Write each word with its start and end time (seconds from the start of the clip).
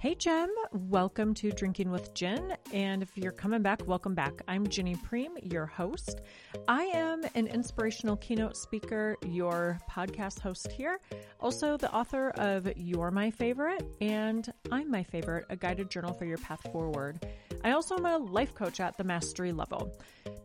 Hey, 0.00 0.14
Jem. 0.14 0.48
Welcome 0.72 1.34
to 1.34 1.52
Drinking 1.52 1.90
with 1.90 2.14
Gin. 2.14 2.56
And 2.72 3.02
if 3.02 3.18
you're 3.18 3.32
coming 3.32 3.60
back, 3.60 3.86
welcome 3.86 4.14
back. 4.14 4.32
I'm 4.48 4.66
Ginny 4.66 4.94
Priem, 4.94 5.52
your 5.52 5.66
host. 5.66 6.22
I 6.66 6.84
am 6.84 7.20
an 7.34 7.46
inspirational 7.46 8.16
keynote 8.16 8.56
speaker, 8.56 9.18
your 9.26 9.78
podcast 9.90 10.40
host 10.40 10.72
here, 10.72 11.00
also 11.38 11.76
the 11.76 11.92
author 11.94 12.30
of 12.36 12.66
You're 12.78 13.10
My 13.10 13.30
Favorite 13.30 13.84
and 14.00 14.50
I'm 14.72 14.90
My 14.90 15.02
Favorite, 15.02 15.44
a 15.50 15.56
guided 15.56 15.90
journal 15.90 16.14
for 16.14 16.24
your 16.24 16.38
path 16.38 16.62
forward. 16.72 17.22
I 17.62 17.72
also 17.72 17.94
am 17.98 18.06
a 18.06 18.16
life 18.16 18.54
coach 18.54 18.80
at 18.80 18.96
the 18.96 19.04
mastery 19.04 19.52
level. 19.52 19.94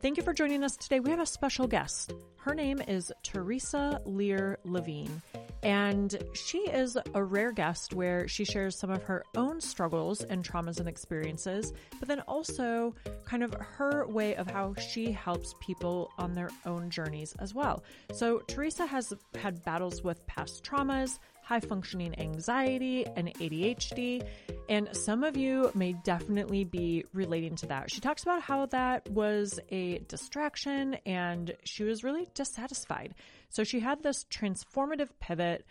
Thank 0.02 0.18
you 0.18 0.24
for 0.24 0.34
joining 0.34 0.66
us 0.66 0.76
today. 0.76 1.00
We 1.00 1.12
have 1.12 1.22
a 1.22 1.26
special 1.26 1.66
guest. 1.66 2.12
Her 2.36 2.56
name 2.56 2.82
is 2.82 3.10
Theresa 3.24 4.02
Lear 4.04 4.60
Levine, 4.66 5.22
and 5.66 6.24
she 6.34 6.60
is 6.60 6.96
a 7.16 7.24
rare 7.24 7.52
guest 7.52 7.96
where 7.96 8.28
she 8.28 8.46
shares 8.46 8.78
some 8.78 8.92
of 8.92 9.02
her 9.02 9.26
own 9.36 9.60
struggles 9.60 10.22
and 10.22 10.48
traumas 10.48 10.80
and 10.80 10.88
experiences, 10.88 11.74
but 11.98 12.08
then 12.08 12.20
also 12.28 12.94
kind 13.26 13.44
of 13.44 13.52
her 13.56 14.06
way 14.06 14.36
of 14.36 14.48
how 14.48 14.76
she 14.76 15.12
helps 15.12 15.56
people 15.60 16.12
on 16.20 16.36
their 16.36 16.52
own 16.68 16.92
journeys 16.92 17.34
as 17.40 17.56
well. 17.56 17.84
So, 18.14 18.44
Theresa 18.48 18.86
has 18.86 19.12
had 19.34 19.66
battles 19.66 20.04
with 20.04 20.26
past 20.28 20.64
traumas, 20.64 21.18
high 21.46 21.60
functioning 21.60 22.20
anxiety, 22.20 23.06
and 23.16 23.34
ADHD. 23.36 24.28
And 24.68 24.90
some 24.94 25.24
of 25.24 25.38
you 25.38 25.72
may 25.76 25.94
definitely 25.94 26.64
be 26.64 27.06
relating 27.14 27.56
to 27.58 27.68
that. 27.68 27.92
She 27.92 28.02
talks 28.02 28.24
about 28.24 28.42
how 28.42 28.66
that 28.68 29.08
was 29.10 29.60
a 29.70 30.00
distraction 30.08 30.96
and 31.06 31.56
she 31.64 31.84
was 31.84 32.04
really 32.04 32.28
dissatisfied. 32.34 33.14
So 33.50 33.64
she 33.64 33.80
had 33.80 34.02
this 34.02 34.26
transformative 34.26 35.10
pivot. 35.20 35.66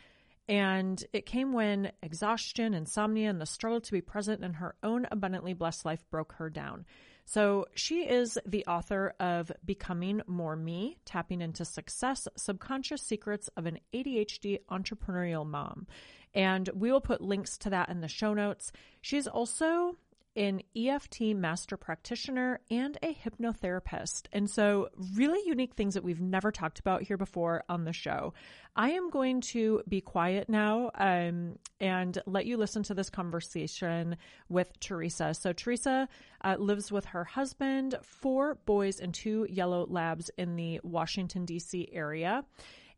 And 0.46 1.02
it 1.12 1.24
came 1.24 1.54
when 1.54 1.90
exhaustion, 2.02 2.74
insomnia, 2.74 3.30
and 3.30 3.40
the 3.40 3.46
struggle 3.46 3.80
to 3.80 3.92
be 3.92 4.02
present 4.02 4.44
in 4.44 4.54
her 4.54 4.74
own 4.82 5.06
abundantly 5.10 5.54
blessed 5.54 5.86
life 5.86 6.04
broke 6.10 6.34
her 6.34 6.50
down. 6.50 6.84
So 7.24 7.66
she 7.74 8.02
is 8.02 8.38
the 8.46 8.66
author 8.66 9.14
of 9.18 9.50
Becoming 9.64 10.22
More 10.26 10.56
Me, 10.56 10.98
Tapping 11.04 11.40
into 11.40 11.64
Success, 11.64 12.28
Subconscious 12.36 13.02
Secrets 13.02 13.48
of 13.56 13.66
an 13.66 13.78
ADHD 13.92 14.58
Entrepreneurial 14.70 15.46
Mom. 15.46 15.86
And 16.34 16.68
we 16.74 16.92
will 16.92 17.00
put 17.00 17.20
links 17.20 17.56
to 17.58 17.70
that 17.70 17.88
in 17.88 18.00
the 18.00 18.08
show 18.08 18.34
notes. 18.34 18.72
She's 19.00 19.26
also 19.26 19.96
an 20.36 20.60
EFT 20.76 21.20
master 21.34 21.76
practitioner 21.76 22.60
and 22.70 22.98
a 23.02 23.14
hypnotherapist. 23.14 24.26
And 24.32 24.48
so, 24.50 24.88
really 25.14 25.40
unique 25.46 25.74
things 25.74 25.94
that 25.94 26.04
we've 26.04 26.20
never 26.20 26.50
talked 26.50 26.80
about 26.80 27.02
here 27.02 27.16
before 27.16 27.64
on 27.68 27.84
the 27.84 27.92
show. 27.92 28.34
I 28.76 28.90
am 28.90 29.10
going 29.10 29.40
to 29.42 29.82
be 29.88 30.00
quiet 30.00 30.48
now 30.48 30.90
um, 30.94 31.58
and 31.80 32.18
let 32.26 32.46
you 32.46 32.56
listen 32.56 32.82
to 32.84 32.94
this 32.94 33.10
conversation 33.10 34.16
with 34.48 34.72
Theresa. 34.80 35.34
So, 35.34 35.52
Theresa 35.52 36.08
uh, 36.42 36.56
lives 36.58 36.90
with 36.90 37.04
her 37.06 37.24
husband, 37.24 37.96
four 38.02 38.56
boys, 38.66 39.00
and 39.00 39.14
two 39.14 39.46
yellow 39.48 39.86
labs 39.88 40.30
in 40.36 40.56
the 40.56 40.80
Washington, 40.82 41.44
D.C. 41.44 41.88
area. 41.92 42.44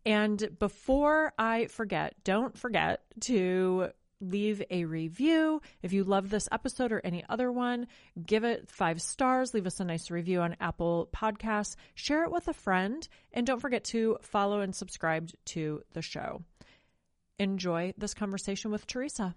And 0.06 0.56
before 0.60 1.32
I 1.36 1.66
forget, 1.66 2.14
don't 2.22 2.56
forget 2.56 3.02
to 3.22 3.88
leave 4.20 4.62
a 4.70 4.84
review. 4.84 5.60
If 5.82 5.92
you 5.92 6.04
love 6.04 6.30
this 6.30 6.48
episode 6.50 6.92
or 6.92 7.00
any 7.04 7.24
other 7.28 7.50
one, 7.52 7.86
give 8.24 8.44
it 8.44 8.68
five 8.68 9.00
stars, 9.00 9.54
leave 9.54 9.66
us 9.66 9.80
a 9.80 9.84
nice 9.84 10.10
review 10.10 10.40
on 10.40 10.56
Apple 10.60 11.08
Podcasts, 11.14 11.76
share 11.94 12.24
it 12.24 12.32
with 12.32 12.48
a 12.48 12.54
friend, 12.54 13.06
and 13.32 13.46
don't 13.46 13.60
forget 13.60 13.84
to 13.84 14.18
follow 14.22 14.60
and 14.60 14.74
subscribe 14.74 15.30
to 15.46 15.82
the 15.92 16.02
show. 16.02 16.42
Enjoy 17.38 17.92
this 17.98 18.14
conversation 18.14 18.70
with 18.70 18.86
Theresa. 18.86 19.34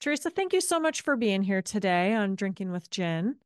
Theresa, 0.00 0.30
thank 0.30 0.52
you 0.52 0.60
so 0.60 0.78
much 0.78 1.00
for 1.02 1.16
being 1.16 1.42
here 1.42 1.60
today 1.60 2.14
on 2.14 2.36
Drinking 2.36 2.70
with 2.70 2.88
Gin. 2.90 3.36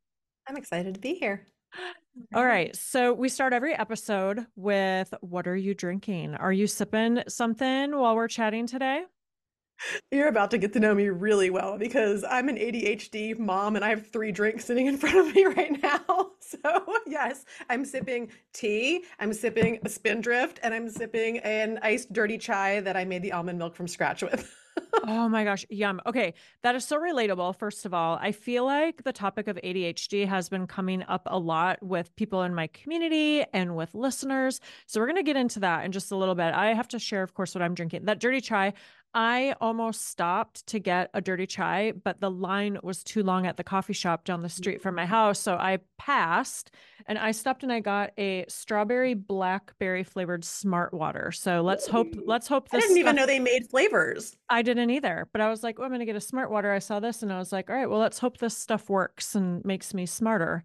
I'm 0.47 0.57
excited 0.57 0.95
to 0.95 1.01
be 1.01 1.15
here. 1.15 1.47
All 2.35 2.45
right. 2.45 2.75
So 2.77 3.13
we 3.13 3.29
start 3.29 3.53
every 3.53 3.75
episode 3.75 4.47
with 4.57 5.13
what 5.21 5.47
are 5.47 5.57
you 5.57 5.75
drinking? 5.75 6.35
Are 6.35 6.53
you 6.53 6.67
sipping 6.67 7.23
something 7.29 7.97
while 7.97 8.15
we're 8.15 8.29
chatting 8.29 8.67
today? 8.67 9.05
You're 10.11 10.29
about 10.29 10.51
to 10.53 10.59
get 10.59 10.73
to 10.75 10.81
know 10.81 10.95
me 10.95 11.09
really 11.09 11.51
well 11.51 11.77
because 11.77 12.25
I'm 12.29 12.49
an 12.49 12.57
ADHD 12.57 13.37
mom 13.39 13.75
and 13.75 13.85
I 13.85 13.89
have 13.91 14.07
three 14.07 14.31
drinks 14.31 14.65
sitting 14.65 14.87
in 14.87 14.97
front 14.99 15.17
of 15.17 15.35
me 15.35 15.45
right 15.45 15.81
now. 15.83 16.31
So, 16.63 16.85
yes, 17.07 17.47
I'm 17.71 17.83
sipping 17.83 18.31
tea, 18.53 19.05
I'm 19.19 19.33
sipping 19.33 19.79
a 19.87 19.89
spindrift, 19.89 20.61
and 20.63 20.75
I'm 20.75 20.91
sipping 20.91 21.39
an 21.39 21.79
iced 21.81 22.13
dirty 22.13 22.37
chai 22.37 22.81
that 22.81 22.95
I 22.95 23.07
made 23.07 23.23
the 23.23 23.33
almond 23.33 23.59
milk 23.59 23.75
from 23.75 23.89
scratch 23.89 24.23
with. 24.23 24.55
oh 25.07 25.29
my 25.29 25.45
gosh, 25.45 25.65
yum. 25.69 26.01
Okay, 26.07 26.35
that 26.63 26.75
is 26.75 26.85
so 26.85 26.99
relatable. 26.99 27.57
First 27.59 27.85
of 27.85 27.95
all, 27.95 28.19
I 28.21 28.33
feel 28.33 28.65
like 28.65 29.05
the 29.05 29.13
topic 29.13 29.49
of 29.49 29.57
ADHD 29.57 30.27
has 30.27 30.49
been 30.49 30.67
coming 30.67 31.03
up 31.05 31.23
a 31.27 31.39
lot 31.39 31.83
with 31.83 32.15
people 32.17 32.43
in 32.43 32.55
my 32.55 32.67
community 32.69 33.45
and 33.53 33.77
with 33.77 33.95
listeners. 33.95 34.61
So 34.87 35.01
we're 35.01 35.07
going 35.07 35.17
to 35.17 35.23
get 35.23 35.37
into 35.37 35.61
that 35.61 35.85
in 35.85 35.93
just 35.93 36.13
a 36.13 36.17
little 36.17 36.35
bit. 36.35 36.55
I 36.55 36.75
have 36.75 36.89
to 36.89 36.99
share, 36.99 37.23
of 37.23 37.35
course, 37.35 37.55
what 37.55 37.63
I'm 37.63 37.75
drinking. 37.75 38.05
That 38.05 38.21
dirty 38.21 38.41
chai, 38.41 38.75
I 39.15 39.55
almost 39.61 40.07
stopped 40.09 40.67
to 40.69 40.79
get 40.79 41.11
a 41.13 41.21
dirty 41.21 41.47
chai, 41.47 41.93
but 41.93 42.21
the 42.21 42.31
line 42.31 42.79
was 42.83 43.05
too 43.05 43.23
long 43.23 43.47
at 43.47 43.57
the 43.57 43.65
coffee 43.65 43.93
shop 43.93 44.25
down 44.25 44.43
the 44.43 44.49
street 44.49 44.81
from 44.81 44.95
my 44.95 45.05
house. 45.05 45.39
So 45.39 45.55
I 45.55 45.81
passed 45.99 46.71
and 47.07 47.19
I 47.19 47.33
stopped 47.33 47.63
and 47.63 47.73
I 47.73 47.81
got 47.81 48.13
a 48.17 48.47
strawberry 48.49 49.13
blackberry 49.13 50.03
flavored 50.03 50.45
smart 50.45 50.95
water. 50.95 51.31
So 51.31 51.61
let's 51.61 51.87
hope, 51.87 52.15
let's 52.25 52.49
hope 52.49 52.71
this. 52.71 52.79
I 52.79 52.87
didn't 52.87 52.99
even 52.99 53.17
know 53.17 53.27
they 53.27 53.39
made 53.39 53.69
flavors. 53.69 54.35
I 54.49 54.63
didn't 54.63 54.89
either, 54.91 55.29
but 55.33 55.43
I 55.43 55.51
was 55.51 55.63
like, 55.63 55.79
oh, 55.79 55.83
I'm 55.83 55.91
going 55.91 56.01
to 56.01 56.07
get 56.07 56.17
a 56.17 56.21
smart 56.21 56.51
water. 56.51 56.73
I 56.73 56.79
saw 56.79 56.99
this 56.99 57.23
and 57.23 57.33
I 57.33 57.39
was 57.39 57.53
like, 57.53 57.69
all 57.69 57.77
right, 57.77 57.91
well, 57.91 58.01
let's 58.01 58.19
hope 58.19 58.39
this 58.39 58.57
stuff 58.57 58.89
works 58.89 59.35
and 59.35 59.63
makes 59.65 59.93
me 59.93 60.07
smarter. 60.07 60.65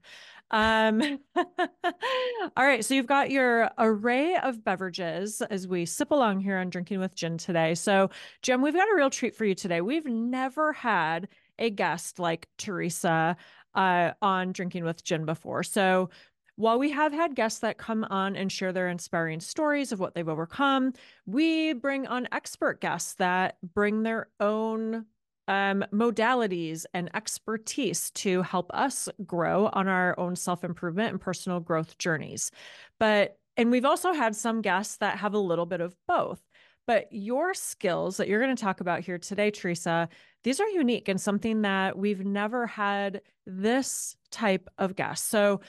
Um, 0.51 1.19
all 1.35 2.51
right. 2.57 2.83
So 2.83 2.93
you've 2.93 3.07
got 3.07 3.31
your 3.31 3.69
array 3.77 4.35
of 4.37 4.63
beverages 4.63 5.41
as 5.41 5.67
we 5.67 5.85
sip 5.85 6.11
along 6.11 6.41
here 6.41 6.57
on 6.57 6.69
Drinking 6.69 6.99
with 6.99 7.15
Gin 7.15 7.37
today. 7.37 7.75
So, 7.75 8.09
Jim, 8.41 8.61
we've 8.61 8.73
got 8.73 8.89
a 8.89 8.95
real 8.95 9.09
treat 9.09 9.35
for 9.35 9.45
you 9.45 9.55
today. 9.55 9.81
We've 9.81 10.05
never 10.05 10.73
had 10.73 11.27
a 11.59 11.69
guest 11.69 12.19
like 12.19 12.47
Theresa 12.57 13.35
uh, 13.75 14.11
on 14.21 14.51
Drinking 14.51 14.83
with 14.83 15.03
Gin 15.03 15.25
before. 15.25 15.63
So, 15.63 16.09
while 16.55 16.79
we 16.79 16.89
have 16.89 17.13
had 17.13 17.35
guests 17.35 17.59
that 17.59 17.77
come 17.77 18.03
on 18.05 18.35
and 18.35 18.51
share 18.51 18.73
their 18.73 18.89
inspiring 18.89 19.39
stories 19.39 19.91
of 19.91 19.99
what 19.99 20.15
they've 20.15 20.27
overcome, 20.27 20.93
we 21.27 21.73
bring 21.73 22.07
on 22.07 22.27
expert 22.31 22.81
guests 22.81 23.13
that 23.15 23.57
bring 23.75 24.01
their 24.01 24.29
own 24.39 25.05
um, 25.47 25.85
modalities 25.93 26.85
and 26.93 27.09
expertise 27.15 28.11
to 28.11 28.41
help 28.41 28.71
us 28.73 29.07
grow 29.25 29.69
on 29.71 29.87
our 29.87 30.19
own 30.19 30.35
self 30.35 30.63
improvement 30.63 31.11
and 31.11 31.21
personal 31.21 31.59
growth 31.59 31.97
journeys. 31.97 32.51
But, 32.99 33.37
and 33.55 33.71
we've 33.71 33.85
also 33.85 34.13
had 34.13 34.35
some 34.35 34.61
guests 34.61 34.97
that 34.97 35.17
have 35.19 35.33
a 35.33 35.39
little 35.39 35.65
bit 35.65 35.81
of 35.81 35.95
both. 36.07 36.41
But 36.85 37.07
your 37.11 37.53
skills 37.53 38.17
that 38.17 38.29
you're 38.29 38.41
going 38.41 38.55
to 38.55 38.61
talk 38.61 38.79
about 38.79 39.01
here 39.01 39.17
today, 39.17 39.51
Theresa, 39.51 40.07
these 40.43 40.61
are 40.61 40.69
unique 40.69 41.09
and 41.09 41.19
something 41.19 41.63
that 41.63 41.97
we've 41.97 42.25
never 42.25 42.65
had 42.65 43.21
this 43.45 44.15
type 44.31 44.69
of 44.77 44.95
guest. 44.95 45.27
So, 45.27 45.59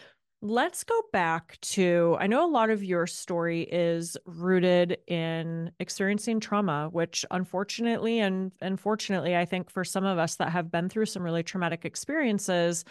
Let's 0.40 0.84
go 0.84 0.94
back 1.12 1.58
to 1.62 2.16
I 2.20 2.28
know 2.28 2.46
a 2.46 2.50
lot 2.50 2.70
of 2.70 2.84
your 2.84 3.08
story 3.08 3.62
is 3.62 4.16
rooted 4.24 4.98
in 5.08 5.72
experiencing 5.80 6.38
trauma, 6.38 6.88
which 6.92 7.24
unfortunately 7.32 8.20
and 8.20 8.52
unfortunately, 8.60 9.36
I 9.36 9.44
think 9.44 9.68
for 9.68 9.84
some 9.84 10.04
of 10.04 10.16
us 10.16 10.36
that 10.36 10.50
have 10.50 10.70
been 10.70 10.88
through 10.88 11.06
some 11.06 11.24
really 11.24 11.42
traumatic 11.42 11.84
experiences, 11.84 12.84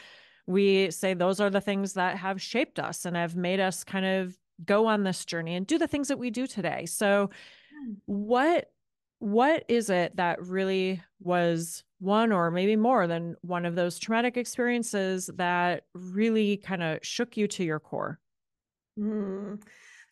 we 0.45 0.91
say 0.91 1.13
those 1.13 1.39
are 1.39 1.49
the 1.49 1.61
things 1.61 1.93
that 1.93 2.17
have 2.17 2.41
shaped 2.41 2.79
us 2.79 3.05
and 3.05 3.15
have 3.15 3.37
made 3.37 3.61
us 3.61 3.85
kind 3.85 4.05
of 4.05 4.37
go 4.65 4.85
on 4.85 5.03
this 5.03 5.23
journey 5.23 5.55
and 5.55 5.65
do 5.65 5.77
the 5.77 5.87
things 5.87 6.09
that 6.09 6.19
we 6.19 6.31
do 6.31 6.47
today. 6.47 6.85
So, 6.85 7.29
hmm. 7.85 7.93
what 8.07 8.71
what 9.19 9.63
is 9.67 9.89
it 9.89 10.15
that 10.15 10.41
really 10.45 11.01
was 11.19 11.83
one 11.99 12.31
or 12.31 12.51
maybe 12.51 12.75
more 12.75 13.07
than 13.07 13.35
one 13.41 13.65
of 13.65 13.75
those 13.75 13.97
traumatic 13.97 14.37
experiences 14.37 15.29
that 15.35 15.85
really 15.93 16.57
kind 16.57 16.83
of 16.83 16.99
shook 17.01 17.35
you 17.35 17.47
to 17.47 17.63
your 17.63 17.79
core? 17.79 18.19
Mm. 18.99 19.61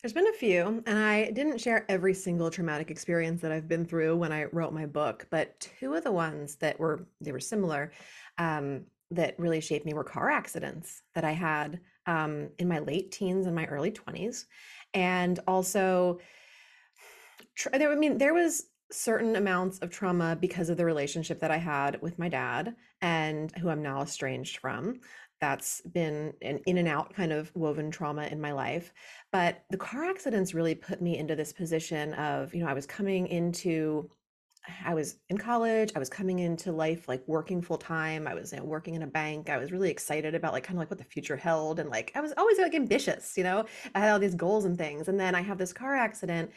There's 0.02 0.12
been 0.12 0.28
a 0.28 0.32
few, 0.32 0.82
and 0.86 0.98
I 0.98 1.30
didn't 1.30 1.60
share 1.60 1.84
every 1.88 2.14
single 2.14 2.50
traumatic 2.50 2.90
experience 2.90 3.40
that 3.40 3.50
I've 3.50 3.66
been 3.66 3.84
through 3.84 4.16
when 4.16 4.30
I 4.30 4.44
wrote 4.44 4.72
my 4.72 4.86
book, 4.86 5.26
but 5.30 5.58
two 5.58 5.94
of 5.94 6.04
the 6.04 6.12
ones 6.12 6.56
that 6.56 6.78
were 6.78 7.06
they 7.20 7.32
were 7.32 7.40
similar 7.40 7.92
um, 8.38 8.84
that 9.10 9.38
really 9.38 9.60
shaped 9.60 9.86
me 9.86 9.94
were 9.94 10.04
car 10.04 10.30
accidents 10.30 11.02
that 11.14 11.24
I 11.24 11.32
had 11.32 11.80
um, 12.06 12.50
in 12.58 12.68
my 12.68 12.78
late 12.80 13.10
teens 13.10 13.46
and 13.46 13.54
my 13.54 13.64
early 13.66 13.90
20s, 13.90 14.44
and 14.94 15.40
also. 15.46 16.18
I 17.72 17.94
mean, 17.94 18.18
there 18.18 18.34
was 18.34 18.66
certain 18.90 19.36
amounts 19.36 19.78
of 19.78 19.90
trauma 19.90 20.36
because 20.40 20.68
of 20.68 20.76
the 20.76 20.84
relationship 20.84 21.40
that 21.40 21.50
I 21.50 21.56
had 21.56 22.00
with 22.02 22.18
my 22.18 22.28
dad 22.28 22.74
and 23.02 23.52
who 23.58 23.68
I'm 23.68 23.82
now 23.82 24.02
estranged 24.02 24.58
from. 24.58 25.00
That's 25.40 25.82
been 25.82 26.32
an 26.40 26.60
in 26.66 26.78
and 26.78 26.88
out 26.88 27.14
kind 27.14 27.32
of 27.32 27.54
woven 27.54 27.90
trauma 27.90 28.26
in 28.26 28.40
my 28.40 28.52
life. 28.52 28.92
But 29.32 29.64
the 29.70 29.76
car 29.76 30.04
accidents 30.04 30.54
really 30.54 30.74
put 30.74 31.02
me 31.02 31.18
into 31.18 31.36
this 31.36 31.52
position 31.52 32.14
of, 32.14 32.54
you 32.54 32.62
know, 32.62 32.70
I 32.70 32.74
was 32.74 32.86
coming 32.86 33.26
into 33.26 34.08
I 34.84 34.94
was 34.94 35.16
in 35.28 35.38
college. 35.38 35.92
I 35.94 35.98
was 35.98 36.08
coming 36.08 36.40
into 36.40 36.72
life 36.72 37.08
like 37.08 37.22
working 37.26 37.62
full 37.62 37.78
time. 37.78 38.26
I 38.26 38.34
was 38.34 38.52
you 38.52 38.58
know, 38.58 38.64
working 38.64 38.94
in 38.94 39.02
a 39.02 39.06
bank. 39.06 39.48
I 39.48 39.58
was 39.58 39.72
really 39.72 39.90
excited 39.90 40.34
about 40.34 40.52
like 40.52 40.64
kind 40.64 40.76
of 40.76 40.80
like 40.80 40.90
what 40.90 40.98
the 40.98 41.04
future 41.04 41.36
held, 41.36 41.78
and 41.78 41.90
like 41.90 42.12
I 42.14 42.20
was 42.20 42.32
always 42.36 42.58
like 42.58 42.74
ambitious. 42.74 43.36
You 43.36 43.44
know, 43.44 43.64
I 43.94 44.00
had 44.00 44.10
all 44.10 44.18
these 44.18 44.34
goals 44.34 44.64
and 44.64 44.76
things, 44.76 45.08
and 45.08 45.18
then 45.18 45.34
I 45.34 45.42
have 45.42 45.58
this 45.58 45.72
car 45.72 45.94
accident 45.94 46.50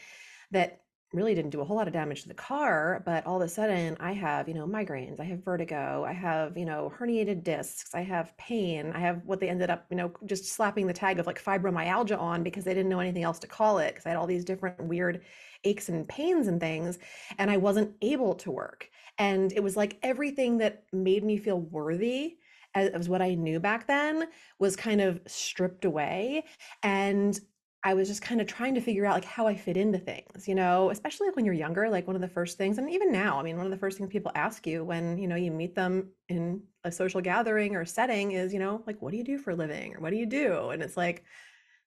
that 0.51 0.81
really 1.13 1.33
didn't 1.33 1.49
do 1.49 1.61
a 1.61 1.65
whole 1.65 1.77
lot 1.77 1.87
of 1.87 1.93
damage 1.93 2.21
to 2.21 2.27
the 2.27 2.33
car, 2.35 3.01
but 3.05 3.25
all 3.25 3.41
of 3.41 3.41
a 3.41 3.49
sudden 3.49 3.97
I 3.99 4.11
have, 4.13 4.47
you 4.47 4.53
know, 4.53 4.67
migraines, 4.67 5.19
I 5.19 5.23
have 5.23 5.43
vertigo, 5.43 6.05
I 6.07 6.13
have, 6.13 6.57
you 6.57 6.65
know, 6.65 6.91
herniated 6.97 7.43
discs, 7.43 7.95
I 7.95 8.01
have 8.01 8.37
pain, 8.37 8.91
I 8.93 8.99
have 8.99 9.21
what 9.25 9.39
they 9.39 9.49
ended 9.49 9.69
up, 9.71 9.85
you 9.89 9.97
know, 9.97 10.11
just 10.25 10.45
slapping 10.45 10.85
the 10.85 10.93
tag 10.93 11.19
of 11.19 11.25
like 11.25 11.43
fibromyalgia 11.43 12.19
on 12.19 12.43
because 12.43 12.63
they 12.63 12.73
didn't 12.73 12.89
know 12.89 12.99
anything 12.99 13.23
else 13.23 13.39
to 13.39 13.47
call 13.47 13.79
it 13.79 13.89
because 13.89 14.05
I 14.05 14.09
had 14.09 14.17
all 14.17 14.27
these 14.27 14.45
different 14.45 14.83
weird 14.83 15.23
aches 15.63 15.89
and 15.89 16.07
pains 16.07 16.47
and 16.47 16.59
things 16.59 16.99
and 17.39 17.49
I 17.49 17.57
wasn't 17.57 17.95
able 18.01 18.35
to 18.35 18.51
work. 18.51 18.89
And 19.17 19.51
it 19.51 19.63
was 19.63 19.75
like 19.75 19.97
everything 20.03 20.59
that 20.59 20.83
made 20.93 21.23
me 21.23 21.37
feel 21.37 21.59
worthy 21.59 22.37
as, 22.75 23.09
what 23.09 23.21
I 23.21 23.33
knew 23.33 23.59
back 23.59 23.87
then 23.87 24.27
was 24.59 24.75
kind 24.75 25.01
of 25.01 25.19
stripped 25.25 25.85
away. 25.85 26.45
And 26.83 27.37
I 27.83 27.93
was 27.93 28.09
just 28.09 28.21
kind 28.21 28.41
of 28.41 28.47
trying 28.47 28.75
to 28.75 28.81
figure 28.81 29.05
out 29.05 29.13
like 29.13 29.25
how 29.25 29.47
I 29.47 29.55
fit 29.55 29.77
into 29.77 29.99
things, 29.99 30.47
you 30.49 30.55
know, 30.55 30.89
especially 30.89 31.29
when 31.33 31.45
you're 31.45 31.53
younger, 31.53 31.89
like 31.89 32.07
one 32.07 32.15
of 32.15 32.21
the 32.21 32.27
first 32.27 32.57
things, 32.57 32.77
and 32.77 32.89
even 32.89 33.11
now, 33.11 33.39
I 33.39 33.43
mean, 33.43 33.55
one 33.55 33.65
of 33.65 33.71
the 33.71 33.77
first 33.77 33.97
things 33.97 34.09
people 34.09 34.33
ask 34.35 34.67
you 34.67 34.83
when, 34.83 35.17
you 35.17 35.27
know, 35.27 35.37
you 35.37 35.49
meet 35.49 35.75
them 35.75 36.11
in 36.27 36.61
a 36.83 36.91
social 36.91 37.21
gathering 37.21 37.75
or 37.75 37.85
setting 37.85 38.33
is, 38.33 38.51
you 38.51 38.59
know, 38.59 38.83
like, 38.85 39.01
what 39.01 39.11
do 39.11 39.17
you 39.17 39.23
do 39.23 39.37
for 39.37 39.51
a 39.51 39.55
living 39.55 39.95
or 39.95 40.01
what 40.01 40.09
do 40.09 40.17
you 40.17 40.25
do? 40.25 40.71
And 40.71 40.83
it's 40.83 40.97
like, 40.97 41.23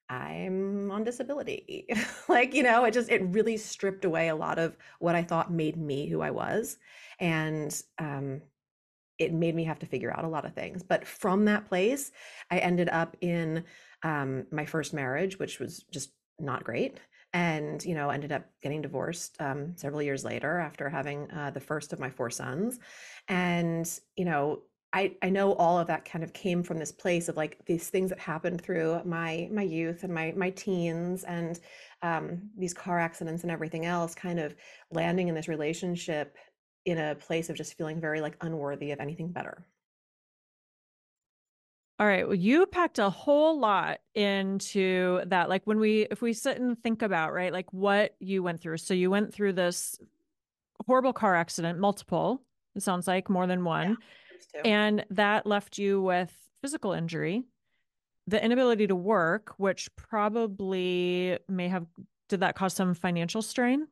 I'm 0.08 0.90
on 0.90 1.04
disability. 1.04 1.86
like, 2.28 2.54
you 2.54 2.62
know, 2.62 2.84
it 2.84 2.94
just, 2.94 3.10
it 3.10 3.22
really 3.26 3.58
stripped 3.58 4.06
away 4.06 4.28
a 4.28 4.36
lot 4.36 4.58
of 4.58 4.76
what 4.98 5.14
I 5.14 5.22
thought 5.22 5.52
made 5.52 5.76
me 5.76 6.08
who 6.08 6.22
I 6.22 6.30
was. 6.30 6.78
And, 7.20 7.78
um, 7.98 8.40
it 9.18 9.32
made 9.32 9.54
me 9.54 9.64
have 9.64 9.78
to 9.78 9.86
figure 9.86 10.12
out 10.16 10.24
a 10.24 10.28
lot 10.28 10.44
of 10.44 10.54
things. 10.54 10.82
But 10.82 11.06
from 11.06 11.44
that 11.44 11.66
place, 11.66 12.10
I 12.50 12.58
ended 12.58 12.88
up 12.88 13.16
in 13.20 13.64
um, 14.02 14.46
my 14.50 14.64
first 14.64 14.92
marriage, 14.92 15.38
which 15.38 15.58
was 15.58 15.84
just 15.90 16.12
not 16.38 16.64
great. 16.64 16.98
And, 17.34 17.82
you 17.84 17.94
know, 17.94 18.10
ended 18.10 18.30
up 18.30 18.44
getting 18.62 18.82
divorced 18.82 19.36
um, 19.40 19.74
several 19.76 20.02
years 20.02 20.22
later 20.24 20.58
after 20.58 20.90
having 20.90 21.30
uh, 21.30 21.50
the 21.50 21.60
first 21.60 21.92
of 21.92 21.98
my 21.98 22.10
four 22.10 22.28
sons. 22.28 22.78
And, 23.28 23.88
you 24.16 24.26
know, 24.26 24.62
I, 24.92 25.16
I 25.22 25.30
know 25.30 25.54
all 25.54 25.78
of 25.78 25.86
that 25.86 26.04
kind 26.04 26.22
of 26.22 26.34
came 26.34 26.62
from 26.62 26.76
this 26.76 26.92
place 26.92 27.28
of 27.28 27.36
like 27.36 27.64
these 27.64 27.88
things 27.88 28.10
that 28.10 28.18
happened 28.18 28.60
through 28.60 29.00
my 29.04 29.48
my 29.50 29.62
youth 29.62 30.04
and 30.04 30.12
my 30.12 30.34
my 30.36 30.50
teens 30.50 31.24
and 31.24 31.58
um, 32.02 32.50
these 32.58 32.74
car 32.74 32.98
accidents 32.98 33.42
and 33.42 33.50
everything 33.50 33.86
else 33.86 34.14
kind 34.14 34.38
of 34.38 34.54
landing 34.90 35.28
in 35.28 35.34
this 35.34 35.48
relationship 35.48 36.36
in 36.84 36.98
a 36.98 37.14
place 37.14 37.48
of 37.48 37.56
just 37.56 37.76
feeling 37.78 38.00
very 38.00 38.20
like 38.20 38.36
unworthy 38.42 38.90
of 38.90 39.00
anything 39.00 39.32
better. 39.32 39.66
All 42.02 42.08
right. 42.08 42.26
Well, 42.26 42.34
you 42.34 42.66
packed 42.66 42.98
a 42.98 43.10
whole 43.10 43.60
lot 43.60 44.00
into 44.16 45.20
that. 45.26 45.48
Like 45.48 45.62
when 45.66 45.78
we, 45.78 46.08
if 46.10 46.20
we 46.20 46.32
sit 46.32 46.58
and 46.58 46.76
think 46.82 47.00
about, 47.00 47.32
right, 47.32 47.52
like 47.52 47.72
what 47.72 48.16
you 48.18 48.42
went 48.42 48.60
through. 48.60 48.78
So 48.78 48.92
you 48.92 49.08
went 49.08 49.32
through 49.32 49.52
this 49.52 50.00
horrible 50.84 51.12
car 51.12 51.36
accident, 51.36 51.78
multiple, 51.78 52.42
it 52.74 52.82
sounds 52.82 53.06
like 53.06 53.30
more 53.30 53.46
than 53.46 53.62
one. 53.62 53.98
Yeah, 54.52 54.62
and 54.64 55.06
that 55.10 55.46
left 55.46 55.78
you 55.78 56.02
with 56.02 56.34
physical 56.60 56.90
injury, 56.90 57.44
the 58.26 58.44
inability 58.44 58.88
to 58.88 58.96
work, 58.96 59.54
which 59.58 59.88
probably 59.94 61.38
may 61.48 61.68
have, 61.68 61.86
did 62.28 62.40
that 62.40 62.56
cause 62.56 62.74
some 62.74 62.94
financial 62.94 63.42
strain? 63.42 63.86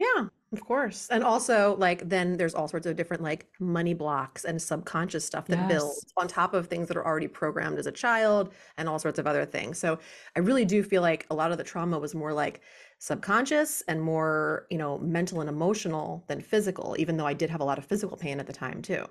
Yeah, 0.00 0.28
of 0.52 0.60
course. 0.64 1.08
And 1.10 1.22
also, 1.22 1.76
like, 1.76 2.08
then 2.08 2.36
there's 2.38 2.54
all 2.54 2.66
sorts 2.68 2.86
of 2.86 2.96
different, 2.96 3.22
like, 3.22 3.46
money 3.60 3.94
blocks 3.94 4.44
and 4.44 4.60
subconscious 4.60 5.24
stuff 5.26 5.46
that 5.48 5.60
yes. 5.60 5.68
builds 5.68 6.12
on 6.16 6.26
top 6.26 6.54
of 6.54 6.66
things 6.68 6.88
that 6.88 6.96
are 6.96 7.06
already 7.06 7.28
programmed 7.28 7.78
as 7.78 7.86
a 7.86 7.92
child 7.92 8.52
and 8.78 8.88
all 8.88 8.98
sorts 8.98 9.18
of 9.20 9.26
other 9.28 9.44
things. 9.44 9.78
So 9.78 9.98
I 10.36 10.40
really 10.40 10.64
do 10.64 10.82
feel 10.82 11.02
like 11.02 11.26
a 11.30 11.34
lot 11.36 11.52
of 11.52 11.58
the 11.58 11.64
trauma 11.64 11.98
was 12.00 12.14
more 12.16 12.32
like 12.32 12.62
subconscious 12.98 13.82
and 13.82 14.00
more, 14.02 14.66
you 14.70 14.78
know, 14.78 14.98
mental 14.98 15.40
and 15.40 15.50
emotional 15.50 16.24
than 16.28 16.40
physical, 16.40 16.96
even 16.98 17.16
though 17.18 17.26
I 17.26 17.34
did 17.34 17.50
have 17.50 17.60
a 17.60 17.64
lot 17.64 17.78
of 17.78 17.84
physical 17.86 18.16
pain 18.16 18.40
at 18.40 18.46
the 18.48 18.52
time, 18.54 18.82
too. 18.82 19.06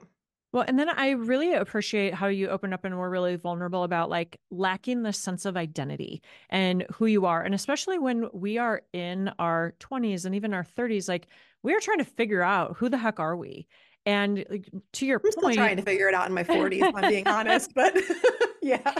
Well, 0.51 0.65
and 0.67 0.79
then 0.79 0.89
I 0.89 1.11
really 1.11 1.53
appreciate 1.53 2.13
how 2.15 2.27
you 2.27 2.49
opened 2.49 2.73
up 2.73 2.83
and 2.83 2.97
were 2.97 3.09
really 3.09 3.35
vulnerable 3.35 3.83
about 3.83 4.09
like 4.09 4.39
lacking 4.49 5.03
the 5.03 5.13
sense 5.13 5.45
of 5.45 5.55
identity 5.55 6.23
and 6.49 6.85
who 6.91 7.05
you 7.05 7.27
are. 7.27 7.43
And 7.43 7.53
especially 7.53 7.99
when 7.99 8.29
we 8.33 8.57
are 8.57 8.81
in 8.91 9.31
our 9.37 9.75
20s 9.79 10.25
and 10.25 10.33
even 10.33 10.53
our 10.53 10.63
30s, 10.63 11.07
like 11.07 11.27
we 11.61 11.75
are 11.75 11.79
trying 11.79 11.99
to 11.99 12.05
figure 12.05 12.41
out 12.41 12.77
who 12.77 12.89
the 12.89 12.97
heck 12.97 13.19
are 13.19 13.35
we? 13.35 13.67
And 14.05 14.43
like, 14.49 14.67
to 14.93 15.05
your 15.05 15.19
point, 15.19 15.35
I'm 15.37 15.43
point, 15.43 15.55
trying 15.55 15.77
to 15.77 15.83
figure 15.83 16.07
it 16.07 16.15
out 16.15 16.27
in 16.27 16.33
my 16.33 16.43
40s, 16.43 16.81
if 16.81 16.95
I'm 16.95 17.09
being 17.09 17.27
honest, 17.27 17.73
but 17.75 17.95
yeah. 18.61 18.93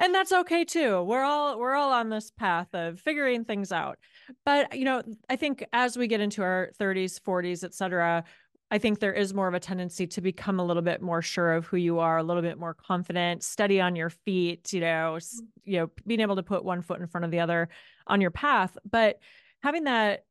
And 0.00 0.14
that's 0.14 0.32
okay 0.32 0.64
too. 0.64 1.02
We're 1.02 1.22
all 1.22 1.58
we're 1.58 1.74
all 1.74 1.92
on 1.92 2.10
this 2.10 2.30
path 2.30 2.68
of 2.74 3.00
figuring 3.00 3.44
things 3.44 3.72
out. 3.72 3.98
But 4.44 4.76
you 4.76 4.84
know, 4.84 5.02
I 5.30 5.36
think 5.36 5.64
as 5.72 5.96
we 5.96 6.08
get 6.08 6.20
into 6.20 6.42
our 6.42 6.70
30s, 6.78 7.18
40s, 7.20 7.64
et 7.64 7.72
cetera, 7.72 8.24
I 8.70 8.78
think 8.78 9.00
there 9.00 9.12
is 9.12 9.34
more 9.34 9.48
of 9.48 9.54
a 9.54 9.60
tendency 9.60 10.06
to 10.06 10.20
become 10.20 10.60
a 10.60 10.64
little 10.64 10.82
bit 10.82 11.02
more 11.02 11.22
sure 11.22 11.54
of 11.54 11.66
who 11.66 11.76
you 11.76 11.98
are, 11.98 12.18
a 12.18 12.22
little 12.22 12.42
bit 12.42 12.58
more 12.58 12.74
confident, 12.74 13.42
steady 13.42 13.80
on 13.80 13.96
your 13.96 14.10
feet, 14.10 14.72
you 14.72 14.80
know, 14.80 15.18
mm. 15.18 15.40
you 15.64 15.78
know, 15.78 15.90
being 16.06 16.20
able 16.20 16.36
to 16.36 16.42
put 16.42 16.64
one 16.64 16.82
foot 16.82 17.00
in 17.00 17.06
front 17.06 17.24
of 17.24 17.30
the 17.30 17.40
other 17.40 17.68
on 18.06 18.20
your 18.20 18.30
path, 18.30 18.78
but 18.88 19.18
having 19.62 19.84
that 19.84 20.24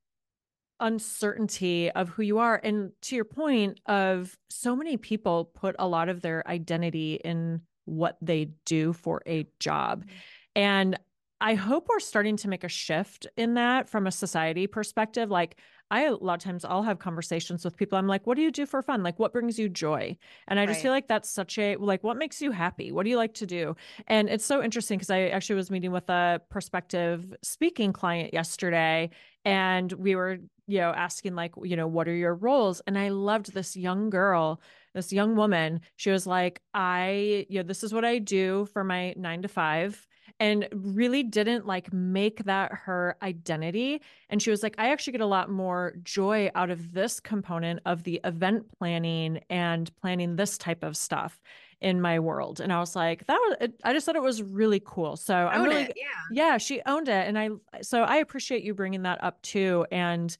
uncertainty 0.79 1.91
of 1.91 2.07
who 2.09 2.21
you 2.21 2.37
are 2.39 2.59
and 2.63 2.91
to 3.01 3.15
your 3.15 3.25
point 3.25 3.81
of 3.85 4.37
so 4.49 4.75
many 4.75 4.95
people 4.95 5.45
put 5.45 5.75
a 5.77 5.87
lot 5.87 6.07
of 6.07 6.21
their 6.21 6.47
identity 6.47 7.15
in 7.15 7.61
what 7.83 8.17
they 8.21 8.51
do 8.65 8.93
for 8.93 9.21
a 9.27 9.45
job. 9.59 10.05
Mm-hmm. 10.05 10.15
And 10.55 10.99
I 11.41 11.55
hope 11.55 11.87
we're 11.89 11.99
starting 11.99 12.37
to 12.37 12.49
make 12.49 12.63
a 12.63 12.69
shift 12.69 13.27
in 13.37 13.53
that 13.55 13.89
from 13.89 14.07
a 14.07 14.11
society 14.11 14.67
perspective. 14.67 15.29
Like, 15.29 15.57
I 15.91 16.03
a 16.03 16.15
lot 16.15 16.35
of 16.35 16.39
times 16.43 16.63
I'll 16.65 16.83
have 16.83 16.99
conversations 16.99 17.65
with 17.65 17.75
people. 17.75 17.97
I'm 17.97 18.07
like, 18.07 18.27
what 18.27 18.35
do 18.35 18.41
you 18.41 18.51
do 18.51 18.65
for 18.65 18.81
fun? 18.81 19.03
Like, 19.03 19.17
what 19.19 19.33
brings 19.33 19.57
you 19.57 19.69
joy? 19.69 20.17
And 20.47 20.59
I 20.59 20.65
just 20.65 20.77
right. 20.77 20.83
feel 20.83 20.91
like 20.91 21.07
that's 21.07 21.29
such 21.29 21.57
a 21.57 21.75
like, 21.77 22.03
what 22.03 22.17
makes 22.17 22.41
you 22.41 22.51
happy? 22.51 22.91
What 22.91 23.03
do 23.03 23.09
you 23.09 23.17
like 23.17 23.33
to 23.35 23.45
do? 23.45 23.75
And 24.07 24.29
it's 24.29 24.45
so 24.45 24.61
interesting 24.63 24.97
because 24.97 25.09
I 25.09 25.23
actually 25.27 25.55
was 25.55 25.71
meeting 25.71 25.91
with 25.91 26.09
a 26.09 26.41
prospective 26.49 27.33
speaking 27.41 27.93
client 27.93 28.33
yesterday, 28.33 29.09
and 29.45 29.91
we 29.93 30.15
were, 30.15 30.37
you 30.67 30.79
know, 30.79 30.91
asking 30.91 31.35
like, 31.35 31.53
you 31.63 31.75
know, 31.75 31.87
what 31.87 32.07
are 32.07 32.15
your 32.15 32.35
roles? 32.35 32.81
And 32.85 32.97
I 32.97 33.09
loved 33.09 33.53
this 33.53 33.75
young 33.75 34.09
girl 34.09 34.61
this 34.95 35.13
young 35.13 35.35
woman 35.35 35.81
she 35.97 36.09
was 36.09 36.25
like 36.25 36.61
i 36.73 37.45
you 37.47 37.59
know 37.59 37.63
this 37.63 37.83
is 37.83 37.93
what 37.93 38.03
i 38.03 38.17
do 38.17 38.65
for 38.73 38.83
my 38.83 39.13
9 39.15 39.43
to 39.43 39.47
5 39.47 40.07
and 40.39 40.67
really 40.71 41.23
didn't 41.23 41.65
like 41.65 41.91
make 41.93 42.43
that 42.45 42.71
her 42.73 43.17
identity. 43.21 44.01
And 44.29 44.41
she 44.41 44.51
was 44.51 44.63
like, 44.63 44.75
I 44.77 44.91
actually 44.91 45.11
get 45.11 45.21
a 45.21 45.25
lot 45.25 45.49
more 45.49 45.95
joy 46.03 46.49
out 46.55 46.69
of 46.69 46.93
this 46.93 47.19
component 47.19 47.81
of 47.85 48.03
the 48.03 48.19
event 48.23 48.65
planning 48.77 49.41
and 49.49 49.89
planning 50.01 50.35
this 50.35 50.57
type 50.57 50.83
of 50.83 50.95
stuff 50.97 51.39
in 51.81 52.01
my 52.01 52.19
world. 52.19 52.59
And 52.59 52.73
I 52.73 52.79
was 52.79 52.95
like, 52.95 53.25
that 53.27 53.37
was, 53.37 53.69
I 53.83 53.93
just 53.93 54.05
thought 54.05 54.15
it 54.15 54.21
was 54.21 54.43
really 54.43 54.81
cool. 54.85 55.15
So 55.15 55.33
I'm 55.33 55.63
really, 55.63 55.83
it, 55.83 55.93
yeah. 55.95 56.03
yeah, 56.51 56.57
she 56.57 56.81
owned 56.85 57.07
it. 57.07 57.27
And 57.27 57.39
I, 57.39 57.49
so 57.81 58.03
I 58.03 58.17
appreciate 58.17 58.63
you 58.63 58.73
bringing 58.73 59.03
that 59.03 59.23
up 59.23 59.41
too. 59.41 59.85
And 59.91 60.35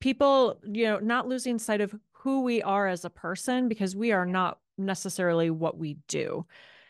people, 0.00 0.60
you 0.64 0.84
know, 0.84 0.98
not 1.00 1.28
losing 1.28 1.58
sight 1.58 1.80
of 1.80 1.94
who 2.12 2.42
we 2.42 2.62
are 2.62 2.88
as 2.88 3.04
a 3.04 3.10
person 3.10 3.68
because 3.68 3.94
we 3.94 4.12
are 4.12 4.26
not 4.26 4.58
necessarily 4.78 5.50
what 5.50 5.76
we 5.76 5.98
do. 6.08 6.46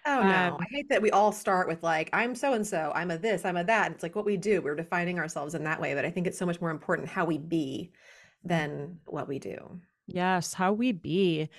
Oh 0.09 0.23
no, 0.23 0.55
um, 0.55 0.57
I 0.59 0.65
hate 0.71 0.89
that 0.89 1.03
we 1.03 1.11
all 1.11 1.33
start 1.33 1.69
with 1.69 1.83
like, 1.83 2.09
I'm 2.15 2.35
so 2.35 2.55
and 2.55 2.67
so, 2.67 2.93
I'm 2.95 3.11
a 3.11 3.19
this, 3.19 3.45
I'm 3.45 3.59
a 3.59 3.65
that. 3.65 3.93
It's 3.93 4.03
like 4.03 4.17
what 4.17 4.25
we 4.25 4.39
do. 4.39 4.63
We're 4.63 4.75
defining 4.75 5.19
ourselves 5.19 5.55
in 5.55 5.65
that 5.65 5.81
way. 5.83 5.93
But 5.95 6.07
I 6.07 6.11
think 6.11 6.27
it's 6.27 6.39
so 6.39 6.47
much 6.47 6.63
more 6.63 6.71
important 6.71 7.09
how 7.09 7.27
we 7.27 7.37
be 7.37 7.93
than 8.43 9.01
what 9.05 9.29
we 9.29 9.39
do. 9.39 9.81
Yes, 10.07 10.55
how 10.55 10.73
we 10.73 10.93
be. 10.93 11.51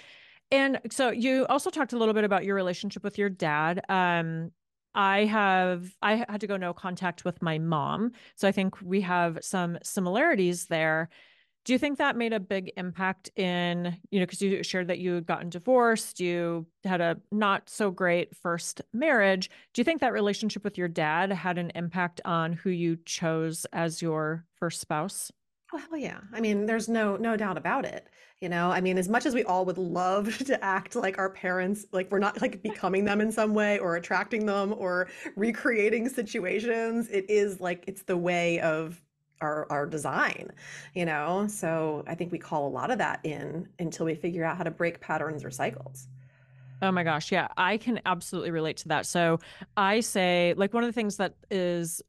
And 0.50 0.80
so 0.90 1.12
you 1.12 1.46
also 1.46 1.70
talked 1.70 1.94
a 1.94 1.98
little 1.98 2.16
bit 2.16 2.24
about 2.24 2.44
your 2.44 2.56
relationship 2.56 3.04
with 3.04 3.20
your 3.20 3.30
dad. 3.30 3.82
Um, 3.88 4.52
I 4.96 5.26
have 5.26 5.86
I 6.02 6.26
had 6.28 6.42
to 6.42 6.48
go 6.48 6.58
no 6.58 6.74
contact 6.74 7.24
with 7.24 7.44
my 7.44 7.60
mom. 7.60 8.14
So 8.36 8.48
I 8.48 8.52
think 8.52 8.82
we 8.82 9.02
have 9.02 9.38
some 9.42 9.78
similarities 9.84 10.66
there. 10.66 11.10
Do 11.66 11.74
you 11.74 11.80
think 11.80 11.98
that 11.98 12.16
made 12.16 12.34
a 12.34 12.40
big 12.40 12.72
impact 12.78 13.30
in, 13.36 13.98
you 14.10 14.20
know, 14.20 14.26
because 14.26 14.42
you 14.42 14.64
shared 14.64 14.88
that 14.88 15.00
you 15.00 15.14
had 15.14 15.26
gotten 15.26 15.50
divorced, 15.50 16.20
you 16.20 16.66
had 16.84 17.02
a 17.02 17.18
not 17.32 17.70
so 17.70 17.92
great 17.92 18.36
first 18.36 18.82
marriage. 18.94 19.50
Do 19.74 19.82
you 19.82 19.84
think 19.84 20.02
that 20.02 20.14
relationship 20.14 20.64
with 20.64 20.78
your 20.78 20.88
dad 20.88 21.32
had 21.32 21.58
an 21.58 21.72
impact 21.76 22.22
on 22.26 22.54
who 22.54 22.70
you 22.70 22.98
chose 23.06 23.66
as 23.74 24.02
your 24.02 24.46
first 24.56 24.80
spouse? 24.80 25.32
Oh, 25.72 25.84
well, 25.92 26.00
yeah. 26.00 26.22
I 26.34 26.42
mean, 26.42 26.66
there's 26.66 26.90
no 26.90 27.16
no 27.18 27.38
doubt 27.38 27.58
about 27.58 27.86
it. 27.86 28.08
You 28.40 28.50
know, 28.50 28.72
I 28.72 28.82
mean, 28.82 28.98
as 28.98 29.10
much 29.10 29.26
as 29.26 29.36
we 29.36 29.44
all 29.44 29.66
would 29.66 29.78
love 29.78 30.38
to 30.46 30.64
act 30.64 30.96
like 30.96 31.18
our 31.18 31.30
parents, 31.30 31.86
like 31.92 32.10
we're 32.12 32.20
not 32.20 32.42
like 32.42 32.64
becoming 32.64 33.06
them 33.06 33.22
in 33.22 33.32
some 33.32 33.54
way 33.54 33.78
or 33.78 33.96
attracting 33.96 34.46
them 34.46 34.74
or 34.76 35.10
recreating 35.36 36.10
situations, 36.10 37.08
it 37.10 37.30
is 37.30 37.60
like 37.60 37.84
it's 37.88 38.04
the 38.04 38.18
way 38.18 38.60
of 38.62 39.00
our 39.42 39.68
our 39.70 39.86
design, 39.86 40.52
you 40.94 41.06
know? 41.06 41.48
So 41.48 42.04
I 42.08 42.16
think 42.16 42.32
we 42.32 42.40
call 42.40 42.68
a 42.68 42.70
lot 42.70 42.92
of 42.92 42.98
that 42.98 43.20
in 43.24 43.68
until 43.80 44.06
we 44.06 44.16
figure 44.16 44.44
out 44.44 44.58
how 44.58 44.64
to 44.64 44.72
break 44.72 45.00
patterns 45.00 45.44
or 45.44 45.52
cycles. 45.52 46.08
Oh 46.82 46.92
my 46.92 47.04
gosh, 47.04 47.32
yeah, 47.32 47.50
I 47.58 47.78
can 47.78 48.00
absolutely 48.06 48.52
relate 48.52 48.78
to 48.78 48.88
that. 48.90 49.06
So 49.06 49.40
I 49.76 50.00
say 50.00 50.54
like 50.56 50.74
one 50.74 50.84
of 50.84 50.88
the 50.88 50.94
things 50.94 51.18
that 51.18 51.36
is 51.52 52.02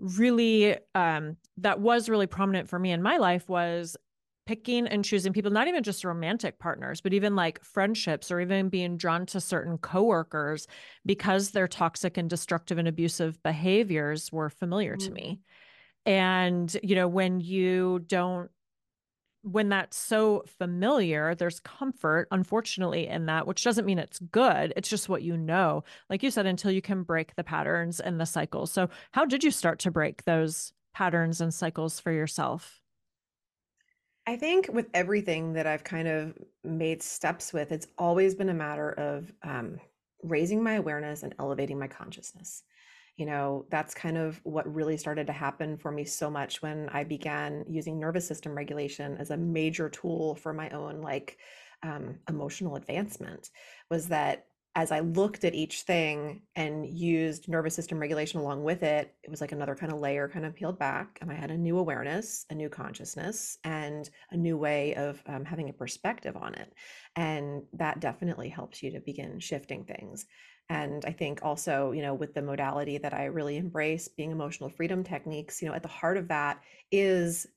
really 0.00 0.76
um 0.94 1.36
that 1.58 1.78
was 1.78 2.08
really 2.08 2.26
prominent 2.26 2.68
for 2.68 2.78
me 2.78 2.90
in 2.90 3.02
my 3.02 3.18
life 3.18 3.48
was 3.48 3.96
picking 4.46 4.86
and 4.86 5.04
choosing 5.04 5.32
people 5.32 5.50
not 5.50 5.68
even 5.68 5.82
just 5.82 6.04
romantic 6.04 6.58
partners 6.58 7.02
but 7.02 7.12
even 7.12 7.36
like 7.36 7.62
friendships 7.62 8.30
or 8.30 8.40
even 8.40 8.70
being 8.70 8.96
drawn 8.96 9.26
to 9.26 9.40
certain 9.40 9.76
coworkers 9.76 10.66
because 11.04 11.50
their 11.50 11.68
toxic 11.68 12.16
and 12.16 12.30
destructive 12.30 12.78
and 12.78 12.88
abusive 12.88 13.40
behaviors 13.42 14.32
were 14.32 14.48
familiar 14.48 14.96
mm-hmm. 14.96 15.08
to 15.08 15.12
me 15.12 15.40
and 16.06 16.76
you 16.82 16.94
know 16.94 17.08
when 17.08 17.40
you 17.40 18.00
don't 18.06 18.50
when 19.42 19.70
that's 19.70 19.96
so 19.96 20.44
familiar, 20.46 21.34
there's 21.34 21.60
comfort, 21.60 22.28
unfortunately, 22.30 23.06
in 23.06 23.26
that, 23.26 23.46
which 23.46 23.64
doesn't 23.64 23.86
mean 23.86 23.98
it's 23.98 24.18
good. 24.18 24.72
It's 24.76 24.88
just 24.88 25.08
what 25.08 25.22
you 25.22 25.36
know. 25.36 25.82
Like 26.10 26.22
you 26.22 26.30
said, 26.30 26.46
until 26.46 26.70
you 26.70 26.82
can 26.82 27.02
break 27.02 27.34
the 27.36 27.44
patterns 27.44 28.00
and 28.00 28.20
the 28.20 28.26
cycles. 28.26 28.70
So, 28.70 28.90
how 29.12 29.24
did 29.24 29.42
you 29.42 29.50
start 29.50 29.78
to 29.80 29.90
break 29.90 30.24
those 30.24 30.72
patterns 30.92 31.40
and 31.40 31.54
cycles 31.54 31.98
for 31.98 32.12
yourself? 32.12 32.80
I 34.26 34.36
think 34.36 34.68
with 34.70 34.88
everything 34.92 35.54
that 35.54 35.66
I've 35.66 35.84
kind 35.84 36.06
of 36.06 36.36
made 36.62 37.02
steps 37.02 37.52
with, 37.52 37.72
it's 37.72 37.86
always 37.96 38.34
been 38.34 38.50
a 38.50 38.54
matter 38.54 38.92
of 38.92 39.32
um, 39.42 39.80
raising 40.22 40.62
my 40.62 40.74
awareness 40.74 41.22
and 41.22 41.34
elevating 41.38 41.78
my 41.78 41.88
consciousness 41.88 42.62
you 43.20 43.26
know, 43.26 43.66
that's 43.68 43.92
kind 43.92 44.16
of 44.16 44.40
what 44.44 44.74
really 44.74 44.96
started 44.96 45.26
to 45.26 45.32
happen 45.34 45.76
for 45.76 45.92
me 45.92 46.04
so 46.04 46.30
much 46.30 46.62
when 46.62 46.88
I 46.88 47.04
began 47.04 47.66
using 47.68 48.00
nervous 48.00 48.26
system 48.26 48.54
regulation 48.56 49.18
as 49.18 49.30
a 49.30 49.36
major 49.36 49.90
tool 49.90 50.36
for 50.36 50.54
my 50.54 50.70
own 50.70 51.02
like 51.02 51.36
um, 51.82 52.18
emotional 52.30 52.76
advancement. 52.76 53.50
Was 53.90 54.08
that 54.08 54.46
as 54.74 54.90
I 54.90 55.00
looked 55.00 55.44
at 55.44 55.54
each 55.54 55.82
thing 55.82 56.40
and 56.56 56.88
used 56.88 57.46
nervous 57.46 57.74
system 57.74 57.98
regulation 57.98 58.40
along 58.40 58.64
with 58.64 58.82
it, 58.82 59.14
it 59.22 59.30
was 59.30 59.42
like 59.42 59.52
another 59.52 59.74
kind 59.74 59.92
of 59.92 59.98
layer 59.98 60.26
kind 60.26 60.46
of 60.46 60.54
peeled 60.54 60.78
back. 60.78 61.18
And 61.20 61.30
I 61.30 61.34
had 61.34 61.50
a 61.50 61.58
new 61.58 61.76
awareness, 61.76 62.46
a 62.48 62.54
new 62.54 62.70
consciousness, 62.70 63.58
and 63.64 64.08
a 64.30 64.36
new 64.36 64.56
way 64.56 64.94
of 64.94 65.22
um, 65.26 65.44
having 65.44 65.68
a 65.68 65.74
perspective 65.74 66.38
on 66.38 66.54
it. 66.54 66.72
And 67.16 67.64
that 67.74 68.00
definitely 68.00 68.48
helps 68.48 68.82
you 68.82 68.92
to 68.92 69.00
begin 69.00 69.40
shifting 69.40 69.84
things. 69.84 70.24
And 70.70 71.04
I 71.04 71.10
think 71.10 71.40
also, 71.42 71.90
you 71.90 72.00
know, 72.00 72.14
with 72.14 72.32
the 72.32 72.42
modality 72.42 72.96
that 72.96 73.12
I 73.12 73.24
really 73.24 73.56
embrace, 73.56 74.06
being 74.06 74.30
emotional 74.30 74.70
freedom 74.70 75.02
techniques, 75.02 75.60
you 75.60 75.68
know, 75.68 75.74
at 75.74 75.82
the 75.82 75.88
heart 75.88 76.16
of 76.16 76.28
that 76.28 76.62
is 76.92 77.48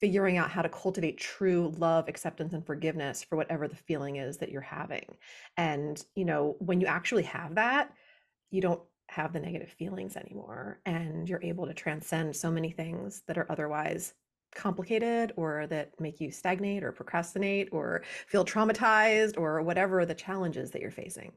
figuring 0.00 0.38
out 0.38 0.50
how 0.50 0.62
to 0.62 0.68
cultivate 0.70 1.18
true 1.18 1.74
love, 1.76 2.08
acceptance, 2.08 2.54
and 2.54 2.64
forgiveness 2.64 3.22
for 3.22 3.36
whatever 3.36 3.68
the 3.68 3.76
feeling 3.76 4.16
is 4.16 4.38
that 4.38 4.50
you're 4.50 4.62
having. 4.62 5.18
And, 5.58 6.02
you 6.16 6.24
know, 6.24 6.56
when 6.58 6.80
you 6.80 6.86
actually 6.86 7.24
have 7.24 7.54
that, 7.56 7.92
you 8.50 8.62
don't 8.62 8.80
have 9.10 9.34
the 9.34 9.40
negative 9.40 9.68
feelings 9.68 10.16
anymore. 10.16 10.80
And 10.86 11.28
you're 11.28 11.42
able 11.42 11.66
to 11.66 11.74
transcend 11.74 12.34
so 12.34 12.50
many 12.50 12.70
things 12.70 13.22
that 13.26 13.36
are 13.36 13.46
otherwise 13.52 14.14
complicated 14.54 15.32
or 15.36 15.66
that 15.66 16.00
make 16.00 16.18
you 16.18 16.30
stagnate 16.30 16.82
or 16.82 16.92
procrastinate 16.92 17.68
or 17.72 18.04
feel 18.26 18.44
traumatized 18.44 19.38
or 19.38 19.60
whatever 19.62 20.06
the 20.06 20.14
challenges 20.14 20.70
that 20.70 20.80
you're 20.80 20.90
facing. 20.90 21.32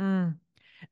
Mm. 0.00 0.36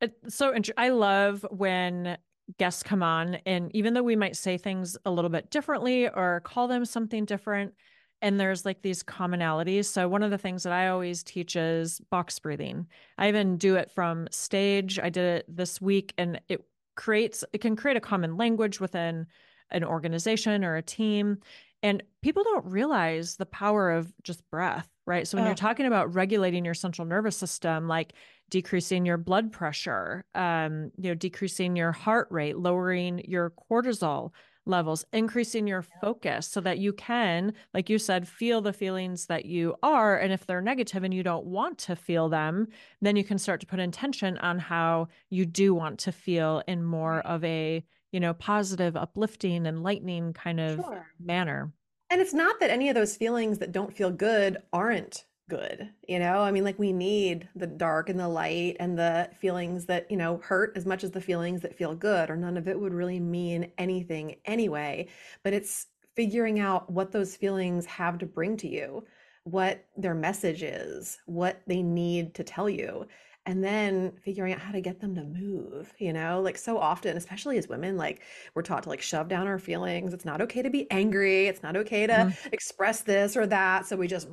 It's 0.01 0.37
so 0.37 0.49
interesting. 0.49 0.75
I 0.77 0.91
love 0.91 1.47
when 1.51 2.19
guests 2.59 2.83
come 2.83 3.03
on, 3.03 3.37
and 3.47 3.75
even 3.75 3.95
though 3.95 4.03
we 4.03 4.17
might 4.17 4.37
say 4.37 4.59
things 4.59 4.97
a 5.05 5.11
little 5.11 5.31
bit 5.31 5.51
differently 5.51 6.09
or 6.09 6.41
call 6.45 6.69
them 6.69 6.85
something 6.85 7.25
different, 7.25 7.75
and 8.23 8.39
there's 8.39 8.65
like 8.65 8.83
these 8.83 9.03
commonalities. 9.03 9.87
So, 9.87 10.09
one 10.09 10.23
of 10.23 10.31
the 10.31 10.39
things 10.39 10.63
that 10.65 10.73
I 10.73 10.89
always 10.89 11.23
teach 11.23 11.57
is 11.57 12.01
box 12.11 12.39
breathing. 12.39 12.87
I 13.17 13.29
even 13.29 13.57
do 13.57 13.77
it 13.77 13.91
from 13.91 14.29
stage. 14.31 14.99
I 14.99 15.09
did 15.09 15.25
it 15.25 15.45
this 15.49 15.81
week, 15.81 16.15
and 16.19 16.41
it 16.49 16.65
creates, 16.97 17.45
it 17.53 17.61
can 17.61 17.77
create 17.77 17.97
a 17.97 18.01
common 18.01 18.37
language 18.37 18.81
within 18.81 19.27
an 19.71 19.85
organization 19.85 20.65
or 20.65 20.77
a 20.77 20.83
team. 20.83 21.39
And 21.83 22.03
people 22.23 22.43
don't 22.43 22.65
realize 22.67 23.37
the 23.37 23.47
power 23.47 23.93
of 23.93 24.13
just 24.25 24.43
breath, 24.51 24.89
right? 25.07 25.29
So, 25.29 25.37
when 25.37 25.47
you're 25.47 25.55
talking 25.55 25.87
about 25.87 26.13
regulating 26.15 26.65
your 26.65 26.75
central 26.75 27.07
nervous 27.07 27.37
system, 27.37 27.87
like 27.87 28.15
decreasing 28.51 29.05
your 29.05 29.17
blood 29.17 29.53
pressure, 29.53 30.25
um, 30.35 30.91
you 30.97 31.11
know, 31.11 31.15
decreasing 31.15 31.77
your 31.77 31.93
heart 31.93 32.29
rate, 32.31 32.57
lowering 32.57 33.23
your 33.27 33.53
cortisol 33.71 34.33
levels, 34.69 35.05
increasing 35.13 35.67
your 35.67 35.83
focus 36.01 36.47
so 36.47 36.61
that 36.61 36.79
you 36.79 36.93
can, 36.93 37.55
like 37.75 37.89
you 37.89 37.99
said, 37.99 38.29
feel 38.29 38.61
the 38.61 38.73
feelings 38.73 39.27
that 39.27 39.47
you 39.47 39.75
are. 39.83 40.19
And 40.19 40.33
if 40.33 40.47
they're 40.47 40.61
negative 40.61 41.03
and 41.03 41.13
you 41.13 41.23
don't 41.23 41.47
want 41.47 41.79
to 41.79 41.97
feel 41.97 42.29
them, 42.29 42.69
then 43.01 43.17
you 43.17 43.25
can 43.25 43.39
start 43.39 43.61
to 43.61 43.67
put 43.67 43.81
intention 43.81 44.39
on 44.39 44.59
how 44.59 45.09
you 45.31 45.47
do 45.47 45.75
want 45.75 45.99
to 46.01 46.13
feel 46.13 46.63
in 46.69 46.85
more 46.85 47.21
of 47.21 47.43
a, 47.45 47.85
you 48.13 48.21
know, 48.21 48.35
positive, 48.35 48.97
uplifting, 48.97 49.67
enlightening 49.67 50.35
kind 50.35 50.61
of 50.61 50.77
sure. 50.77 51.07
manner. 51.19 51.73
And 52.11 52.21
it's 52.21 52.35
not 52.35 52.61
that 52.61 52.71
any 52.71 52.89
of 52.89 52.95
those 52.95 53.17
feelings 53.17 53.59
that 53.59 53.73
don't 53.73 53.95
feel 53.95 54.11
good 54.11 54.59
aren't 54.73 55.25
good 55.49 55.91
you 56.07 56.19
know? 56.19 56.41
I 56.41 56.51
mean 56.51 56.65
like 56.65 56.79
we 56.79 56.93
need 56.93 57.49
the 57.57 57.67
dark 57.67 58.09
and 58.09 58.19
the 58.19 58.29
light 58.29 58.77
and 58.81 58.99
the 58.99 59.31
feelings 59.41 59.87
that 59.87 60.11
you 60.11 60.17
know 60.17 60.39
hurt 60.45 60.73
as 60.77 60.87
much 60.87 61.05
as 61.05 61.11
the 61.11 61.21
feelings 61.21 61.61
that 61.63 61.77
feel 61.77 61.95
good 61.95 62.31
or 62.31 62.37
none 62.37 62.57
of 62.57 62.69
it 62.69 62.79
would 62.79 62.95
really 62.95 63.21
mean 63.21 63.73
anything 63.79 64.37
anyway. 64.45 65.09
But 65.43 65.55
it's 65.55 65.87
figuring 66.15 66.59
out 66.59 66.91
what 66.91 67.13
those 67.13 67.37
feelings 67.37 67.87
have 67.87 68.19
to 68.19 68.27
bring 68.27 68.57
to 68.59 68.69
you 68.69 69.05
what 69.45 69.87
their 69.97 70.15
message 70.15 70.63
is 70.63 71.19
what 71.27 71.63
they 71.67 71.83
need 71.83 72.35
to 72.35 72.45
tell 72.45 72.69
you 72.69 73.07
and 73.49 73.65
then 73.65 74.13
figuring 74.23 74.53
out 74.53 74.61
how 74.61 74.73
to 74.73 74.81
get 74.81 75.01
them 75.01 75.15
to 75.15 75.25
move 75.25 75.93
you 75.99 76.13
know 76.13 76.41
like 76.41 76.57
so 76.57 76.79
often 76.79 77.17
especially 77.17 77.59
as 77.59 77.69
women 77.69 77.97
like 77.97 78.23
we're 78.55 78.63
taught 78.63 78.85
to 78.85 78.89
like 78.89 79.03
shove 79.03 79.29
down 79.29 79.47
our 79.47 79.59
feelings. 79.59 80.15
It's 80.15 80.25
not 80.25 80.41
okay 80.41 80.63
to 80.63 80.71
be 80.71 80.91
angry. 80.91 81.47
It's 81.47 81.63
not 81.63 81.77
okay 81.77 82.07
to 82.07 82.13
mm-hmm. 82.13 82.49
express 82.53 83.01
this 83.03 83.37
or 83.37 83.47
that. 83.47 83.87
So 83.87 83.97
we 83.97 84.09
just 84.09 84.29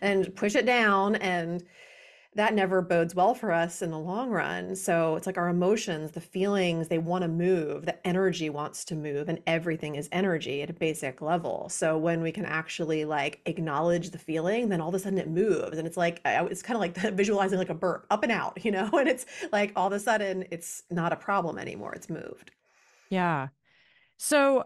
and 0.00 0.34
push 0.36 0.54
it 0.54 0.66
down. 0.66 1.16
And 1.16 1.64
that 2.36 2.54
never 2.54 2.80
bodes 2.80 3.12
well 3.12 3.34
for 3.34 3.50
us 3.50 3.82
in 3.82 3.90
the 3.90 3.98
long 3.98 4.30
run. 4.30 4.76
So 4.76 5.16
it's 5.16 5.26
like 5.26 5.36
our 5.36 5.48
emotions, 5.48 6.12
the 6.12 6.20
feelings, 6.20 6.86
they 6.86 6.98
want 6.98 7.22
to 7.22 7.28
move, 7.28 7.86
the 7.86 8.06
energy 8.06 8.48
wants 8.48 8.84
to 8.86 8.94
move, 8.94 9.28
and 9.28 9.40
everything 9.48 9.96
is 9.96 10.08
energy 10.12 10.62
at 10.62 10.70
a 10.70 10.72
basic 10.72 11.20
level. 11.20 11.68
So 11.68 11.98
when 11.98 12.22
we 12.22 12.30
can 12.30 12.44
actually 12.44 13.04
like 13.04 13.40
acknowledge 13.46 14.10
the 14.10 14.18
feeling, 14.18 14.68
then 14.68 14.80
all 14.80 14.90
of 14.90 14.94
a 14.94 15.00
sudden 15.00 15.18
it 15.18 15.28
moves. 15.28 15.76
And 15.76 15.88
it's 15.88 15.96
like, 15.96 16.20
it's 16.24 16.62
kind 16.62 16.76
of 16.76 16.80
like 16.80 16.96
visualizing 17.16 17.58
like 17.58 17.68
a 17.68 17.74
burp 17.74 18.06
up 18.10 18.22
and 18.22 18.30
out, 18.30 18.58
you 18.64 18.70
know? 18.70 18.88
And 18.92 19.08
it's 19.08 19.26
like 19.50 19.72
all 19.74 19.88
of 19.88 19.92
a 19.92 19.98
sudden 19.98 20.44
it's 20.52 20.84
not 20.88 21.12
a 21.12 21.16
problem 21.16 21.58
anymore, 21.58 21.94
it's 21.94 22.08
moved. 22.08 22.52
Yeah. 23.08 23.48
So 24.18 24.64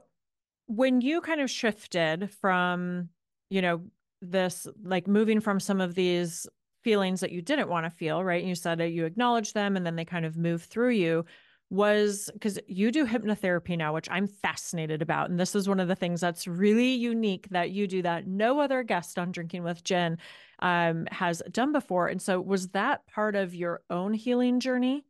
when 0.67 1.01
you 1.01 1.23
kind 1.23 1.41
of 1.41 1.51
shifted 1.51 2.31
from, 2.31 3.09
you 3.49 3.63
know, 3.63 3.81
this 4.21 4.67
like 4.83 5.07
moving 5.07 5.41
from 5.41 5.61
some 5.61 5.81
of 5.81 5.95
these 5.95 6.47
feelings 6.85 7.21
that 7.21 7.33
you 7.33 7.43
didn't 7.43 7.69
want 7.69 7.87
to 7.87 7.91
feel, 7.91 8.23
right? 8.23 8.41
And 8.41 8.49
you 8.49 8.55
said 8.55 8.79
that 8.79 8.91
you 8.91 9.07
acknowledge 9.07 9.55
them 9.55 9.77
and 9.77 9.85
then 9.85 9.97
they 9.97 10.05
kind 10.05 10.25
of 10.25 10.37
move 10.37 10.63
through 10.63 10.91
you 10.91 11.25
was 11.71 12.31
because 12.33 12.59
you 12.69 12.93
do 12.93 13.07
hypnotherapy 13.07 13.77
now, 13.77 13.93
which 13.93 14.09
I'm 14.11 14.29
fascinated 14.29 15.03
about. 15.03 15.31
And 15.31 15.41
this 15.41 15.55
is 15.55 15.69
one 15.69 15.81
of 15.81 15.89
the 15.89 15.97
things 15.97 16.21
that's 16.21 16.47
really 16.47 16.95
unique 16.95 17.49
that 17.51 17.71
you 17.71 17.89
do 17.89 18.03
that 18.03 18.27
no 18.27 18.61
other 18.61 18.83
guest 18.83 19.19
on 19.19 19.33
Drinking 19.33 19.65
with 19.65 19.83
Gin 19.83 20.19
um, 20.61 21.07
has 21.11 21.43
done 21.51 21.73
before. 21.73 22.09
And 22.09 22.21
so, 22.21 22.41
was 22.41 22.69
that 22.69 23.07
part 23.07 23.35
of 23.35 23.55
your 23.55 23.83
own 23.91 24.13
healing 24.13 24.61
journey? 24.61 25.05